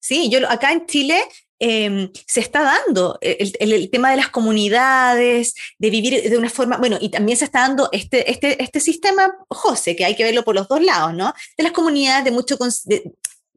sí, 0.00 0.30
yo 0.30 0.50
acá 0.50 0.72
en 0.72 0.86
Chile 0.86 1.22
em, 1.58 2.10
se 2.26 2.40
está 2.40 2.62
dando 2.62 3.18
el, 3.20 3.90
tema 3.90 4.10
de 4.10 4.16
las 4.16 4.30
comunidades, 4.30 5.54
de 5.78 5.90
vivir 5.90 6.30
de 6.30 6.38
una 6.38 6.48
forma, 6.48 6.78
bueno, 6.78 6.96
y 6.98 7.10
también 7.10 7.36
se 7.36 7.44
está 7.44 7.60
dando 7.60 7.90
este, 7.92 8.30
este, 8.30 8.62
este 8.62 8.80
sistema, 8.80 9.30
José, 9.48 9.94
que 9.94 10.06
hay 10.06 10.16
que 10.16 10.24
verlo 10.24 10.42
por 10.42 10.54
los 10.54 10.66
dos 10.66 10.82
lados, 10.82 11.12
¿no? 11.12 11.34
De 11.58 11.64
las 11.64 11.72
comunidades 11.72 12.24
de 12.24 12.30
mucho, 12.30 12.56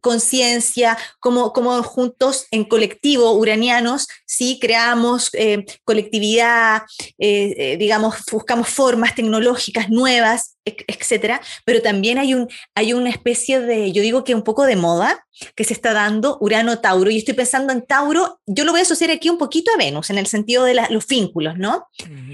conciencia, 0.04 0.98
como, 1.20 1.54
como 1.54 1.82
juntos 1.82 2.46
en 2.52 2.66
colectivo 2.66 3.32
uranianos, 3.32 4.08
sí 4.28 4.60
creamos 4.62 5.30
eh, 5.34 5.66
colectividad, 5.84 6.84
eh, 7.18 7.78
digamos, 7.80 8.18
buscamos 8.32 8.68
formas 8.70 9.16
tecnológicas 9.16 9.90
nuevas 9.90 10.54
etcétera, 10.66 11.42
pero 11.66 11.82
también 11.82 12.18
hay, 12.18 12.34
un, 12.34 12.48
hay 12.74 12.94
una 12.94 13.10
especie 13.10 13.60
de, 13.60 13.92
yo 13.92 14.02
digo 14.02 14.24
que 14.24 14.34
un 14.34 14.44
poco 14.44 14.66
de 14.66 14.76
moda 14.76 15.26
que 15.56 15.64
se 15.64 15.74
está 15.74 15.94
dando 15.94 16.38
Urano-Tauro, 16.40 17.10
y 17.10 17.18
estoy 17.18 17.34
pensando 17.34 17.74
en 17.74 17.82
Tauro, 17.82 18.40
yo 18.46 18.64
lo 18.64 18.72
voy 18.72 18.80
a 18.80 18.84
asociar 18.84 19.10
aquí 19.12 19.30
un 19.30 19.38
poquito 19.38 19.72
a 19.74 19.78
Venus, 19.78 20.10
en 20.10 20.20
el 20.20 20.28
sentido 20.28 20.64
de 20.64 20.76
los 20.90 21.08
vínculos, 21.08 21.58
¿no? 21.58 21.88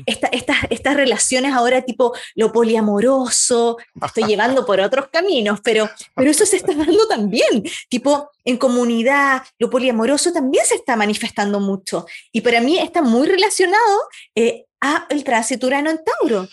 estas, 0.06 0.58
estas 0.70 0.96
relaciones 0.96 1.54
ahora 1.54 1.82
tipo 1.82 2.14
lo 2.36 2.52
poliamoroso, 2.52 3.78
estoy 4.06 4.24
llevando 4.28 4.66
por 4.66 4.80
otros 4.80 5.08
caminos, 5.12 5.60
pero, 5.64 5.90
pero 6.14 6.30
eso 6.30 6.46
se 6.46 6.58
está 6.58 6.74
dando 6.74 7.08
también, 7.08 7.59
tipo 7.90 8.32
en 8.44 8.58
comunidad, 8.58 9.44
lo 9.58 9.70
poliamoroso 9.70 10.32
también 10.32 10.66
se 10.66 10.76
está 10.76 10.96
manifestando 10.96 11.60
mucho, 11.60 12.06
y 12.32 12.42
para 12.42 12.62
mí 12.62 12.78
está 12.78 13.02
muy 13.02 13.28
relacionado 13.28 14.08
eh, 14.36 14.66
a 14.82 15.06
el 15.10 15.24
tránsito 15.24 15.68
Urano 15.68 15.90
en 15.90 16.00
Tauro. 16.04 16.48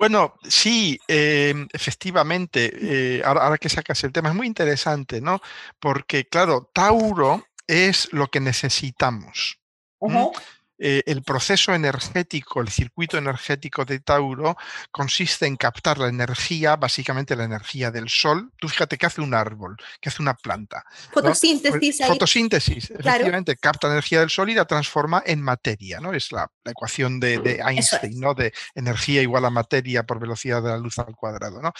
Bueno, 0.00 0.34
sí, 0.48 0.98
em, 1.08 1.68
efectivamente, 1.74 2.70
eh, 2.72 3.22
ahora, 3.22 3.58
que 3.58 3.68
sacas 3.68 4.02
el 4.02 4.12
tema, 4.12 4.30
es 4.30 4.34
muy 4.34 4.46
interesante, 4.46 5.20
¿no? 5.20 5.42
Porque, 5.78 6.24
claro, 6.26 6.70
Tauro 6.72 7.44
es 7.66 8.10
lo 8.10 8.28
que 8.28 8.40
necesitamos. 8.40 9.58
Eh, 10.82 11.02
el 11.04 11.22
proceso 11.22 11.74
energético, 11.74 12.62
el 12.62 12.70
circuito 12.70 13.18
energético 13.18 13.84
de 13.84 14.00
Tauro 14.00 14.56
consiste 14.90 15.46
en 15.46 15.56
captar 15.56 15.98
la 15.98 16.08
energía, 16.08 16.76
básicamente 16.76 17.36
la 17.36 17.44
energía 17.44 17.90
del 17.90 18.08
sol. 18.08 18.50
Tú 18.56 18.66
fíjate 18.66 18.96
que 18.96 19.04
hace 19.04 19.20
un 19.20 19.34
árbol, 19.34 19.76
que 20.00 20.08
hace 20.08 20.22
una 20.22 20.32
planta. 20.32 20.82
Fotosíntesis. 21.12 21.98
Fotosíntesis, 22.06 22.90
efectivamente, 22.90 23.56
capta 23.56 23.88
energía 23.88 24.20
del 24.20 24.30
sol 24.30 24.48
y 24.48 24.54
la 24.54 24.64
transforma 24.64 25.22
en 25.26 25.42
materia, 25.42 26.00
¿no? 26.00 26.14
Es 26.14 26.32
la, 26.32 26.50
ecuación 26.64 27.20
de, 27.20 27.60
Einstein, 27.66 28.18
¿no? 28.18 28.32
De 28.32 28.52
energía 28.74 29.20
igual 29.20 29.44
a 29.44 29.50
materia 29.50 30.04
por 30.04 30.18
velocidad 30.18 30.62
de 30.62 30.70
la 30.70 30.78
luz 30.78 30.98
al 30.98 31.14
cuadrado, 31.14 31.60
¿no? 31.60 31.72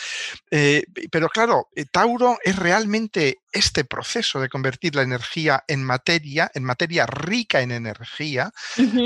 Eh, 0.50 0.84
pero 1.10 1.28
claro, 1.28 1.68
eh, 1.74 1.86
Tauro 1.90 2.38
es 2.44 2.56
realmente 2.56 3.38
este 3.52 3.84
proceso 3.84 4.40
de 4.40 4.48
convertir 4.48 4.94
la 4.94 5.02
energía 5.02 5.64
en 5.66 5.84
materia, 5.84 6.50
en 6.54 6.64
materia 6.64 7.06
rica 7.06 7.60
en 7.60 7.72
energía, 7.72 8.52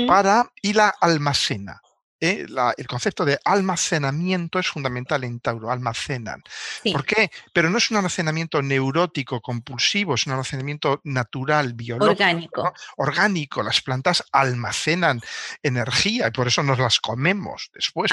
para 0.07 0.51
y 0.61 0.73
la 0.73 0.93
almacena. 1.01 1.81
¿eh? 2.19 2.45
el 2.77 2.87
concepto 2.87 3.25
de 3.25 3.39
almacenamiento 3.43 4.59
es 4.59 4.67
fundamental 4.67 5.23
en 5.23 5.39
Tauro, 5.39 5.71
almacenan. 5.71 6.43
¿Por 6.91 7.05
qué? 7.05 7.29
Pero 7.53 7.69
no 7.69 7.77
es 7.77 7.91
un 7.91 7.97
almacenamiento 7.97 8.61
neurótico, 8.61 9.41
compulsivo, 9.41 10.15
es 10.15 10.25
un 10.25 10.33
almacenamiento 10.33 11.01
natural, 11.03 11.73
biológico. 11.73 12.11
Orgánico. 12.11 12.73
Orgánico. 12.97 13.63
Las 13.63 13.81
plantas 13.81 14.23
almacenan 14.31 15.21
energía 15.61 16.27
y 16.27 16.31
por 16.31 16.47
eso 16.47 16.63
nos 16.63 16.79
las 16.79 16.99
comemos 16.99 17.69
después 17.73 18.11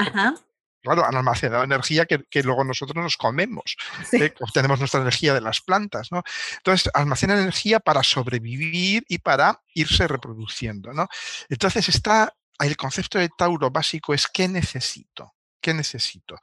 claro, 0.83 1.05
han 1.05 1.15
almacenado 1.15 1.63
energía 1.63 2.07
que, 2.07 2.43
luego 2.43 2.65
nosotros 2.65 3.03
nos 3.03 3.17
comemos, 3.17 3.77
¿eh? 4.13 4.35
obtenemos 4.41 4.79
nuestra 4.79 5.01
energía 5.01 5.33
de 5.35 5.41
las 5.41 5.61
plantas, 5.61 6.11
¿no? 6.11 6.23
Entonces, 6.59 6.91
almacenan 6.95 7.39
energía 7.39 7.81
para 7.81 8.03
sobrevivir 8.03 9.05
y 9.09 9.19
para 9.19 9.63
irse 9.75 10.09
reproduciendo, 10.09 10.93
¿no? 10.93 11.09
Entonces, 11.49 11.89
está, 11.89 12.35
el 12.59 12.77
concepto 12.77 13.19
de 13.19 13.31
Tauro 13.31 13.71
básico 13.71 14.13
es 14.13 14.27
¿qué 14.27 14.49
necesito? 14.49 15.35
¿Qué 15.61 15.73
necesito? 15.73 16.37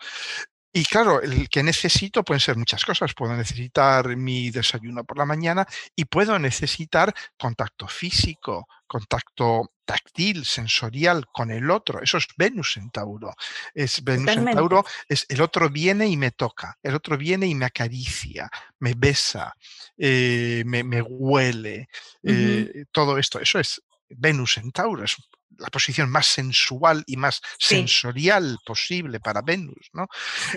Y 0.72 0.84
claro, 0.84 1.22
el 1.22 1.50
que 1.50 1.64
necesito 1.64 2.24
pueden 2.24 2.40
ser 2.40 2.56
muchas 2.56 2.86
cosas. 2.86 3.14
Puedo 3.16 3.36
necesitar 3.36 4.16
mi 4.16 4.52
desayuno 4.52 5.04
por 5.04 5.18
la 5.18 5.26
mañana 5.26 5.66
y 5.96 6.06
puedo 6.06 6.38
necesitar 6.38 7.14
contacto 7.38 7.88
físico, 7.88 8.68
contacto 8.86 9.72
táctil, 9.84 10.46
sensorial 10.46 11.26
con 11.32 11.50
el 11.50 11.72
otro. 11.72 12.02
Eso 12.04 12.18
es 12.18 12.28
Venus 12.38 12.78
en 12.78 12.92
Tauro. 12.92 13.34
Es 13.74 14.04
Venus 14.04 14.38
en 14.38 14.46
Tauro, 14.46 14.86
es 15.08 15.26
el 15.30 15.42
otro 15.42 15.70
viene 15.70 16.08
y 16.08 16.18
me 16.18 16.32
toca, 16.32 16.78
el 16.84 16.94
otro 16.94 17.18
viene 17.18 17.48
y 17.48 17.56
me 17.56 17.66
acaricia, 17.66 18.50
me 18.78 18.94
besa, 18.96 19.56
eh, 19.98 20.62
me, 20.66 21.02
huele, 21.02 21.88
eh, 22.22 22.86
todo 22.92 23.18
esto. 23.18 23.40
Eso 23.40 23.58
es 23.60 23.82
Venus 24.10 24.58
en 24.58 24.72
Tauro, 24.72 25.04
es 25.04 25.18
la 25.58 25.68
posición 25.68 26.10
más 26.10 26.28
sensual 26.28 27.04
y 27.08 27.18
más 27.18 27.42
sensorial 27.58 28.58
posible 28.66 29.20
para 29.20 29.42
Venus, 29.42 29.90
¿no? 29.94 30.08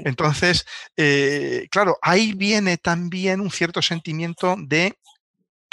Entonces, 0.05 0.65
eh, 0.97 1.67
claro, 1.71 1.99
ahí 2.03 2.33
viene 2.35 2.77
también 2.79 3.41
un 3.41 3.51
cierto 3.51 3.83
sentimiento 3.83 4.57
de 4.59 4.97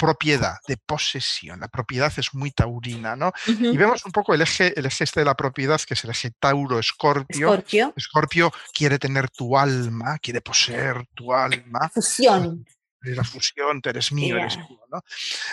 propiedad, 0.00 0.56
de 0.66 0.78
posesión. 0.78 1.60
La 1.60 1.68
propiedad 1.68 2.10
es 2.16 2.32
muy 2.32 2.50
taurina, 2.52 3.16
¿no? 3.16 3.32
Y 3.46 3.76
vemos 3.76 4.06
un 4.06 4.12
poco 4.12 4.32
el 4.32 4.40
eje, 4.40 4.72
el 4.78 4.86
eje 4.86 5.04
este 5.04 5.20
de 5.20 5.26
la 5.26 5.34
propiedad, 5.34 5.78
que 5.82 5.92
es 5.92 6.04
el 6.04 6.10
eje 6.10 6.30
Tauro-Escorpio. 6.40 7.62
Escorpio 7.94 8.50
quiere 8.72 8.98
tener 8.98 9.28
tu 9.28 9.58
alma, 9.58 10.18
quiere 10.18 10.40
poseer 10.40 11.06
tu 11.14 11.34
alma. 11.34 11.90
Fusión. 11.92 12.64
la 13.02 13.24
fusión, 13.24 13.82
tú 13.82 13.90
eres 13.90 14.10
mío, 14.10 14.38
eres 14.38 14.56
mío, 14.56 14.79
¿no? 14.90 15.02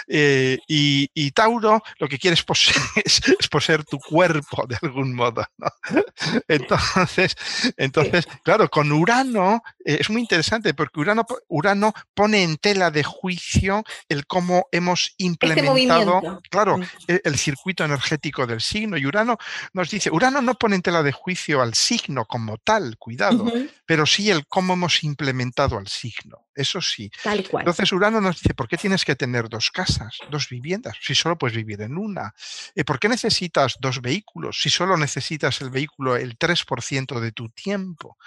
Eh, 0.07 0.57
y, 0.67 1.31
Tauro 1.31 1.83
lo 1.99 2.07
que 2.07 2.17
quiere 2.17 2.33
es 3.05 3.47
poseer, 3.49 3.83
tu 3.85 3.99
cuerpo 3.99 4.65
de 4.67 4.77
algún 4.81 5.13
modo, 5.13 5.45
¿no? 5.57 5.67
Entonces, 6.47 7.35
entonces 7.77 8.27
claro, 8.43 8.69
con 8.69 8.91
Urano 8.91 9.61
eh, 9.85 9.97
es 9.99 10.09
muy 10.09 10.21
interesante 10.21 10.73
porque 10.73 10.99
Urano, 10.99 11.25
Urano 11.47 11.93
pone 12.13 12.43
en 12.43 12.57
tela 12.57 12.91
de 12.91 13.03
juicio 13.03 13.83
el 14.09 14.25
cómo 14.25 14.67
hemos 14.71 15.09
este 15.17 15.23
implementado, 15.25 16.41
claro, 16.49 16.77
mm. 16.77 16.83
e, 17.07 17.21
el, 17.23 17.37
circuito 17.37 17.83
energético 17.85 18.47
del 18.47 18.61
signo. 18.61 18.97
Y 18.97 19.05
Urano 19.05 19.37
nos 19.73 19.89
dice, 19.89 20.09
Urano 20.11 20.41
no 20.41 20.55
pone 20.55 20.75
en 20.75 20.81
tela 20.81 21.03
de 21.03 21.11
juicio 21.11 21.61
al 21.61 21.73
signo 21.73 22.25
como 22.25 22.57
tal, 22.57 22.97
cuidado, 22.97 23.51
pero 23.85 24.05
sí 24.05 24.29
el 24.29 24.47
cómo 24.47 24.73
hemos 24.73 25.03
implementado 25.03 25.77
al 25.77 25.87
signo. 25.87 26.47
Eso 26.55 26.81
sí. 26.81 27.11
Tal 27.23 27.47
cual. 27.47 27.61
Entonces 27.61 27.91
Urano 27.91 28.19
nos 28.19 28.41
dice, 28.41 28.53
¿por 28.55 28.67
qué 28.67 28.77
tienes 28.77 29.05
que 29.05 29.15
tener 29.15 29.26
dos 29.49 29.71
casas, 29.71 30.17
dos 30.29 30.49
viviendas, 30.49 30.97
si 31.01 31.15
solo 31.15 31.37
puedes 31.37 31.55
vivir 31.55 31.81
en 31.81 31.97
una? 31.97 32.33
Eh, 32.75 32.83
¿Por 32.83 32.99
qué 32.99 33.09
necesitas 33.09 33.75
dos 33.79 34.01
vehículos, 34.01 34.59
si 34.61 34.69
solo 34.69 34.97
necesitas 34.97 35.61
el 35.61 35.69
vehículo 35.69 36.15
el 36.15 36.37
3% 36.37 37.19
de 37.19 37.31
tu 37.31 37.49
tiempo? 37.49 38.17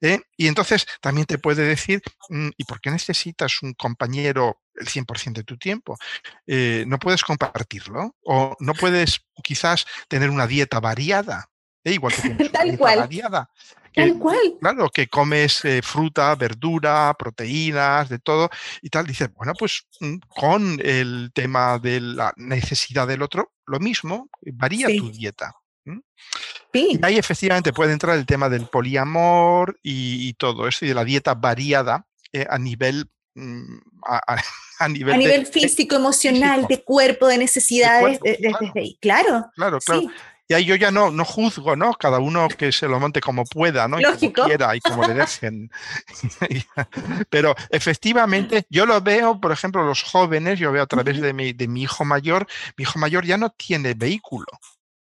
¿Eh? 0.00 0.20
Y 0.36 0.48
entonces 0.48 0.86
también 1.00 1.26
te 1.26 1.38
puede 1.38 1.64
decir, 1.64 2.02
mm, 2.28 2.48
¿y 2.56 2.64
por 2.64 2.80
qué 2.80 2.90
necesitas 2.90 3.62
un 3.62 3.74
compañero 3.74 4.62
el 4.74 4.88
100% 4.88 5.40
de 5.40 5.44
tu 5.44 5.56
tiempo? 5.56 5.98
Eh, 6.46 6.84
no 6.86 6.98
puedes 6.98 7.22
compartirlo 7.22 8.16
o 8.24 8.56
no 8.60 8.74
puedes 8.74 9.20
quizás 9.42 9.86
tener 10.08 10.30
una 10.30 10.46
dieta 10.46 10.80
variada. 10.80 11.48
Igual 11.84 12.14
que 12.14 12.22
tienes 12.22 12.50
una 12.50 12.62
dieta 12.64 12.96
variada 12.96 13.50
Tal 13.96 14.18
cual. 14.18 14.58
Claro, 14.60 14.90
que 14.90 15.08
comes 15.08 15.64
eh, 15.64 15.80
fruta, 15.82 16.34
verdura, 16.34 17.14
proteínas, 17.18 18.10
de 18.10 18.18
todo 18.18 18.50
y 18.82 18.90
tal. 18.90 19.06
Dices, 19.06 19.32
bueno, 19.32 19.54
pues 19.58 19.86
mm, 20.00 20.16
con 20.28 20.78
el 20.84 21.30
tema 21.32 21.78
de 21.78 22.00
la 22.02 22.34
necesidad 22.36 23.08
del 23.08 23.22
otro, 23.22 23.52
lo 23.64 23.80
mismo, 23.80 24.28
varía 24.52 24.88
tu 24.88 25.10
dieta. 25.10 25.54
Sí. 26.72 26.98
Y 27.00 27.06
ahí 27.06 27.16
efectivamente 27.16 27.72
puede 27.72 27.94
entrar 27.94 28.18
el 28.18 28.26
tema 28.26 28.50
del 28.50 28.66
poliamor 28.66 29.78
y, 29.82 30.34
todo 30.34 30.68
eso, 30.68 30.84
y 30.84 30.88
de 30.88 30.94
la 30.94 31.04
dieta 31.04 31.32
variada 31.34 32.06
eh, 32.34 32.46
a 32.50 32.58
nivel 32.58 33.08
mm, 33.34 33.78
a, 34.04 34.88
nivel, 34.88 35.14
a 35.14 35.16
nivel 35.16 35.46
físico, 35.46 35.96
emocional, 35.96 36.66
de 36.68 36.82
cuerpo, 36.82 37.28
de 37.28 37.38
necesidades, 37.38 38.20
claro. 39.00 39.46
Claro, 39.54 39.78
claro. 39.78 40.10
Y 40.48 40.54
ahí 40.54 40.64
yo 40.64 40.76
ya 40.76 40.90
no, 40.90 41.10
no 41.10 41.24
juzgo, 41.24 41.74
¿no? 41.74 41.92
Cada 41.94 42.18
uno 42.18 42.48
que 42.48 42.70
se 42.72 42.86
lo 42.86 43.00
monte 43.00 43.20
como 43.20 43.44
pueda, 43.44 43.88
¿no? 43.88 43.98
Y 44.00 44.04
como 44.04 44.32
quiera 44.32 44.76
y 44.76 44.80
como 44.80 45.06
le 45.06 45.14
dejen. 45.14 45.70
Pero 47.30 47.54
efectivamente, 47.70 48.66
yo 48.70 48.86
lo 48.86 49.00
veo, 49.00 49.40
por 49.40 49.52
ejemplo, 49.52 49.84
los 49.84 50.02
jóvenes, 50.02 50.58
yo 50.58 50.70
veo 50.70 50.84
a 50.84 50.86
través 50.86 51.20
de 51.20 51.32
mi, 51.32 51.52
de 51.52 51.66
mi 51.66 51.82
hijo 51.82 52.04
mayor, 52.04 52.46
mi 52.76 52.82
hijo 52.82 52.98
mayor 52.98 53.24
ya 53.24 53.36
no 53.38 53.50
tiene 53.50 53.94
vehículo 53.94 54.46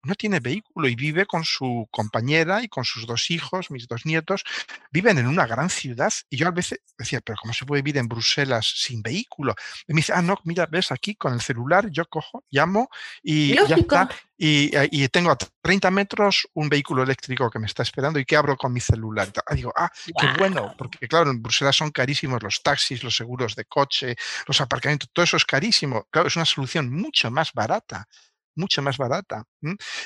no 0.02 0.14
tiene 0.14 0.40
vehículo 0.40 0.88
y 0.88 0.94
vive 0.94 1.26
con 1.26 1.44
su 1.44 1.88
compañera 1.90 2.62
y 2.62 2.68
con 2.68 2.84
sus 2.84 3.06
dos 3.06 3.30
hijos, 3.30 3.70
mis 3.70 3.86
dos 3.86 4.06
nietos, 4.06 4.44
viven 4.90 5.18
en 5.18 5.26
una 5.26 5.46
gran 5.46 5.70
ciudad. 5.70 6.12
Y 6.28 6.36
yo 6.36 6.48
a 6.48 6.52
veces 6.52 6.80
decía, 6.96 7.20
pero 7.20 7.36
¿cómo 7.40 7.52
se 7.52 7.66
puede 7.66 7.82
vivir 7.82 7.98
en 7.98 8.08
Bruselas 8.08 8.72
sin 8.76 9.02
vehículo? 9.02 9.54
Y 9.86 9.92
me 9.92 9.98
dice, 9.98 10.12
ah, 10.14 10.22
no, 10.22 10.38
mira, 10.44 10.66
ves 10.66 10.92
aquí 10.92 11.14
con 11.14 11.34
el 11.34 11.40
celular, 11.40 11.90
yo 11.90 12.06
cojo, 12.06 12.44
llamo 12.50 12.88
y 13.22 13.54
ya 13.54 13.76
está. 13.76 14.08
Y, 14.42 14.70
y, 14.90 15.06
tengo 15.08 15.30
a 15.30 15.36
30 15.36 15.90
metros 15.90 16.48
un 16.54 16.70
vehículo 16.70 17.02
eléctrico 17.02 17.50
que 17.50 17.58
me 17.58 17.66
está 17.66 17.82
esperando 17.82 18.18
y 18.18 18.24
que 18.24 18.36
abro 18.36 18.56
con 18.56 18.72
mi 18.72 18.80
celular. 18.80 19.30
Y 19.50 19.56
digo, 19.56 19.72
ah, 19.76 19.90
qué 20.18 20.28
bueno, 20.38 20.74
porque 20.78 21.06
claro, 21.08 21.30
en 21.30 21.42
Bruselas 21.42 21.76
son 21.76 21.90
carísimos 21.90 22.42
los 22.42 22.62
taxis, 22.62 23.04
los 23.04 23.14
seguros 23.14 23.54
de 23.54 23.66
coche, 23.66 24.16
los 24.46 24.62
aparcamientos, 24.62 25.10
todo 25.12 25.24
eso 25.24 25.36
es 25.36 25.44
carísimo. 25.44 26.06
Claro, 26.10 26.28
es 26.28 26.36
una 26.36 26.46
solución 26.46 26.90
mucho 26.90 27.30
más 27.30 27.52
barata 27.52 28.08
mucho 28.54 28.82
más 28.82 28.96
barata. 28.96 29.44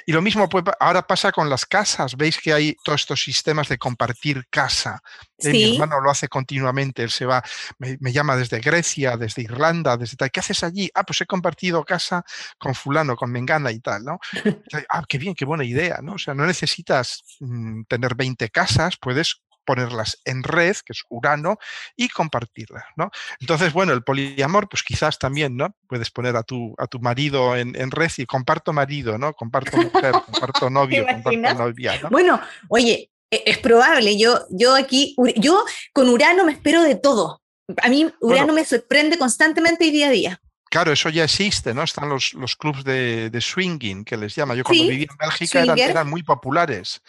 Y 0.07 0.13
lo 0.13 0.23
mismo 0.23 0.49
ahora 0.81 1.07
pasa 1.07 1.33
con 1.33 1.49
las 1.49 1.67
casas. 1.67 2.17
Veis 2.17 2.39
que 2.39 2.53
hay 2.53 2.77
todos 2.85 3.03
estos 3.03 3.23
sistemas 3.23 3.69
de 3.69 3.79
compartir 3.79 4.45
casa. 4.51 5.01
Eh, 5.39 5.51
mi 5.51 5.73
hermano 5.75 6.01
lo 6.01 6.11
hace 6.11 6.29
continuamente. 6.29 7.03
Él 7.03 7.11
se 7.11 7.27
va, 7.27 7.43
me, 7.79 8.13
llama 8.13 8.37
desde 8.37 8.61
Grecia, 8.61 9.17
desde 9.17 9.43
Irlanda, 9.43 9.97
desde 9.97 10.17
tal. 10.17 10.31
¿Qué 10.31 10.41
haces 10.41 10.63
allí? 10.65 10.91
Ah, 10.95 11.05
pues 11.05 11.21
he 11.21 11.27
compartido 11.27 11.85
casa 11.85 12.25
con 12.59 12.75
fulano, 12.75 13.17
con 13.17 13.31
Mengana 13.31 13.71
y 13.71 13.81
tal, 13.81 14.05
¿no? 14.05 14.19
ah, 14.89 15.03
qué 15.09 15.19
bien, 15.19 15.35
qué 15.35 15.45
buena 15.45 15.65
idea, 15.65 16.01
¿no? 16.03 16.15
O 16.15 16.19
sea, 16.19 16.35
no 16.35 16.47
necesitas 16.47 17.23
mm, 17.41 17.83
tener 17.89 18.15
20 18.15 18.49
casas, 18.51 18.97
puedes 19.01 19.41
ponerlas 19.65 20.21
en 20.25 20.43
red, 20.43 20.77
que 20.85 20.93
es 20.93 21.03
Urano, 21.09 21.59
y 21.97 22.09
compartirlas, 22.09 22.85
¿no? 22.97 23.11
Entonces, 23.41 23.73
bueno, 23.73 23.93
el 23.93 24.03
poliamor, 24.03 24.69
pues 24.69 24.83
quizás 24.83 25.19
también, 25.19 25.57
¿no? 25.57 25.75
Puedes 25.89 26.11
poner 26.11 26.37
a 26.37 26.43
tu, 26.43 26.75
a 26.79 26.87
tu 26.87 27.01
marido 27.01 27.57
en, 27.57 27.91
red 27.91 28.11
y 28.17 28.27
comparto 28.27 28.73
marido, 28.73 29.19
¿no? 29.19 29.33
Comparto 29.33 29.77
mujer, 29.77 30.12
comparto 30.12 30.71
novio, 30.71 31.07
comparto 31.07 31.55
novia, 31.55 32.01
¿no? 32.03 32.11
Bueno, 32.11 32.41
oye, 32.69 33.11
e, 33.31 33.43
es 33.47 33.59
probable, 33.59 34.19
yo, 34.19 34.41
yo 34.51 34.75
aquí, 34.75 35.17
yo 35.37 35.65
con 35.93 36.09
Urano 36.09 36.45
me 36.45 36.53
espero 36.53 36.83
de 36.83 36.95
todo. 36.95 37.43
A 37.83 37.89
mí 37.89 38.11
Urano 38.21 38.53
me 38.53 38.65
sorprende 38.65 39.19
constantemente 39.19 39.87
y 39.87 39.91
día 39.91 40.09
a 40.09 40.11
día. 40.11 40.41
Claro, 40.75 40.91
eso 40.91 41.09
ya 41.09 41.23
existe, 41.23 41.73
¿no? 41.73 41.85
Están 41.85 42.09
los, 42.09 42.35
los 42.35 42.57
clubs 42.57 42.83
de, 42.83 43.31
swinging, 43.41 44.05
que 44.05 44.17
les 44.17 44.35
llama. 44.35 44.57
Yo 44.57 44.65
cuando 44.65 44.89
vivía 44.89 45.07
en 45.09 45.17
Bélgica 45.17 45.62
eran, 45.62 46.11
muy 46.11 46.25
populares. 46.25 47.01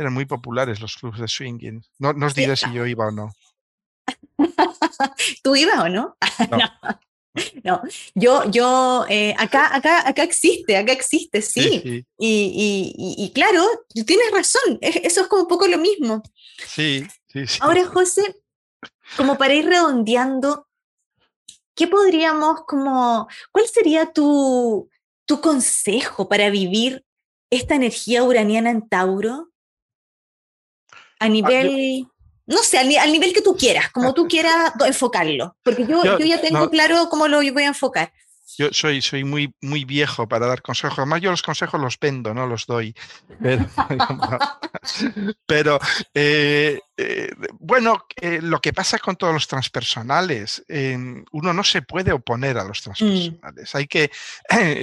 Eran 0.00 0.14
muy 0.14 0.24
populares 0.24 0.80
los 0.80 0.96
clubs 0.96 1.18
de 1.18 1.28
swinging. 1.28 1.82
No, 1.98 2.14
os 2.26 2.34
diré 2.34 2.56
si 2.56 2.72
yo 2.72 2.86
iba 2.86 3.06
o 3.06 3.10
no. 3.10 3.30
¿Tú 5.42 5.54
ibas 5.54 5.78
o 5.78 5.88
no? 5.90 6.16
No. 7.62 7.82
yo, 8.14 8.50
yo, 8.50 9.04
eh, 9.10 9.34
acá, 9.36 9.76
acá, 9.76 10.08
acá 10.08 10.22
existe, 10.22 10.74
acá 10.74 10.92
existe, 10.92 11.42
sí. 11.42 12.06
Y, 12.18 13.32
claro, 13.34 13.62
tienes 13.92 14.30
razón, 14.32 14.78
eso 14.80 15.20
es 15.20 15.26
como 15.26 15.42
un 15.42 15.48
poco 15.48 15.66
lo 15.68 15.76
mismo. 15.76 16.22
Sí, 16.66 17.06
sí, 17.28 17.46
sí. 17.46 17.58
Ahora, 17.60 17.84
José, 17.84 18.36
como 19.18 19.36
para 19.36 19.52
ir 19.52 19.66
redondeando, 19.66 20.66
¿qué 21.74 21.88
podríamos, 21.88 22.64
como, 22.66 23.28
cuál 23.52 23.66
sería 23.66 24.14
tu, 24.14 24.88
tu 25.26 25.42
consejo 25.42 26.26
para 26.26 26.48
vivir 26.48 27.04
esta 27.50 27.74
energía 27.74 28.24
uraniana 28.24 28.70
en 28.70 28.88
Tauro? 28.88 29.49
A 31.20 31.26
ah, 31.26 31.28
nivel, 31.28 32.06
no 32.46 32.62
sé, 32.62 32.78
al, 32.78 33.12
nivel 33.12 33.32
que 33.32 33.42
tú 33.42 33.54
quieras, 33.56 33.90
como 33.90 34.14
tú 34.14 34.26
quieras 34.26 34.72
enfocarlo, 34.84 35.56
porque 35.62 35.86
yo, 35.86 36.02
yo, 36.02 36.18
ya 36.18 36.40
tengo 36.40 36.68
claro 36.70 37.08
cómo 37.10 37.28
lo 37.28 37.36
voy 37.36 37.62
a 37.62 37.68
enfocar. 37.68 38.12
Yo 38.58 38.68
soy, 38.72 39.00
soy 39.00 39.22
muy, 39.22 39.54
muy 39.60 39.84
viejo 39.84 40.26
para 40.28 40.46
dar 40.46 40.60
consejos. 40.60 40.98
Además, 40.98 41.20
yo 41.20 41.30
los 41.30 41.42
consejos 41.42 41.80
los 41.80 41.98
vendo, 42.00 42.34
no 42.34 42.46
los 42.46 42.66
doy. 42.66 42.94
Pero, 45.46 45.78
eh, 46.14 46.80
eh, 47.02 47.30
bueno, 47.58 48.06
eh, 48.20 48.40
lo 48.42 48.60
que 48.60 48.72
pasa 48.72 48.98
con 48.98 49.16
todos 49.16 49.32
los 49.32 49.48
transpersonales, 49.48 50.62
uno 51.32 51.52
no 51.52 51.64
se 51.64 51.82
puede 51.82 52.12
oponer 52.12 52.58
a 52.58 52.64
los 52.64 52.80
mm. 52.80 52.82
transpersonales. 52.82 53.74
Hay 53.74 53.86
que 53.86 54.10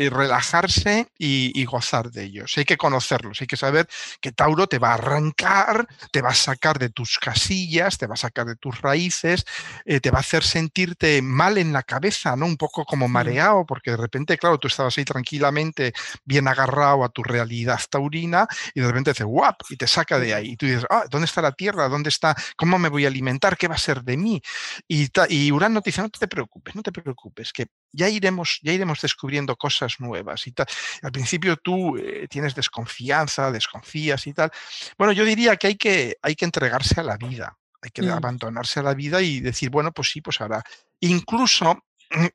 relajarse 0.09 1.09
y, 1.17 1.65
gozar 1.65 2.11
de 2.11 2.23
ellos. 2.23 2.57
Hay 2.57 2.65
que 2.65 2.77
conocerlos. 2.77 3.41
Hay 3.41 3.47
que 3.47 3.57
saber 3.57 3.87
que 4.21 4.31
Tauro 4.31 4.67
te 4.67 4.79
va 4.79 4.91
a 4.91 4.93
arrancar, 4.95 5.87
te 6.11 6.21
va 6.21 6.29
a 6.29 6.35
sacar 6.35 6.79
de 6.79 6.89
tus 6.89 7.19
casillas, 7.19 7.97
te 7.97 8.07
va 8.07 8.13
a 8.13 8.17
sacar 8.17 8.45
de 8.45 8.55
tus 8.55 8.81
raíces, 8.81 9.45
te 9.85 10.11
va 10.11 10.19
a 10.19 10.21
hacer 10.21 10.43
sentirte 10.43 11.21
mal 11.21 11.57
en 11.57 11.73
la 11.73 11.83
cabeza, 11.83 12.35
¿no? 12.35 12.45
Un 12.45 12.57
poco 12.57 12.85
como 12.85 13.07
mareado 13.07 13.65
porque 13.65 13.91
de 13.91 13.97
repente, 13.97 14.37
claro, 14.37 14.57
tú 14.57 14.67
estabas 14.67 14.97
ahí 14.97 15.05
tranquilamente, 15.05 15.93
bien 16.25 16.47
agarrado 16.47 17.03
a 17.03 17.09
tu 17.09 17.23
realidad 17.23 17.79
taurina, 17.89 18.47
y 18.73 18.81
de 18.81 18.87
repente 18.87 19.11
dice, 19.11 19.23
guap, 19.23 19.61
y 19.69 19.77
te 19.77 19.87
saca 19.87 20.19
de 20.19 20.33
ahí. 20.33 20.51
Y 20.51 20.57
tú 20.57 20.65
dices, 20.65 20.85
ah, 20.89 21.03
¿dónde 21.09 21.25
está 21.25 21.41
la 21.41 21.51
Tierra? 21.51 21.89
¿Dónde 21.89 22.06
está? 22.09 22.35
¿Cómo 22.55 22.79
me 22.79 22.89
voy 22.89 23.05
a 23.05 23.07
alimentar? 23.07 23.57
¿Qué 23.57 23.67
va 23.67 23.75
a 23.75 23.79
ser 23.79 24.03
de 24.03 24.17
mí? 24.17 24.41
Y, 24.87 25.09
y 25.29 25.51
Urano 25.51 25.81
te 25.81 25.89
dice, 25.89 26.01
no 26.01 26.09
te 26.09 26.27
preocupes, 26.27 26.75
no 26.75 26.81
te 26.81 26.91
preocupes, 26.91 27.53
que 27.53 27.67
ya 27.91 28.09
iremos, 28.09 28.59
ya 28.61 28.73
iremos 28.73 29.01
descubriendo 29.01 29.55
cosas 29.55 29.99
nuevas. 29.99 30.47
Y 30.47 30.53
Al 31.01 31.11
principio 31.11 31.57
tú 31.57 31.97
eh, 31.97 32.27
tienes 32.29 32.55
desconfianza, 32.55 33.51
desconfías 33.51 34.25
y 34.27 34.33
tal. 34.33 34.51
Bueno, 34.97 35.13
yo 35.13 35.25
diría 35.25 35.55
que 35.57 35.67
hay 35.67 35.75
que, 35.75 36.17
hay 36.21 36.35
que 36.35 36.45
entregarse 36.45 36.99
a 36.99 37.03
la 37.03 37.17
vida. 37.17 37.57
Hay 37.81 37.91
que 37.91 38.01
mm. 38.01 38.09
abandonarse 38.09 38.79
a 38.79 38.83
la 38.83 38.93
vida 38.93 39.21
y 39.21 39.39
decir, 39.39 39.69
bueno, 39.69 39.91
pues 39.91 40.09
sí, 40.09 40.21
pues 40.21 40.41
ahora. 40.41 40.63
Incluso 40.99 41.83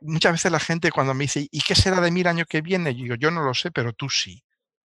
muchas 0.01 0.33
veces 0.33 0.53
la 0.53 0.61
gente 0.61 0.91
cuando 0.91 1.15
me 1.15 1.25
dice, 1.25 1.49
¿y 1.51 1.61
qué 1.61 1.75
será 1.75 2.01
de 2.01 2.11
mí 2.11 2.21
el 2.21 2.27
año 2.27 2.45
que 2.45 2.61
viene? 2.61 2.95
Yo 2.95 3.03
digo, 3.03 3.15
yo 3.17 3.31
no 3.31 3.43
lo 3.43 3.55
sé, 3.55 3.71
pero 3.71 3.93
tú 3.93 4.09
sí. 4.09 4.43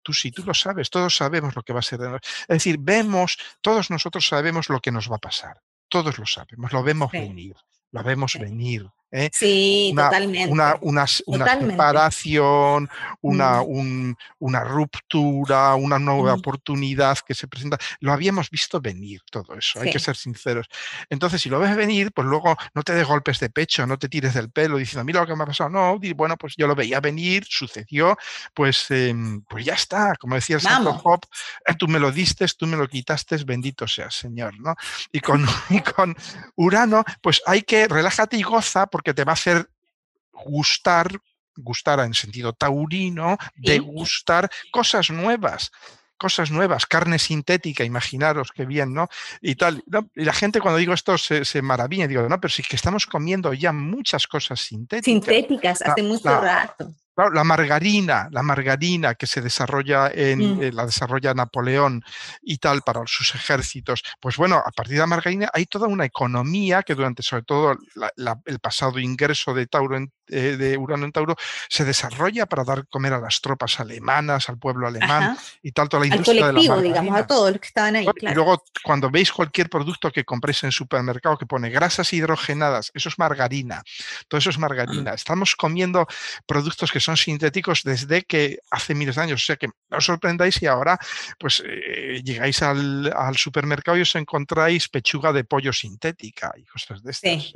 Tú 0.03 0.13
sí, 0.13 0.31
tú 0.31 0.43
lo 0.45 0.55
sabes, 0.55 0.91
todos 0.91 1.15
sabemos 1.17 1.55
lo 1.55 1.63
que 1.63 1.73
va 1.73 1.81
a 1.81 1.83
ser. 1.83 2.01
De 2.01 2.17
es 2.17 2.49
decir, 2.49 2.77
vemos, 2.79 3.39
todos 3.61 3.91
nosotros 3.91 4.27
sabemos 4.27 4.69
lo 4.69 4.81
que 4.81 4.93
nos 4.93 5.11
va 5.11 5.17
a 5.17 5.21
pasar. 5.21 5.63
Todos 5.89 6.19
lo 6.19 6.27
sabemos, 6.27 6.73
lo 6.73 6.83
vemos 6.83 7.13
venir, 7.13 7.55
lo 7.91 8.03
vemos 8.03 8.39
venir. 8.39 8.89
¿Eh? 9.13 9.31
Sí, 9.33 9.91
una, 9.93 10.05
totalmente. 10.05 10.53
Una, 10.53 10.77
una, 10.81 11.07
separación, 11.07 12.89
una, 13.21 13.63
mm. 13.63 14.17
una, 14.41 14.65
ruptura, 14.65 15.75
una 15.75 15.99
nueva 15.99 16.35
mm. 16.35 16.39
oportunidad 16.39 17.19
que 17.19 17.35
se 17.35 17.47
presenta. 17.47 17.79
Lo 18.01 18.13
habíamos 18.13 18.51
visto 18.51 18.81
venir 18.81 19.21
todo 19.31 19.55
eso, 19.55 19.81
hay 19.81 19.93
que 19.93 19.99
ser 19.99 20.17
sinceros. 20.17 20.67
Entonces, 21.11 21.41
si 21.41 21.49
lo 21.49 21.61
ves 21.61 21.77
venir, 21.77 22.11
pues 22.13 22.27
luego 22.27 22.57
no 22.75 22.83
te 22.83 22.95
des 22.95 23.07
golpes 23.07 23.39
de 23.39 23.51
pecho, 23.51 23.87
no 23.87 23.99
te 23.99 24.09
tires 24.09 24.35
del 24.35 24.51
pelo 24.51 24.79
diciendo, 24.79 25.05
mira 25.05 25.21
lo 25.21 25.27
que 25.27 25.37
me 25.37 25.45
ha 25.45 25.47
pasado. 25.47 25.71
No, 25.71 26.01
bueno, 26.17 26.37
pues 26.37 26.55
yo 26.57 26.67
lo 26.67 26.75
veía 26.75 27.01
venir, 27.01 27.45
sucedió, 27.49 28.17
pues, 28.55 28.91
em, 28.91 29.43
pues 29.43 29.65
ya 29.65 29.75
está. 29.75 30.15
Como 30.17 30.35
decía 30.35 30.57
el 30.57 30.63
Santo 30.63 30.95
Job, 30.95 31.21
eh, 31.67 31.75
tú 31.79 31.87
me 31.87 31.99
lo 31.99 32.11
diste, 32.11 32.47
tú 32.59 32.67
me 32.67 32.77
lo 32.77 32.89
quitaste, 32.89 33.37
bendito 33.45 33.87
sea 33.87 34.11
Señor, 34.11 34.59
¿no? 34.61 34.75
Y 35.11 35.21
con, 35.21 35.45
y 35.71 35.81
con 35.81 36.15
Urano, 36.57 37.05
pues 37.21 37.43
hay 37.47 37.63
que 37.63 37.89
relájate 37.89 38.37
y 38.37 38.43
goza 38.43 38.87
porque 38.87 39.02
te 39.15 39.25
va 39.25 39.33
a 39.33 39.35
hacer 39.35 39.69
gustar, 40.33 41.11
gustar 41.57 42.01
en 42.01 42.15
sentido 42.15 42.53
taurino, 42.53 43.37
de 43.57 43.79
gustar 43.79 44.51
cosas 44.71 45.11
nuevas 45.11 45.71
cosas 46.19 46.53
nuevas, 46.53 46.87
carne 46.87 47.19
sintética, 47.19 47.83
imaginaros 47.83 48.53
qué 48.53 48.65
bien, 48.65 48.95
¿no? 48.95 49.09
Y 49.41 49.57
tal. 49.57 49.83
Y 50.15 50.25
la 50.25 50.33
gente 50.33 50.61
cuando 50.61 50.79
digo 50.79 50.95
esto 50.95 51.19
se, 51.19 51.45
se, 51.45 51.63
maravilla, 51.63 52.07
digo, 52.07 52.29
no, 52.29 52.41
pero 52.41 52.53
sí 52.53 52.63
que 52.63 52.77
estamos 52.77 53.09
comiendo 53.09 53.53
ya 53.53 53.73
muchas 53.73 54.29
cosas 54.29 54.61
sintéticas. 54.61 55.05
Sintéticas, 55.05 55.83
hace 55.83 56.05
mucho 56.05 56.29
rato 56.41 56.95
la 57.17 57.45
margarina, 57.45 58.29
la 58.31 58.43
margarina 58.43 59.15
que 59.15 59.27
se 59.27 59.41
desarrolla 59.41 60.11
en, 60.13 60.57
mm. 60.57 60.63
eh, 60.63 60.73
la 60.73 60.87
desarrolla 60.87 61.35
Napoleón 61.35 62.03
y 62.43 62.59
tal 62.59 62.83
para 62.83 63.03
sus 63.07 63.35
ejércitos, 63.35 64.03
pues 64.21 64.37
bueno, 64.37 64.63
a 64.65 64.71
partir 64.71 64.95
de 64.95 65.01
la 65.01 65.07
margarina 65.07 65.51
hay 65.53 65.67
toda 65.67 65.89
una 65.89 66.05
economía 66.05 66.83
que 66.83 66.95
durante 66.95 67.23
sobre 67.23 67.43
todo 67.43 67.77
el 68.47 68.59
pasado 68.61 68.99
ingreso 68.99 69.55
de 69.55 69.67
Tauro 69.67 69.99
eh, 70.29 70.57
de 70.57 70.79
Urano 70.79 71.05
en 71.05 71.13
Tauro 71.13 71.37
se 71.69 71.85
desarrolla 71.85 72.47
para 72.47 72.65
dar 72.65 72.87
comer 72.89 73.13
a 73.13 73.21
las 73.21 73.43
tropas 73.43 73.81
alemanas, 73.81 74.49
al 74.49 74.59
pueblo 74.59 74.87
alemán 74.87 75.37
y 75.63 75.73
tal, 75.73 75.91
toda 75.91 76.01
la 76.01 76.07
industria 76.07 76.47
Al 76.47 76.53
colectivo, 76.53 76.81
digamos, 76.81 77.19
a 77.19 77.27
todos 77.27 77.51
los 77.51 77.61
que 77.61 77.67
estaban 77.67 77.97
ahí. 77.97 78.07
Y 78.21 78.35
luego 78.35 78.65
cuando 78.83 79.11
veis 79.11 79.31
cualquier 79.31 79.69
producto 79.69 80.11
que 80.11 80.25
compréis 80.25 80.65
en 80.65 80.73
supermercado 80.73 81.37
que 81.37 81.45
pone 81.45 81.69
grasas 81.69 82.13
hidrogenadas, 82.15 82.91
eso 82.95 83.11
es 83.11 83.19
margarina, 83.19 83.83
todo 84.29 84.39
eso 84.39 84.49
es 84.49 84.59
margarina. 84.59 85.13
Estamos 85.13 85.55
comiendo 85.55 86.07
productos 86.47 86.91
que 86.91 87.01
son 87.05 87.17
sintéticos 87.17 87.83
desde 87.83 88.23
que 88.23 88.59
hace 88.71 88.95
miles 88.95 89.17
de 89.17 89.23
años. 89.23 89.43
O 89.43 89.45
sea 89.45 89.57
que 89.57 89.69
no 89.69 89.99
os 89.99 90.05
sorprendáis 90.05 90.57
si 90.57 90.67
ahora 90.67 90.99
pues 91.39 91.63
eh, 91.67 92.23
llegáis 92.25 92.63
al, 92.63 93.13
supermercado 93.37 93.99
y 93.99 94.03
os 94.03 94.15
encontráis 94.15 94.89
pechuga 94.89 95.33
de 95.33 95.45
pollo 95.45 95.73
sintética 95.73 96.53
y 96.57 96.65
cosas 96.65 97.03
de 97.03 97.11
estas. 97.11 97.55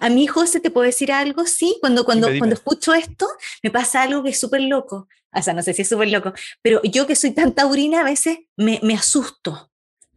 A 0.00 0.10
mi 0.10 0.26
José, 0.26 0.58
¿te 0.58 0.70
puedo 0.70 0.86
decir 0.86 1.12
algo? 1.12 1.46
Sí, 1.46 1.78
cuando, 1.80 2.04
cuando, 2.04 2.26
cuando 2.38 2.54
escucho 2.54 2.94
esto, 2.94 3.28
me 3.62 3.70
pasa 3.70 4.02
algo 4.02 4.24
que 4.24 4.30
es 4.30 4.40
súper 4.40 4.62
loco. 4.62 5.08
O 5.32 5.42
sea, 5.42 5.54
no 5.54 5.62
sé 5.62 5.72
si 5.72 5.82
es 5.82 5.88
súper 5.88 6.08
loco, 6.08 6.32
pero 6.62 6.80
yo 6.82 7.06
que 7.06 7.14
soy 7.14 7.32
tan 7.32 7.54
taurina, 7.54 8.00
a 8.00 8.04
veces 8.04 8.38
me, 8.56 8.80
me 8.82 8.94
asusto 8.94 9.67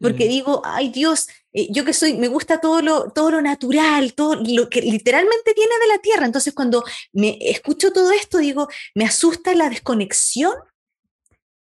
porque 0.02 0.26
digo, 0.26 0.62
ay 0.64 0.90
Dios, 0.90 1.28
eh, 1.52 1.68
yo 1.70 1.84
que 1.84 1.92
soy, 1.92 2.14
me 2.14 2.28
gusta 2.28 2.60
todo 2.60 2.82
lo, 2.82 3.10
todo 3.10 3.30
lo 3.30 3.40
natural, 3.40 4.14
todo 4.14 4.34
lo 4.34 4.68
que 4.68 4.82
literalmente 4.82 5.54
viene 5.54 5.74
de 5.80 5.86
la 5.86 5.98
tierra. 5.98 6.26
Entonces 6.26 6.52
cuando 6.52 6.84
me 7.12 7.38
escucho 7.40 7.92
todo 7.92 8.10
esto, 8.12 8.38
digo, 8.38 8.68
me 8.94 9.04
asusta 9.04 9.54
la 9.54 9.68
desconexión 9.68 10.52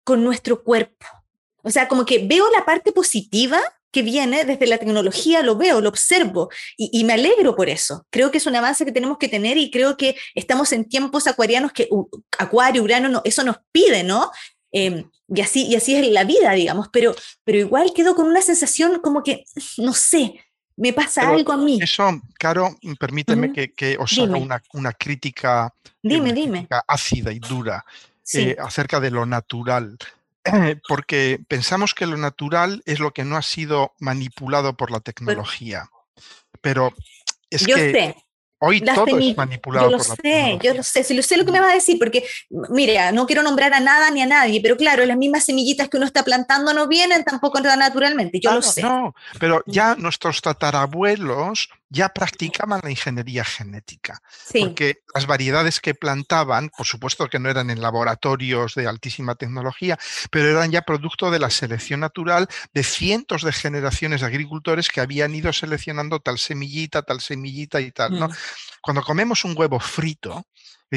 con 0.04 0.24
nuestro 0.24 0.64
cuerpo. 0.64 1.06
O 1.64 1.70
sea, 1.70 1.88
como 1.88 2.06
que 2.06 2.20
veo 2.20 2.50
la 2.52 2.66
parte 2.66 2.92
positiva 2.92 3.62
que 3.94 4.02
viene 4.02 4.44
desde 4.44 4.66
la 4.66 4.80
tecnología, 4.80 5.44
lo 5.44 5.56
veo, 5.56 5.80
lo 5.80 5.88
observo 5.88 6.50
y, 6.76 7.04
me 7.04 7.14
alegro 7.14 7.56
por 7.56 7.70
eso. 7.70 8.08
Creo 8.10 8.32
que 8.32 8.40
es 8.40 8.48
un 8.48 8.56
avance 8.56 8.86
que 8.86 8.92
tenemos 8.92 9.20
que 9.20 9.30
tener 9.30 9.56
y 9.58 9.70
creo 9.70 9.96
que 9.98 10.18
estamos 10.34 10.74
en 10.74 10.90
tiempos 10.90 11.28
acuarianos 11.28 11.72
que 11.72 11.88
Acuario, 12.40 12.82
Urano, 12.82 13.22
eso 13.24 13.44
nos 13.44 13.58
pide, 13.72 14.04
¿no? 14.04 14.32
Em, 14.76 15.08
y, 15.28 15.42
así, 15.42 15.68
y 15.68 15.76
así 15.76 15.96
es 15.96 16.08
la 16.10 16.24
vida, 16.24 16.52
digamos, 16.52 16.90
pero, 16.92 17.16
pero 17.44 17.60
igual 17.60 17.94
quedo 17.94 18.16
con 18.16 18.26
una 18.26 18.42
sensación 18.42 19.00
como 19.02 19.22
que, 19.22 19.46
no 19.78 19.94
sé, 19.94 20.44
me 20.76 20.94
pasa 20.94 21.30
algo 21.30 21.54
a 21.54 21.58
mí. 21.58 21.80
Eso, 21.82 22.20
Caro, 22.40 22.76
permíteme 23.00 23.54
que, 23.54 23.72
que, 23.72 23.98
os 24.00 24.18
haga 24.18 24.36
una, 24.36 24.62
una, 24.74 24.92
crítica, 24.92 25.72
dime, 26.02 26.34
dime. 26.34 26.68
ácida 26.88 27.32
y 27.32 27.38
dura 27.38 27.86
eh, 28.34 28.56
acerca 28.60 29.00
de 29.00 29.12
lo 29.12 29.28
natural. 29.28 29.98
Porque 30.90 31.40
pensamos 31.48 31.94
que 31.94 32.08
lo 32.08 32.18
natural 32.18 32.82
es 32.86 33.00
lo 33.00 33.12
que 33.12 33.24
no 33.24 33.38
ha 33.38 33.44
sido 33.44 33.94
manipulado 34.00 34.76
por 34.76 34.90
la 34.90 35.00
tecnología. 35.00 35.88
Pero 36.62 36.94
es 37.52 37.66
yo 37.66 37.76
que 37.76 37.92
sé. 37.92 38.16
Hoy 38.66 38.80
todo 38.80 39.20
es 39.20 39.36
manipulado. 39.36 39.90
Yo 39.90 39.98
lo 39.98 40.02
sé, 40.02 40.58
yo 40.64 40.74
lo 40.74 40.84
sé, 40.84 41.04
si 41.04 41.14
lo 41.14 41.22
sé 41.22 41.36
lo 41.36 41.44
que 41.44 41.52
me 41.52 41.60
va 41.60 41.72
a 41.72 41.74
decir, 41.74 42.00
porque 42.00 42.24
mira, 42.70 43.12
no 43.12 43.26
quiero 43.26 43.44
nombrar 43.44 43.74
a 43.74 43.82
nada 43.82 44.10
ni 44.10 44.22
a 44.22 44.26
nadie, 44.26 44.62
pero 44.62 44.78
claro, 44.78 45.06
las 45.06 45.18
mismas 45.18 45.44
semillitas 45.44 45.90
que 45.90 45.98
uno 45.98 46.06
está 46.06 46.24
plantando 46.24 46.74
no 46.74 46.88
vienen 46.88 47.26
tampoco 47.26 47.60
naturalmente, 47.60 48.40
yo 48.40 48.54
lo 48.54 48.62
sé. 48.62 48.82
No, 48.82 49.14
pero 49.38 49.62
ya 49.66 49.96
nuestros 49.96 50.42
tatarabuelos 50.42 51.68
ya 51.94 52.10
practicaban 52.10 52.82
la 52.84 52.90
ingeniería 52.90 53.46
genética, 53.46 54.20
porque 54.52 55.04
las 55.14 55.28
variedades 55.28 55.80
que 55.80 55.94
plantaban, 55.94 56.70
por 56.76 56.88
supuesto 56.88 57.30
que 57.30 57.38
no 57.38 57.52
eran 57.52 57.70
en 57.70 57.82
laboratorios 57.82 58.74
de 58.74 58.88
altísima 58.88 59.36
tecnología, 59.36 60.00
pero 60.32 60.50
eran 60.50 60.72
ya 60.72 60.82
producto 60.82 61.30
de 61.30 61.38
la 61.38 61.52
selección 61.52 62.00
natural 62.00 62.48
de 62.74 62.84
cientos 62.84 63.44
de 63.44 63.54
generaciones 63.54 64.22
de 64.22 64.28
agricultores 64.28 64.90
que 64.90 65.02
habían 65.02 65.36
ido 65.36 65.54
seleccionando 65.54 66.20
tal 66.20 66.40
semillita, 66.40 67.04
tal 67.04 67.22
semillita 67.22 67.80
y 67.80 67.92
tal, 67.92 68.20
¿no? 68.20 68.28
Mm. 68.28 68.34
Cuando 68.82 69.04
comemos 69.04 69.46
un 69.46 69.54
huevo 69.56 69.80
frito, 69.80 70.48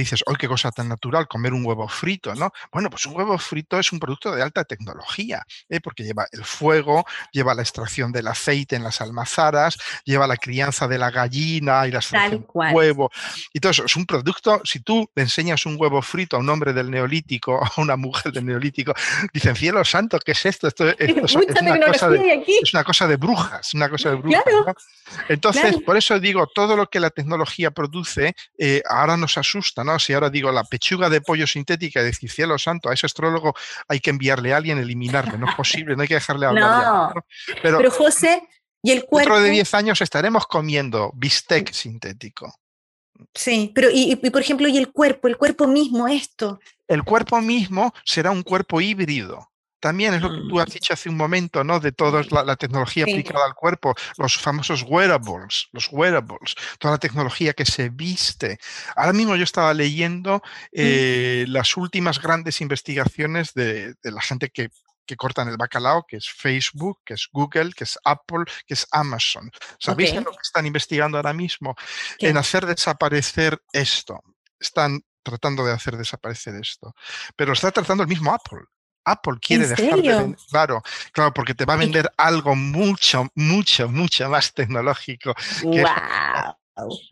dices, 0.00 0.22
¡ay, 0.26 0.36
qué 0.38 0.48
cosa 0.48 0.70
tan 0.70 0.88
natural 0.88 1.28
comer 1.28 1.52
un 1.52 1.64
huevo 1.64 1.88
frito! 1.88 2.34
¿no? 2.34 2.50
Bueno, 2.72 2.90
pues 2.90 3.06
un 3.06 3.16
huevo 3.16 3.38
frito 3.38 3.78
es 3.78 3.92
un 3.92 3.98
producto 3.98 4.34
de 4.34 4.42
alta 4.42 4.64
tecnología, 4.64 5.44
¿eh? 5.68 5.80
porque 5.80 6.04
lleva 6.04 6.26
el 6.32 6.44
fuego, 6.44 7.04
lleva 7.32 7.54
la 7.54 7.62
extracción 7.62 8.12
del 8.12 8.28
aceite 8.28 8.76
en 8.76 8.82
las 8.82 9.00
almazaras, 9.00 9.78
lleva 10.04 10.26
la 10.26 10.36
crianza 10.36 10.88
de 10.88 10.98
la 10.98 11.10
gallina 11.10 11.86
y 11.86 11.90
la 11.90 11.98
extracción 11.98 12.42
del 12.42 12.46
huevo. 12.52 13.10
Y 13.52 13.60
todo 13.60 13.70
eso 13.70 13.84
es 13.84 13.96
un 13.96 14.06
producto, 14.06 14.60
si 14.64 14.80
tú 14.80 15.08
le 15.14 15.22
enseñas 15.22 15.66
un 15.66 15.76
huevo 15.78 16.02
frito 16.02 16.36
a 16.36 16.40
un 16.40 16.48
hombre 16.48 16.72
del 16.72 16.90
neolítico, 16.90 17.60
a 17.76 17.80
una 17.80 17.96
mujer 17.96 18.32
del 18.32 18.46
neolítico, 18.46 18.94
dicen, 19.32 19.56
cielo 19.56 19.84
santo, 19.84 20.18
¿qué 20.18 20.32
es 20.32 20.46
esto? 20.46 20.68
Esto, 20.68 20.88
es, 20.98 21.34
una 21.34 21.80
cosa 21.80 22.08
de, 22.08 22.44
es, 22.46 22.74
una 22.74 22.84
cosa 22.84 23.06
de, 23.06 23.16
brujas, 23.16 23.74
una 23.74 23.88
cosa 23.88 24.10
de 24.10 24.16
brujas. 24.16 24.74
Entonces, 25.28 25.76
por 25.84 25.96
eso 25.96 26.18
digo, 26.18 26.46
todo 26.46 26.76
lo 26.76 26.86
que 26.88 27.00
la 27.00 27.10
tecnología 27.10 27.70
produce 27.70 28.34
eh, 28.58 28.82
ahora 28.88 29.16
nos 29.16 29.38
asusta, 29.38 29.84
si 29.98 30.12
ahora 30.12 30.30
digo 30.30 30.50
la 30.52 30.64
pechuga 30.64 31.08
de 31.08 31.20
pollo 31.20 31.46
sintética 31.46 32.00
y 32.00 32.04
decir, 32.04 32.30
cielo 32.30 32.58
santo, 32.58 32.88
a 32.88 32.94
ese 32.94 33.06
astrólogo 33.06 33.54
hay 33.88 34.00
que 34.00 34.10
enviarle 34.10 34.52
a 34.52 34.58
alguien, 34.58 34.78
eliminarle, 34.78 35.38
no 35.38 35.48
es 35.48 35.54
posible, 35.54 35.96
no 35.96 36.02
hay 36.02 36.08
que 36.08 36.14
dejarle 36.14 36.46
hablar. 36.46 37.12
No, 37.14 37.24
Pero, 37.62 37.90
José, 37.90 38.42
¿y 38.82 38.92
el 38.92 39.04
cuerpo? 39.04 39.34
Dentro 39.34 39.44
de 39.44 39.50
10 39.50 39.74
años 39.74 40.00
estaremos 40.00 40.46
comiendo 40.46 41.12
bistec 41.14 41.72
sintético. 41.72 42.52
Sí, 43.34 43.72
pero 43.74 43.88
y, 43.92 44.16
por 44.16 44.42
ejemplo, 44.42 44.68
¿y 44.68 44.76
el 44.76 44.92
cuerpo? 44.92 45.28
¿El 45.28 45.36
cuerpo 45.36 45.66
mismo 45.66 46.06
esto? 46.08 46.60
El 46.86 47.02
cuerpo 47.02 47.40
mismo 47.40 47.92
será 48.04 48.30
un 48.30 48.42
cuerpo 48.42 48.80
híbrido. 48.80 49.50
También 49.80 50.14
es 50.14 50.22
lo 50.22 50.32
que 50.32 50.48
tú 50.48 50.58
has 50.58 50.68
mm. 50.68 50.72
dicho 50.72 50.94
hace 50.94 51.08
un 51.08 51.16
momento, 51.16 51.62
¿no? 51.62 51.80
De 51.80 51.92
toda 51.92 52.22
la, 52.30 52.56
tecnología 52.56 53.04
aplicada 53.04 53.44
al 53.44 53.54
cuerpo, 53.54 53.94
los 54.16 54.38
famosos 54.38 54.82
wearables, 54.82 55.68
los 55.72 55.88
wearables, 55.92 56.54
toda 56.78 56.94
la 56.94 56.98
tecnología 56.98 57.52
que 57.52 57.66
se 57.66 57.90
viste. 57.90 58.58
Ahora 58.94 59.12
mismo 59.12 59.36
yo 59.36 59.44
estaba 59.44 59.74
leyendo 59.74 60.36
mm. 60.36 60.40
eh, 60.72 61.44
las 61.48 61.76
últimas 61.76 62.20
grandes 62.20 62.60
investigaciones 62.60 63.52
de, 63.54 63.94
la 64.02 64.22
gente 64.22 64.50
que, 64.50 64.70
que 65.04 65.16
cortan 65.16 65.48
el 65.48 65.56
bacalao, 65.56 66.06
que 66.06 66.16
es 66.16 66.28
Facebook, 66.28 67.00
que 67.04 67.14
es 67.14 67.28
Google, 67.30 67.72
que 67.72 67.84
es 67.84 67.98
Apple, 68.04 68.44
que 68.66 68.74
es 68.74 68.86
Amazon. 68.90 69.50
¿Sabéis 69.78 70.14
lo 70.14 70.24
que 70.24 70.42
están 70.42 70.66
investigando 70.66 71.18
ahora 71.18 71.32
mismo? 71.32 71.76
En 72.18 72.36
hacer 72.36 72.66
desaparecer 72.66 73.60
esto. 73.72 74.22
Están 74.58 75.02
tratando 75.22 75.64
de 75.64 75.72
hacer 75.72 75.96
desaparecer 75.96 76.54
esto. 76.54 76.94
Pero 77.34 77.52
está 77.52 77.70
tratando 77.70 78.02
el 78.02 78.08
mismo 78.08 78.32
Apple. 78.32 78.60
Apple 79.06 79.38
quiere 79.40 79.66
dejar 79.68 80.02
de 80.02 80.08
vender, 80.08 80.38
claro, 80.50 80.82
claro, 81.12 81.32
porque 81.32 81.54
te 81.54 81.64
va 81.64 81.74
a 81.74 81.76
vender 81.76 82.10
algo 82.16 82.56
mucho, 82.56 83.28
mucho, 83.34 83.88
mucho 83.88 84.28
más 84.28 84.52
tecnológico. 84.52 85.34
Que 85.62 85.84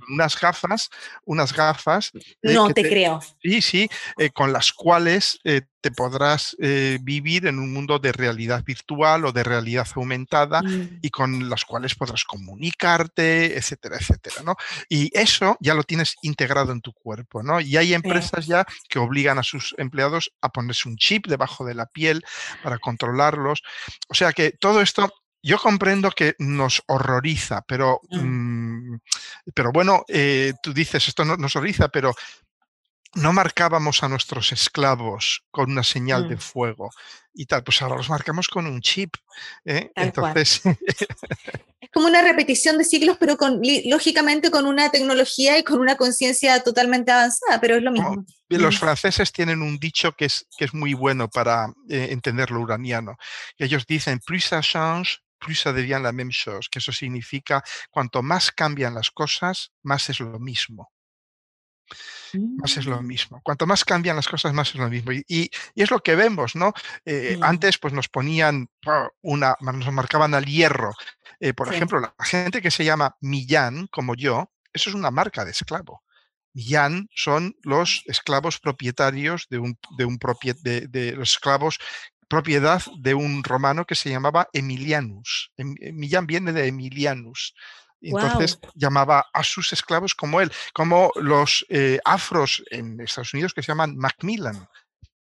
unas 0.08 0.38
gafas, 0.38 0.90
unas 1.24 1.52
gafas. 1.52 2.10
Eh, 2.14 2.54
no 2.54 2.72
te, 2.72 2.82
creo. 2.82 3.20
Sí, 3.42 3.62
sí, 3.62 3.88
eh, 4.18 4.30
con 4.30 4.52
las 4.52 4.72
cuales 4.72 5.38
eh, 5.44 5.62
te 5.80 5.90
podrás 5.90 6.56
vivir 7.02 7.46
en 7.46 7.58
un 7.58 7.70
mundo 7.70 7.98
de 7.98 8.10
realidad 8.10 8.64
virtual 8.64 9.26
o 9.26 9.32
de 9.32 9.44
realidad 9.44 9.86
aumentada 9.96 10.62
mm. 10.62 11.00
y 11.02 11.10
con 11.10 11.50
las 11.50 11.66
cuales 11.66 11.94
podrás 11.94 12.24
comunicarte, 12.24 13.58
etcétera, 13.58 13.98
etcétera, 14.00 14.36
¿no? 14.44 14.56
Y 14.88 15.10
eso 15.12 15.58
ya 15.60 15.74
lo 15.74 15.82
tienes 15.82 16.16
integrado 16.22 16.72
en 16.72 16.80
tu 16.80 16.94
cuerpo, 16.94 17.42
¿no? 17.42 17.60
Y 17.60 17.76
hay 17.76 17.92
empresas 17.92 18.46
ya 18.46 18.64
que 18.88 18.98
obligan 18.98 19.38
a 19.38 19.42
sus 19.42 19.74
empleados 19.76 20.32
a 20.40 20.48
ponerse 20.48 20.88
un 20.88 20.96
chip 20.96 21.26
debajo 21.26 21.66
de 21.66 21.74
la 21.74 21.84
piel 21.84 22.24
para 22.62 22.78
controlarlos. 22.78 23.62
O 24.08 24.14
sea 24.14 24.32
que 24.32 24.52
todo 24.52 24.80
esto 24.80 25.12
yo 25.44 25.58
comprendo 25.58 26.10
que 26.10 26.34
nos 26.38 26.82
horroriza, 26.86 27.62
pero, 27.68 28.00
mm. 28.10 28.94
Mm, 28.94 29.00
pero 29.54 29.72
bueno, 29.72 30.04
eh, 30.08 30.54
tú 30.62 30.72
dices, 30.72 31.06
esto 31.06 31.24
no, 31.24 31.36
nos 31.36 31.54
horroriza, 31.54 31.88
pero 31.88 32.14
no 33.16 33.32
marcábamos 33.32 34.02
a 34.02 34.08
nuestros 34.08 34.52
esclavos 34.52 35.44
con 35.50 35.70
una 35.70 35.82
señal 35.82 36.28
de 36.28 36.36
mm. 36.36 36.40
fuego 36.40 36.90
y 37.34 37.44
tal, 37.44 37.62
pues 37.62 37.82
ahora 37.82 37.96
los 37.96 38.08
marcamos 38.08 38.48
con 38.48 38.66
un 38.66 38.80
chip. 38.80 39.16
¿eh? 39.66 39.90
Entonces... 39.94 40.62
es 41.80 41.90
como 41.92 42.06
una 42.06 42.22
repetición 42.22 42.78
de 42.78 42.84
siglos, 42.84 43.18
pero 43.20 43.36
con, 43.36 43.60
lógicamente 43.84 44.50
con 44.50 44.64
una 44.64 44.90
tecnología 44.90 45.58
y 45.58 45.62
con 45.62 45.78
una 45.78 45.96
conciencia 45.96 46.62
totalmente 46.62 47.12
avanzada, 47.12 47.60
pero 47.60 47.76
es 47.76 47.82
lo 47.82 47.92
mismo. 47.92 48.24
los 48.48 48.78
franceses 48.78 49.30
tienen 49.30 49.60
un 49.60 49.78
dicho 49.78 50.12
que 50.12 50.24
es, 50.24 50.46
que 50.56 50.64
es 50.64 50.72
muy 50.72 50.94
bueno 50.94 51.28
para 51.28 51.66
eh, 51.90 52.08
entender 52.12 52.50
lo 52.50 52.60
uraniano. 52.60 53.16
Ellos 53.58 53.84
dicen, 53.86 54.20
plus 54.20 54.46
ça 54.46 54.62
change, 54.62 55.18
plus 55.44 55.56
ça 55.56 55.72
devient 55.72 56.00
la 56.02 56.12
même 56.12 56.32
chose, 56.32 56.68
que 56.70 56.78
eso 56.78 56.92
significa 56.92 57.62
cuanto 57.90 58.22
más 58.22 58.50
cambian 58.50 58.94
las 58.94 59.10
cosas, 59.10 59.72
más 59.82 60.08
es 60.08 60.20
lo 60.20 60.38
mismo. 60.38 60.90
Más 62.32 62.76
es 62.76 62.86
lo 62.86 63.00
mm. 63.00 63.06
mismo. 63.06 63.40
Cuanto 63.42 63.66
más 63.66 63.84
cambian 63.84 64.16
las 64.16 64.26
cosas, 64.26 64.52
más 64.52 64.70
es 64.70 64.76
lo 64.76 64.88
mismo. 64.88 65.12
Y, 65.12 65.50
es 65.74 65.90
lo 65.90 66.00
que 66.00 66.16
vemos, 66.16 66.56
¿no? 66.56 66.72
Eh, 67.04 67.38
antes, 67.42 67.78
pues 67.78 67.92
nos 67.92 68.08
ponían 68.08 68.68
una, 69.20 69.54
nos 69.60 69.92
marcaban 69.92 70.34
al 70.34 70.46
hierro. 70.46 70.92
Eh, 71.40 71.52
por 71.52 71.72
ejemplo, 71.72 72.00
la 72.00 72.14
gente 72.24 72.62
que 72.62 72.70
se 72.70 72.84
llama 72.84 73.16
Millán, 73.20 73.86
como 73.88 74.14
yo, 74.14 74.50
eso 74.72 74.90
es 74.90 74.96
una 74.96 75.10
marca 75.10 75.44
de 75.44 75.52
esclavo. 75.52 76.02
Millán 76.54 77.08
son 77.14 77.56
los 77.62 78.02
esclavos 78.06 78.60
propietarios 78.60 79.46
de 79.50 79.58
un, 79.58 79.78
de, 79.98 80.04
un 80.04 80.18
de, 80.62 81.12
los 81.12 81.32
esclavos 81.32 81.78
propiedad 82.34 82.82
de 82.98 83.14
un 83.14 83.44
romano 83.44 83.84
que 83.84 83.94
se 83.94 84.10
llamaba 84.10 84.48
Emilianus. 84.52 85.52
Em, 85.56 85.74
Millán 85.92 86.26
viene 86.26 86.52
de 86.52 86.66
Emilianus. 86.66 87.54
Entonces 88.00 88.58
llamaba 88.74 89.26
a 89.32 89.42
sus 89.44 89.72
esclavos 89.72 90.14
como 90.14 90.40
él, 90.40 90.50
como 90.74 91.10
los 91.14 91.64
eh, 91.68 91.98
afros 92.04 92.62
en 92.70 93.00
Estados 93.00 93.32
Unidos 93.32 93.54
que 93.54 93.62
se 93.62 93.68
llaman 93.68 93.96
Macmillan. 93.96 94.68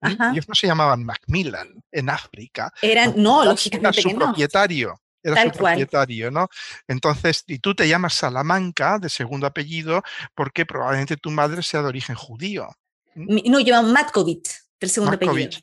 Ellos 0.02 0.48
no 0.48 0.56
se 0.56 0.68
llamaban 0.68 1.04
Macmillan 1.04 1.84
en 1.92 2.10
África. 2.10 2.72
Eran, 2.82 3.16
no, 3.18 3.44
lógicamente 3.44 4.00
era 4.00 4.10
su 4.10 4.16
propietario. 4.16 5.02
Era 5.22 5.44
su 5.44 5.52
propietario, 5.58 6.32
¿no? 6.32 6.48
Entonces, 6.88 7.44
y 7.48 7.60
tú 7.60 7.76
te 7.76 7.88
llamas 7.88 8.14
Salamanca 8.14 9.00
de 9.00 9.10
segundo 9.10 9.46
apellido 9.46 10.04
porque 10.34 10.66
probablemente 10.66 11.18
tu 11.18 11.32
madre 11.32 11.64
sea 11.64 11.82
de 11.82 11.90
origen 11.90 12.16
judío. 12.16 12.70
No, 13.16 13.60
llevan 13.60 13.92
Matkovich, 13.92 14.50
del 14.80 14.90
segundo 14.90 15.16
apellido. 15.16 15.60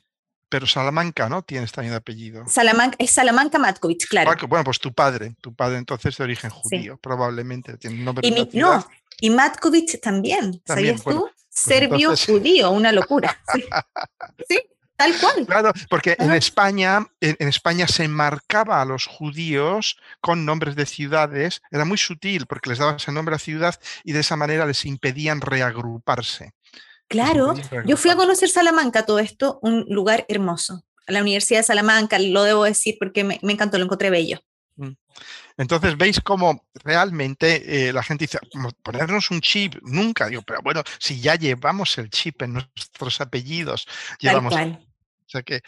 Pero 0.49 0.65
Salamanca, 0.65 1.27
¿no? 1.29 1.41
Tienes 1.41 1.71
también 1.71 1.93
apellido. 1.93 2.45
Salamanca, 2.47 2.95
es 2.99 3.11
Salamanca 3.11 3.59
Matkovich, 3.59 4.07
claro. 4.07 4.31
Bueno, 4.47 4.63
pues 4.63 4.79
tu 4.79 4.93
padre, 4.93 5.35
tu 5.41 5.53
padre 5.53 5.77
entonces 5.77 6.15
de 6.17 6.23
origen 6.23 6.49
judío, 6.49 6.97
probablemente. 6.97 7.77
Tiene 7.77 7.97
nombre 7.97 8.27
y 8.27 8.31
no, 8.57 8.87
y 9.19 9.29
Matkovich 9.29 9.99
también, 9.99 10.61
¿sabías 10.65 11.03
tú? 11.03 11.21
Pues 11.21 11.33
Serbio 11.49 12.13
judío, 12.27 12.71
una 12.71 12.91
locura. 12.91 13.37
Sí. 14.47 14.57
Tal 14.97 15.13
cual. 15.19 15.45
Claro, 15.45 15.71
porque 15.91 16.15
en 16.17 16.33
España, 16.33 17.05
en, 17.21 17.47
España 17.47 17.87
se 17.87 18.07
marcaba 18.07 18.81
a 18.81 18.85
los 18.85 19.05
judíos 19.05 19.99
con 20.21 20.43
nombres 20.43 20.75
de 20.75 20.87
ciudades, 20.87 21.61
era 21.69 21.85
muy 21.85 21.99
sutil 21.99 22.47
porque 22.47 22.71
les 22.71 22.79
dabas 22.79 23.07
el 23.07 23.13
nombre 23.13 23.35
a 23.35 23.39
ciudad 23.39 23.79
y 24.03 24.13
de 24.13 24.21
esa 24.21 24.35
manera 24.35 24.65
les 24.65 24.85
impedían 24.85 25.41
reagruparse. 25.41 26.53
Claro, 27.07 27.53
yo 27.85 27.95
fui 27.95 28.11
a 28.11 28.15
conocer 28.15 28.49
Salamanca, 28.49 29.05
todo 29.05 29.19
esto, 29.19 29.59
un 29.61 29.85
lugar 29.89 30.25
hermoso. 30.27 30.83
La 31.07 31.21
Universidad 31.21 31.59
de 31.59 31.63
Salamanca, 31.63 32.19
lo 32.19 32.43
debo 32.43 32.65
decir 32.65 32.97
porque 32.99 33.23
me, 33.23 33.39
encantó, 33.41 33.77
lo 33.77 33.85
encontré 33.85 34.09
bello. 34.09 34.39
Mm. 34.75 34.91
Entonces 35.57 35.97
veis 35.97 36.19
cómo 36.19 36.65
realmente 36.83 37.87
eh, 37.87 37.93
la 37.93 38.03
gente 38.03 38.25
dice, 38.25 38.39
ponernos 38.83 39.31
un 39.31 39.41
chip, 39.41 39.75
nunca, 39.81 40.27
digo, 40.27 40.41
pero 40.41 40.61
bueno, 40.61 40.83
si 40.99 41.19
ya 41.19 41.35
llevamos 41.35 41.97
el 41.97 42.09
chip 42.09 42.41
en 42.41 42.53
nuestros 42.53 43.21
apellidos, 43.21 43.87
llevamos... 44.19 44.53
O 44.53 45.29
sea 45.29 45.41
que, 45.43 45.61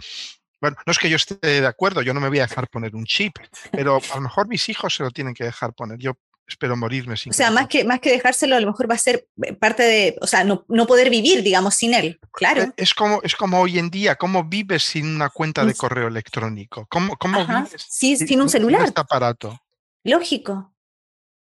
bueno, 0.61 0.77
no 0.85 0.91
es 0.91 0.99
que 0.99 1.09
yo 1.09 1.15
esté 1.15 1.35
de 1.61 1.67
acuerdo, 1.67 2.01
yo 2.01 2.13
no 2.13 2.19
me 2.19 2.29
voy 2.29 2.39
a 2.39 2.47
dejar 2.47 2.69
poner 2.69 2.95
un 2.95 3.05
chip, 3.05 3.37
pero 3.71 3.99
a 4.11 4.15
lo 4.15 4.21
mejor 4.21 4.47
mis 4.47 4.67
hijos 4.69 4.93
se 4.93 5.03
lo 5.03 5.11
tienen 5.11 5.33
que 5.33 5.45
dejar 5.45 5.73
poner. 5.73 5.97
Yo 5.97 6.17
espero 6.49 6.75
morirme 6.75 7.15
sin 7.15 7.31
O 7.31 7.33
sea, 7.33 7.51
más 7.51 7.67
que, 7.67 7.83
más 7.85 7.99
que 7.99 8.11
dejárselo, 8.11 8.55
a 8.55 8.59
lo 8.59 8.67
mejor 8.67 8.89
va 8.89 8.95
a 8.95 8.99
ser 8.99 9.27
eh, 9.43 9.53
parte 9.53 9.83
de, 9.83 10.17
o 10.21 10.27
sea, 10.27 10.43
no, 10.43 10.65
no 10.67 10.87
poder 10.87 11.09
vivir, 11.09 11.43
digamos, 11.43 11.75
sin 11.75 11.93
él, 11.93 12.19
claro. 12.33 12.63
E, 12.63 12.73
es 12.77 12.93
como, 12.93 13.21
es 13.23 13.35
como 13.35 13.59
hoy 13.61 13.79
en 13.79 13.89
día, 13.89 14.15
¿cómo 14.15 14.43
vives 14.43 14.83
sin 14.83 15.15
una 15.15 15.29
cuenta 15.29 15.63
de 15.63 15.73
correo 15.75 16.07
electrónico? 16.07 16.85
¿Cómo, 16.89 17.15
cómo 17.17 17.45
vives 17.45 17.85
sí, 17.87 18.17
sin, 18.17 18.41
un 18.41 18.49
celular? 18.49 18.85
Este 18.85 18.99
aparato. 18.99 19.59
Lógico. 20.03 20.73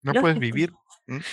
No 0.02 0.14
puedes 0.14 0.40
vivir. 0.40 0.72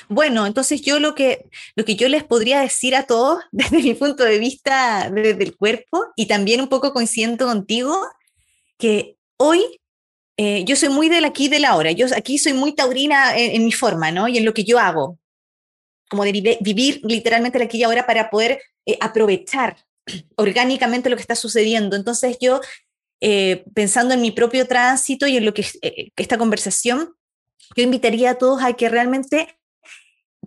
Bueno, 0.08 0.46
entonces 0.46 0.82
yo 0.82 1.00
lo 1.00 1.14
que, 1.14 1.50
lo 1.74 1.84
que 1.84 1.96
yo 1.96 2.08
les 2.08 2.22
podría 2.22 2.60
decir 2.60 2.94
a 2.94 3.04
todos 3.04 3.42
desde 3.52 3.82
mi 3.82 3.94
punto 3.94 4.24
de 4.24 4.38
vista 4.38 5.10
desde 5.10 5.42
el 5.42 5.56
cuerpo 5.56 6.06
y 6.16 6.26
también 6.26 6.60
un 6.60 6.68
poco 6.68 6.92
coincido 6.92 7.36
contigo, 7.36 7.96
que 8.78 9.16
hoy 9.36 9.80
eh, 10.36 10.64
yo 10.64 10.74
soy 10.74 10.88
muy 10.88 11.08
del 11.08 11.24
aquí 11.24 11.46
y 11.46 11.48
de 11.48 11.60
la 11.60 11.76
hora. 11.76 11.92
Yo 11.92 12.06
aquí 12.16 12.38
soy 12.38 12.52
muy 12.52 12.74
taurina 12.74 13.36
en, 13.36 13.64
mi 13.64 13.72
forma, 13.72 14.10
¿no? 14.10 14.26
Y 14.28 14.38
en 14.38 14.44
lo 14.44 14.54
que 14.54 14.64
yo 14.64 14.78
hago. 14.78 15.18
Como 16.08 16.24
de 16.24 16.58
vivir 16.60 17.00
literalmente 17.04 17.58
el 17.58 17.64
aquí 17.64 17.78
y 17.78 17.82
ahora 17.84 18.06
para 18.06 18.30
poder 18.30 18.60
eh, 18.86 18.98
aprovechar 19.00 19.76
orgánicamente 20.36 21.08
lo 21.08 21.16
que 21.16 21.22
está 21.22 21.36
sucediendo. 21.36 21.96
Entonces 21.96 22.36
yo, 22.40 22.60
eh, 23.20 23.64
pensando 23.74 24.14
en 24.14 24.20
mi 24.20 24.32
propio 24.32 24.66
tránsito 24.66 25.26
y 25.26 25.36
en 25.36 25.44
lo 25.44 25.54
que 25.54 25.66
esta 26.16 26.38
conversación, 26.38 27.14
yo 27.76 27.82
invitaría 27.82 28.30
a 28.30 28.34
todos 28.34 28.62
a 28.62 28.72
que 28.74 28.88
realmente 28.88 29.56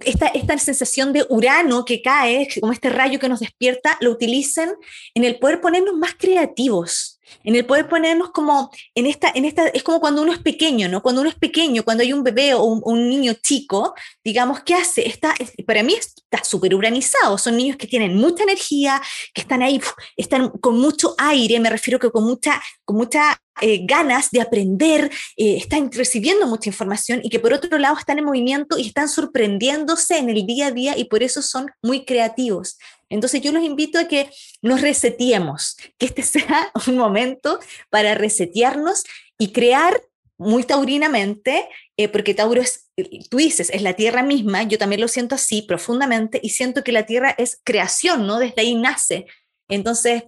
esta, 0.02 0.28
esta 0.28 0.58
sensación 0.58 1.14
de 1.14 1.26
Urano 1.30 1.86
que 1.86 2.02
cae, 2.02 2.48
como 2.60 2.74
este 2.74 2.90
rayo 2.90 3.20
que 3.20 3.30
nos 3.30 3.40
despierta, 3.40 3.98
lo 4.02 4.12
utilicen 4.12 4.72
en 5.16 5.24
el 5.24 5.40
poder 5.40 5.60
ponernos 5.60 5.96
más 5.96 6.14
creativos, 6.16 7.16
en 7.44 7.56
el 7.56 7.66
poder 7.66 7.88
ponernos 7.88 8.32
como 8.32 8.72
en 8.96 9.06
esta, 9.06 9.32
en 9.34 9.46
esta, 9.46 9.68
es 9.68 9.84
como 9.84 10.00
cuando 10.00 10.22
uno 10.22 10.32
es 10.32 10.40
pequeño, 10.40 10.90
¿no? 10.90 11.02
Cuando 11.02 11.22
uno 11.22 11.30
es 11.30 11.36
pequeño, 11.36 11.84
cuando 11.84 12.04
hay 12.04 12.14
un 12.14 12.24
bebé 12.24 12.54
o 12.54 12.64
un, 12.64 13.08
niño 13.08 13.34
chico, 13.42 13.94
digamos, 14.24 14.62
¿qué 14.62 14.76
hace? 14.76 15.08
Está, 15.08 15.34
para 15.66 15.84
mí 15.84 15.94
está 15.94 16.44
súper 16.44 16.76
urbanizado, 16.76 17.38
son 17.38 17.56
niños 17.58 17.78
que 17.78 17.88
tienen 17.88 18.16
mucha 18.16 18.44
energía, 18.44 19.02
que 19.34 19.42
están 19.42 19.62
ahí, 19.62 19.80
están 20.18 20.50
con 20.50 20.78
mucho 20.80 21.16
aire, 21.18 21.60
me 21.60 21.70
refiero 21.70 22.00
que 22.00 22.12
con 22.12 22.26
mucha, 22.26 22.62
con 22.84 22.98
mucha 22.98 23.40
eh, 23.62 23.86
ganas 23.86 24.30
de 24.32 24.42
aprender, 24.42 25.10
eh, 25.36 25.58
están 25.58 25.92
recibiendo 25.92 26.46
mucha 26.46 26.70
información 26.70 27.22
y 27.24 27.30
que 27.30 27.40
por 27.40 27.54
otro 27.54 27.80
lado 27.80 27.98
están 27.98 28.20
en 28.20 28.26
movimiento 28.26 28.78
y 28.78 28.88
están 28.88 29.10
sorprendiéndose 29.10 30.18
en 30.18 30.30
el 30.30 30.46
día 30.46 30.68
a 30.68 30.72
día 30.72 30.98
y 30.98 31.06
por 31.06 31.24
eso 31.24 31.42
son 31.42 31.68
muy 31.82 32.06
creativos. 32.06 32.78
Entonces 33.10 33.41
yo 33.41 33.51
los 33.51 33.64
invito 33.64 33.99
a 33.99 34.08
que 34.08 34.30
nos 34.62 34.82
reseteemos, 34.82 35.78
que 35.97 36.05
este 36.05 36.24
sea 36.24 36.72
un 36.88 36.97
momento 36.97 37.60
para 37.89 38.16
resetearnos 38.16 39.03
y 39.38 39.51
crear 39.51 40.01
muy 40.38 40.64
taurinamente, 40.64 41.68
eh, 41.97 42.10
porque 42.10 42.36
Tauro 42.36 42.62
es, 42.62 42.91
tú 43.30 43.38
dices, 43.38 43.72
es 43.72 43.82
la 43.82 43.93
tierra 43.93 44.22
misma, 44.22 44.64
yo 44.64 44.78
también 44.78 45.01
lo 45.01 45.08
siento 45.08 45.36
así 45.36 45.64
profundamente 45.64 46.39
y 46.43 46.49
siento 46.49 46.84
que 46.84 46.91
la 46.91 47.05
tierra 47.05 47.34
es 47.38 47.60
creación, 47.64 48.28
¿no? 48.28 48.38
Desde 48.38 48.62
ahí 48.62 48.76
nace. 48.76 49.26
Entonces, 49.68 50.24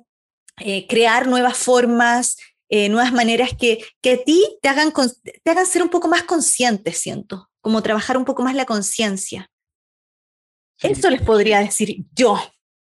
eh, 0.58 0.88
crear 0.88 1.28
nuevas 1.28 1.58
formas, 1.58 2.38
eh, 2.70 2.90
nuevas 2.90 3.14
maneras 3.14 3.52
que, 3.58 3.86
que 4.02 4.12
a 4.14 4.24
ti 4.24 4.44
te 4.62 4.70
hagan, 4.70 4.92
te 5.44 5.52
hagan 5.52 5.66
ser 5.66 5.84
un 5.84 5.90
poco 5.90 6.08
más 6.08 6.24
consciente, 6.24 6.92
siento, 6.92 7.50
como 7.62 7.84
trabajar 7.84 8.18
un 8.18 8.26
poco 8.26 8.42
más 8.42 8.56
la 8.56 8.66
conciencia. 8.66 9.50
Eso 10.82 11.10
les 11.10 11.22
podría 11.22 11.60
decir 11.60 12.06
yo. 12.14 12.40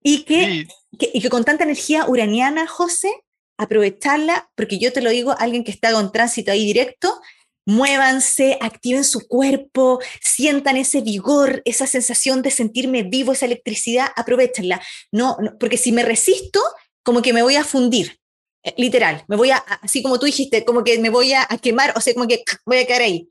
Y 0.03 0.23
que, 0.23 0.67
y 0.91 1.21
que 1.21 1.29
con 1.29 1.43
tanta 1.45 1.63
energía 1.63 2.05
uraniana, 2.07 2.67
José, 2.67 3.11
aprovecharla, 3.57 4.49
porque 4.55 4.77
yo 4.77 4.91
te 4.91 5.01
lo 5.01 5.09
digo, 5.09 5.35
alguien 5.37 5.63
que 5.63 5.71
está 5.71 5.91
con 5.93 6.11
tránsito 6.11 6.51
ahí 6.51 6.65
directo, 6.65 7.19
muévanse, 7.65 8.57
activen 8.61 9.03
su 9.03 9.27
cuerpo, 9.27 9.99
sientan 10.21 10.77
ese 10.77 11.01
vigor, 11.01 11.61
esa 11.65 11.87
sensación 11.87 12.41
de 12.41 12.51
sentirme 12.51 13.03
vivo, 13.03 13.31
esa 13.31 13.45
electricidad, 13.45 14.07
aprovechenla. 14.15 14.81
No, 15.11 15.37
porque 15.59 15.77
si 15.77 15.91
me 15.91 16.03
resisto, 16.03 16.59
como 17.03 17.21
que 17.21 17.33
me 17.33 17.43
voy 17.43 17.55
a 17.55 17.63
fundir, 17.63 18.19
eh, 18.63 18.73
literal, 18.77 19.23
me 19.27 19.35
voy 19.35 19.51
a, 19.51 19.57
así 19.57 20.01
como 20.03 20.19
tú 20.19 20.25
dijiste, 20.25 20.65
como 20.65 20.83
que 20.83 20.99
me 20.99 21.09
voy 21.09 21.33
a, 21.33 21.45
a 21.49 21.57
quemar, 21.57 21.93
o 21.95 22.01
sea, 22.01 22.13
como 22.13 22.27
que 22.27 22.43
voy 22.65 22.79
a 22.79 22.85
quedar 22.85 23.01
ahí, 23.01 23.29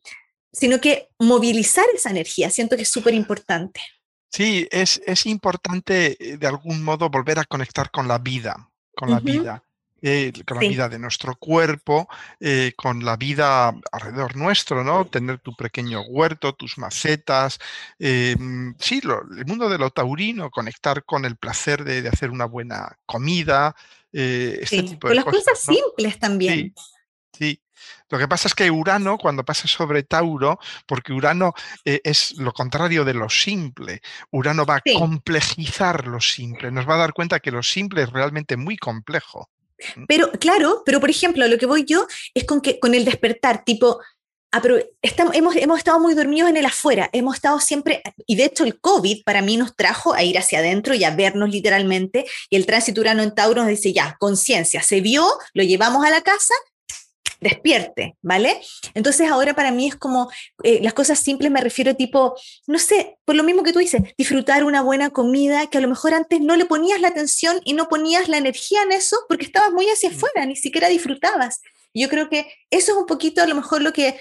sino 0.53 0.81
que 0.81 1.09
movilizar 1.19 1.87
esa 1.95 2.11
energía, 2.11 2.51
siento 2.51 2.77
que 2.77 2.83
es 2.83 2.91
súper 2.91 3.15
importante. 3.15 3.81
Sí, 4.33 4.67
es, 4.71 5.03
es, 5.07 5.27
importante 5.27 6.17
eh, 6.19 6.39
de 6.39 6.47
algún 6.47 6.83
modo 6.83 7.11
volver 7.11 7.39
a 7.39 7.45
conectar 7.45 7.91
con 7.91 8.09
la 8.09 8.17
vida, 8.19 8.71
con 8.97 9.11
la 9.11 9.21
vida. 9.21 9.63
Eh, 10.05 10.33
con 10.45 10.57
la 10.57 10.69
vida 10.69 10.89
de 10.89 10.99
nuestro 10.99 11.37
cuerpo, 11.37 12.09
eh, 12.41 12.73
con 12.75 13.05
la 13.05 13.17
vida 13.17 13.73
alrededor 13.93 14.35
nuestro, 14.35 14.83
¿no? 14.83 15.07
Tener 15.07 15.39
tu 15.39 15.55
pequeño 15.55 16.03
huerto, 16.03 16.55
tus 16.55 16.77
macetas, 16.77 17.61
mm, 18.01 18.71
sí, 18.81 19.01
el 19.37 19.47
mundo 19.47 19.69
de 19.69 19.79
lo 19.79 19.91
taurino, 19.91 20.51
conectar 20.51 21.05
con 21.05 21.25
el 21.25 21.37
placer 21.37 21.85
de, 21.85 22.09
hacer 22.09 22.31
una 22.31 22.47
buena 22.47 22.99
comida, 23.07 23.77
este 24.11 24.83
tipo 24.83 25.07
de 25.07 25.15
con 25.15 25.17
las 25.25 25.25
cosas, 25.25 25.61
simples 25.61 26.19
también. 26.19 26.75
Sí, 27.33 27.39
sí. 27.39 27.63
Lo 28.13 28.19
que 28.19 28.29
pasa 28.29 28.47
es 28.47 28.55
que 28.55 28.71
Urano, 28.71 29.17
cuando 29.17 29.43
pasa 29.43 29.67
sobre 29.67 30.03
Tauro, 30.03 30.59
porque 30.87 31.15
Urano 31.15 31.55
eh, 31.83 32.03
es 32.05 32.33
lo 32.37 32.53
contrario 32.53 33.07
de 33.07 33.15
lo 33.15 33.31
simple, 33.31 34.03
Urano 34.31 34.67
va 34.67 34.77
a 34.77 34.83
complejizar 34.99 36.07
lo 36.07 36.21
simple, 36.21 36.71
nos 36.71 36.87
va 36.87 36.97
a 36.97 36.99
dar 36.99 37.15
cuenta 37.15 37.41
que 37.41 37.51
lo 37.51 37.63
simple 37.63 38.03
es 38.03 38.11
realmente 38.11 38.59
muy 38.59 38.77
complejo. 38.77 39.49
¿Mm? 39.97 40.05
Pero 40.09 40.31
claro, 40.33 40.83
pero 40.85 41.01
por 41.01 41.09
ejemplo, 41.09 41.49
lo 41.49 41.57
que 41.57 41.65
voy 41.65 41.87
yo 41.87 42.07
es 42.35 42.45
con 42.45 42.61
que 42.61 42.79
con 42.79 42.95
el 42.95 43.07
despertar, 43.07 43.65
tipo, 43.65 43.99
estamos, 45.01 45.35
hemos, 45.35 45.57
hemos 45.57 45.79
estado 45.79 45.99
muy 45.99 46.13
dormidos 46.13 46.51
en 46.51 46.59
el 46.59 46.67
afuera, 46.67 47.09
hemos 47.15 47.37
estado 47.37 47.61
siempre, 47.61 48.03
y 48.27 48.37
de 48.37 48.45
hecho 48.45 48.65
el 48.65 48.79
COVID 48.79 49.23
para 49.25 49.41
mí 49.41 49.57
nos 49.57 49.75
trajo 49.75 50.13
a 50.13 50.23
ir 50.23 50.37
hacia 50.37 50.59
adentro 50.59 50.93
y 50.93 51.05
a 51.05 51.17
vernos 51.17 51.49
literalmente, 51.49 52.27
y 52.51 52.57
el 52.57 52.67
tránsito 52.67 53.01
urano 53.01 53.23
en 53.23 53.35
Tauro 53.35 53.63
nos 53.63 53.71
dice, 53.71 53.95
ya, 53.95 54.17
conciencia, 54.21 54.83
se 54.83 55.01
vio, 55.01 55.27
lo 55.55 55.63
llevamos 55.63 56.05
a 56.05 56.11
la 56.11 56.21
casa, 56.21 56.53
despierte, 57.43 58.17
¿vale? 58.23 58.61
Entonces 58.95 59.31
ahora 59.31 59.55
para 59.55 59.73
mí 59.73 59.89
es 59.89 59.97
como, 59.97 60.31
eh, 60.63 60.79
las 60.83 60.95
cosas 60.95 61.19
simples 61.19 61.51
me 61.51 61.61
refiero 61.61 61.95
tipo, 61.97 62.35
no 62.67 62.79
sé, 62.79 63.19
por 63.25 63.35
lo 63.35 63.43
mismo 63.43 63.63
que 63.63 63.73
tú 63.73 63.81
dices, 63.81 64.03
disfrutar 64.17 64.65
una 64.65 64.81
buena 64.83 65.11
comida 65.11 65.67
que 65.67 65.79
a 65.79 65.81
lo 65.81 65.89
mejor 65.89 66.15
antes 66.15 66.41
no 66.41 66.57
le 66.57 66.65
ponías 66.65 67.01
la 67.01 67.09
atención 67.09 67.61
y 67.65 67.75
no 67.75 67.89
ponías 67.89 68.29
la 68.29 68.39
energía 68.39 68.83
en 68.83 68.93
eso 68.93 69.17
porque 69.29 69.45
estabas 69.45 69.73
muy 69.73 69.87
hacia 69.87 70.11
afuera, 70.11 70.47
ni 70.47 70.57
siquiera 70.57 70.89
disfrutabas. 70.89 71.61
Yo 71.95 72.09
creo 72.09 72.31
que 72.31 72.47
eso 72.71 72.93
es 72.93 72.99
un 72.99 73.07
poquito 73.07 73.43
a 73.43 73.47
lo 73.47 73.55
mejor 73.55 73.83
lo 73.83 73.93
que 73.93 74.17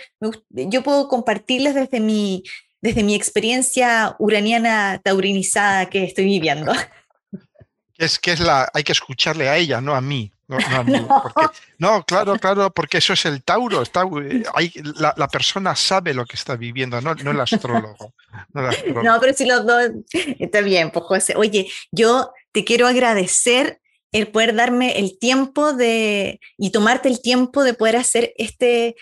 yo 0.49 0.83
puedo 0.83 1.07
compartirles 1.07 1.75
desde 1.75 1.99
mi, 1.99 2.43
desde 2.81 3.03
mi 3.03 3.15
experiencia 3.15 4.15
uraniana 4.19 4.99
taurinizada 5.03 5.89
que 5.89 6.03
estoy 6.03 6.25
viviendo. 6.25 6.73
Es 7.97 8.17
que 8.17 8.31
es 8.31 8.39
la, 8.39 8.67
hay 8.73 8.83
que 8.83 8.93
escucharle 8.93 9.47
a 9.47 9.57
ella, 9.57 9.79
no 9.79 9.93
a 9.93 10.01
mí. 10.01 10.31
No, 10.57 11.33
no, 11.77 12.03
claro, 12.03 12.37
claro, 12.37 12.71
porque 12.71 12.97
eso 12.97 13.13
es 13.13 13.25
el 13.25 13.43
Tauro. 13.43 13.81
Está, 13.81 14.03
hay, 14.53 14.71
la, 14.97 15.27
persona 15.27 15.75
sabe 15.75 16.13
lo 16.13 16.25
que 16.25 16.35
está 16.35 16.55
viviendo, 16.55 16.99
no, 17.01 17.15
no 17.15 17.31
el 17.31 17.39
astrólogo. 17.39 18.13
No, 18.53 19.19
pero 19.19 19.33
si 19.33 19.45
los 19.45 19.65
dos. 19.65 19.91
Está 20.39 20.61
bien, 20.61 20.91
pues 20.91 21.05
José. 21.05 21.35
Oye, 21.35 21.69
yo 21.91 22.31
te 22.51 22.65
quiero 22.65 22.87
agradecer 22.87 23.79
el 24.11 24.27
poder 24.27 24.55
darme 24.55 24.99
el 24.99 25.17
tiempo 25.17 25.73
de 25.73 26.39
y 26.57 26.71
tomarte 26.71 27.07
el 27.07 27.21
tiempo 27.21 27.63
de 27.63 27.73
poder 27.73 27.95
hacer 27.95 28.33
este, 28.37 28.95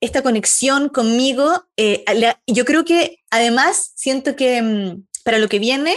esta 0.00 0.22
conexión 0.22 0.88
conmigo. 0.88 1.66
Eh, 1.76 2.04
yo 2.46 2.64
creo 2.64 2.84
que 2.84 3.18
además 3.30 3.92
siento 3.96 4.36
que 4.36 4.62
mm, 4.62 5.04
para 5.24 5.38
lo 5.38 5.48
que 5.48 5.58
viene, 5.58 5.96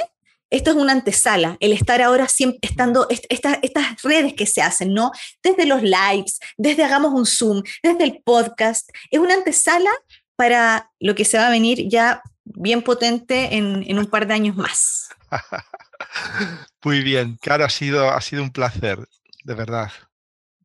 esto 0.50 0.72
es 0.72 0.78
una 0.78 0.94
antesala, 0.94 1.58
el 1.60 1.74
estar 1.74 2.02
ahora 2.02 2.28
siempre 2.28 2.60
estando, 2.70 3.08
estas 3.10 4.02
redes 4.04 4.34
que 4.34 4.46
se 4.46 4.62
hacen, 4.62 4.94
¿no? 4.94 5.12
Desde 5.44 5.66
los 5.66 5.82
lives, 5.82 6.40
desde 6.58 6.84
hagamos 6.84 7.14
un 7.14 7.26
Zoom, 7.26 7.64
desde 7.84 8.04
el 8.04 8.22
podcast, 8.24 8.90
es 9.12 9.20
una 9.20 9.36
antesala 9.36 9.92
para 10.36 10.90
lo 11.00 11.16
que 11.16 11.26
se 11.26 11.38
va 11.38 11.48
a 11.48 11.52
venir 11.52 11.88
ya 11.90 12.22
bien 12.46 12.82
potente 12.82 13.56
en, 13.56 13.84
en 13.88 14.00
un 14.00 14.06
par 14.06 14.26
de 14.26 14.34
años 14.34 14.56
más. 14.56 15.10
Muy 16.84 17.02
bien, 17.04 17.38
claro, 17.42 17.66
ha 17.66 17.70
sido, 17.70 18.10
ha 18.10 18.22
sido 18.22 18.42
un 18.42 18.52
placer, 18.52 19.00
de 19.44 19.54
verdad. 19.54 19.92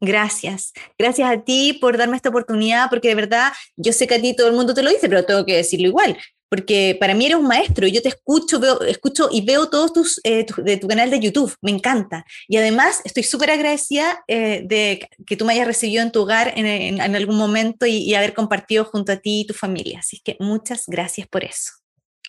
Gracias. 0.00 0.72
Gracias 0.98 1.30
a 1.30 1.42
ti 1.42 1.78
por 1.80 1.96
darme 1.96 2.16
esta 2.16 2.28
oportunidad, 2.28 2.90
porque 2.90 3.08
de 3.08 3.14
verdad 3.14 3.52
yo 3.76 3.92
sé 3.92 4.06
que 4.06 4.16
a 4.16 4.20
ti 4.20 4.36
todo 4.36 4.48
el 4.48 4.54
mundo 4.54 4.74
te 4.74 4.82
lo 4.82 4.90
dice, 4.90 5.08
pero 5.08 5.24
tengo 5.24 5.44
que 5.46 5.56
decirlo 5.56 5.88
igual, 5.88 6.18
porque 6.48 6.96
para 6.98 7.14
mí 7.14 7.26
eres 7.26 7.38
un 7.38 7.46
maestro, 7.46 7.86
yo 7.86 8.02
te 8.02 8.08
escucho, 8.08 8.60
veo, 8.60 8.80
escucho 8.82 9.28
y 9.30 9.44
veo 9.44 9.68
todos 9.68 9.92
tus, 9.92 10.20
eh, 10.24 10.46
de 10.56 10.76
tu 10.76 10.88
canal 10.88 11.10
de 11.10 11.20
YouTube, 11.20 11.54
me 11.60 11.70
encanta. 11.70 12.24
Y 12.48 12.56
además 12.56 13.00
estoy 13.04 13.22
súper 13.22 13.50
agradecida 13.50 14.24
eh, 14.28 14.62
de 14.64 15.08
que 15.26 15.36
tú 15.36 15.44
me 15.44 15.52
hayas 15.52 15.66
recibido 15.66 16.02
en 16.02 16.12
tu 16.12 16.22
hogar 16.22 16.52
en, 16.56 17.00
algún 17.00 17.36
momento 17.36 17.86
y, 17.86 17.96
y, 17.98 18.14
haber 18.14 18.34
compartido 18.34 18.84
junto 18.84 19.12
a 19.12 19.16
ti 19.16 19.40
y 19.40 19.46
tu 19.46 19.54
familia. 19.54 20.00
Así 20.00 20.20
que 20.20 20.36
muchas 20.40 20.84
gracias 20.86 21.26
por 21.26 21.44
eso. 21.44 21.72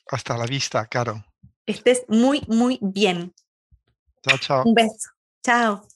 Hasta 0.08 0.38
la 0.38 0.46
vista, 0.46 0.86
Caro 0.86 1.24
estés 1.66 2.06
muy, 2.08 2.44
muy 2.48 2.80
bien. 2.82 3.34
Chao, 4.28 4.38
chao. 4.38 4.64
Un 4.66 4.74
beso. 4.74 5.10
Chao. 5.44 5.88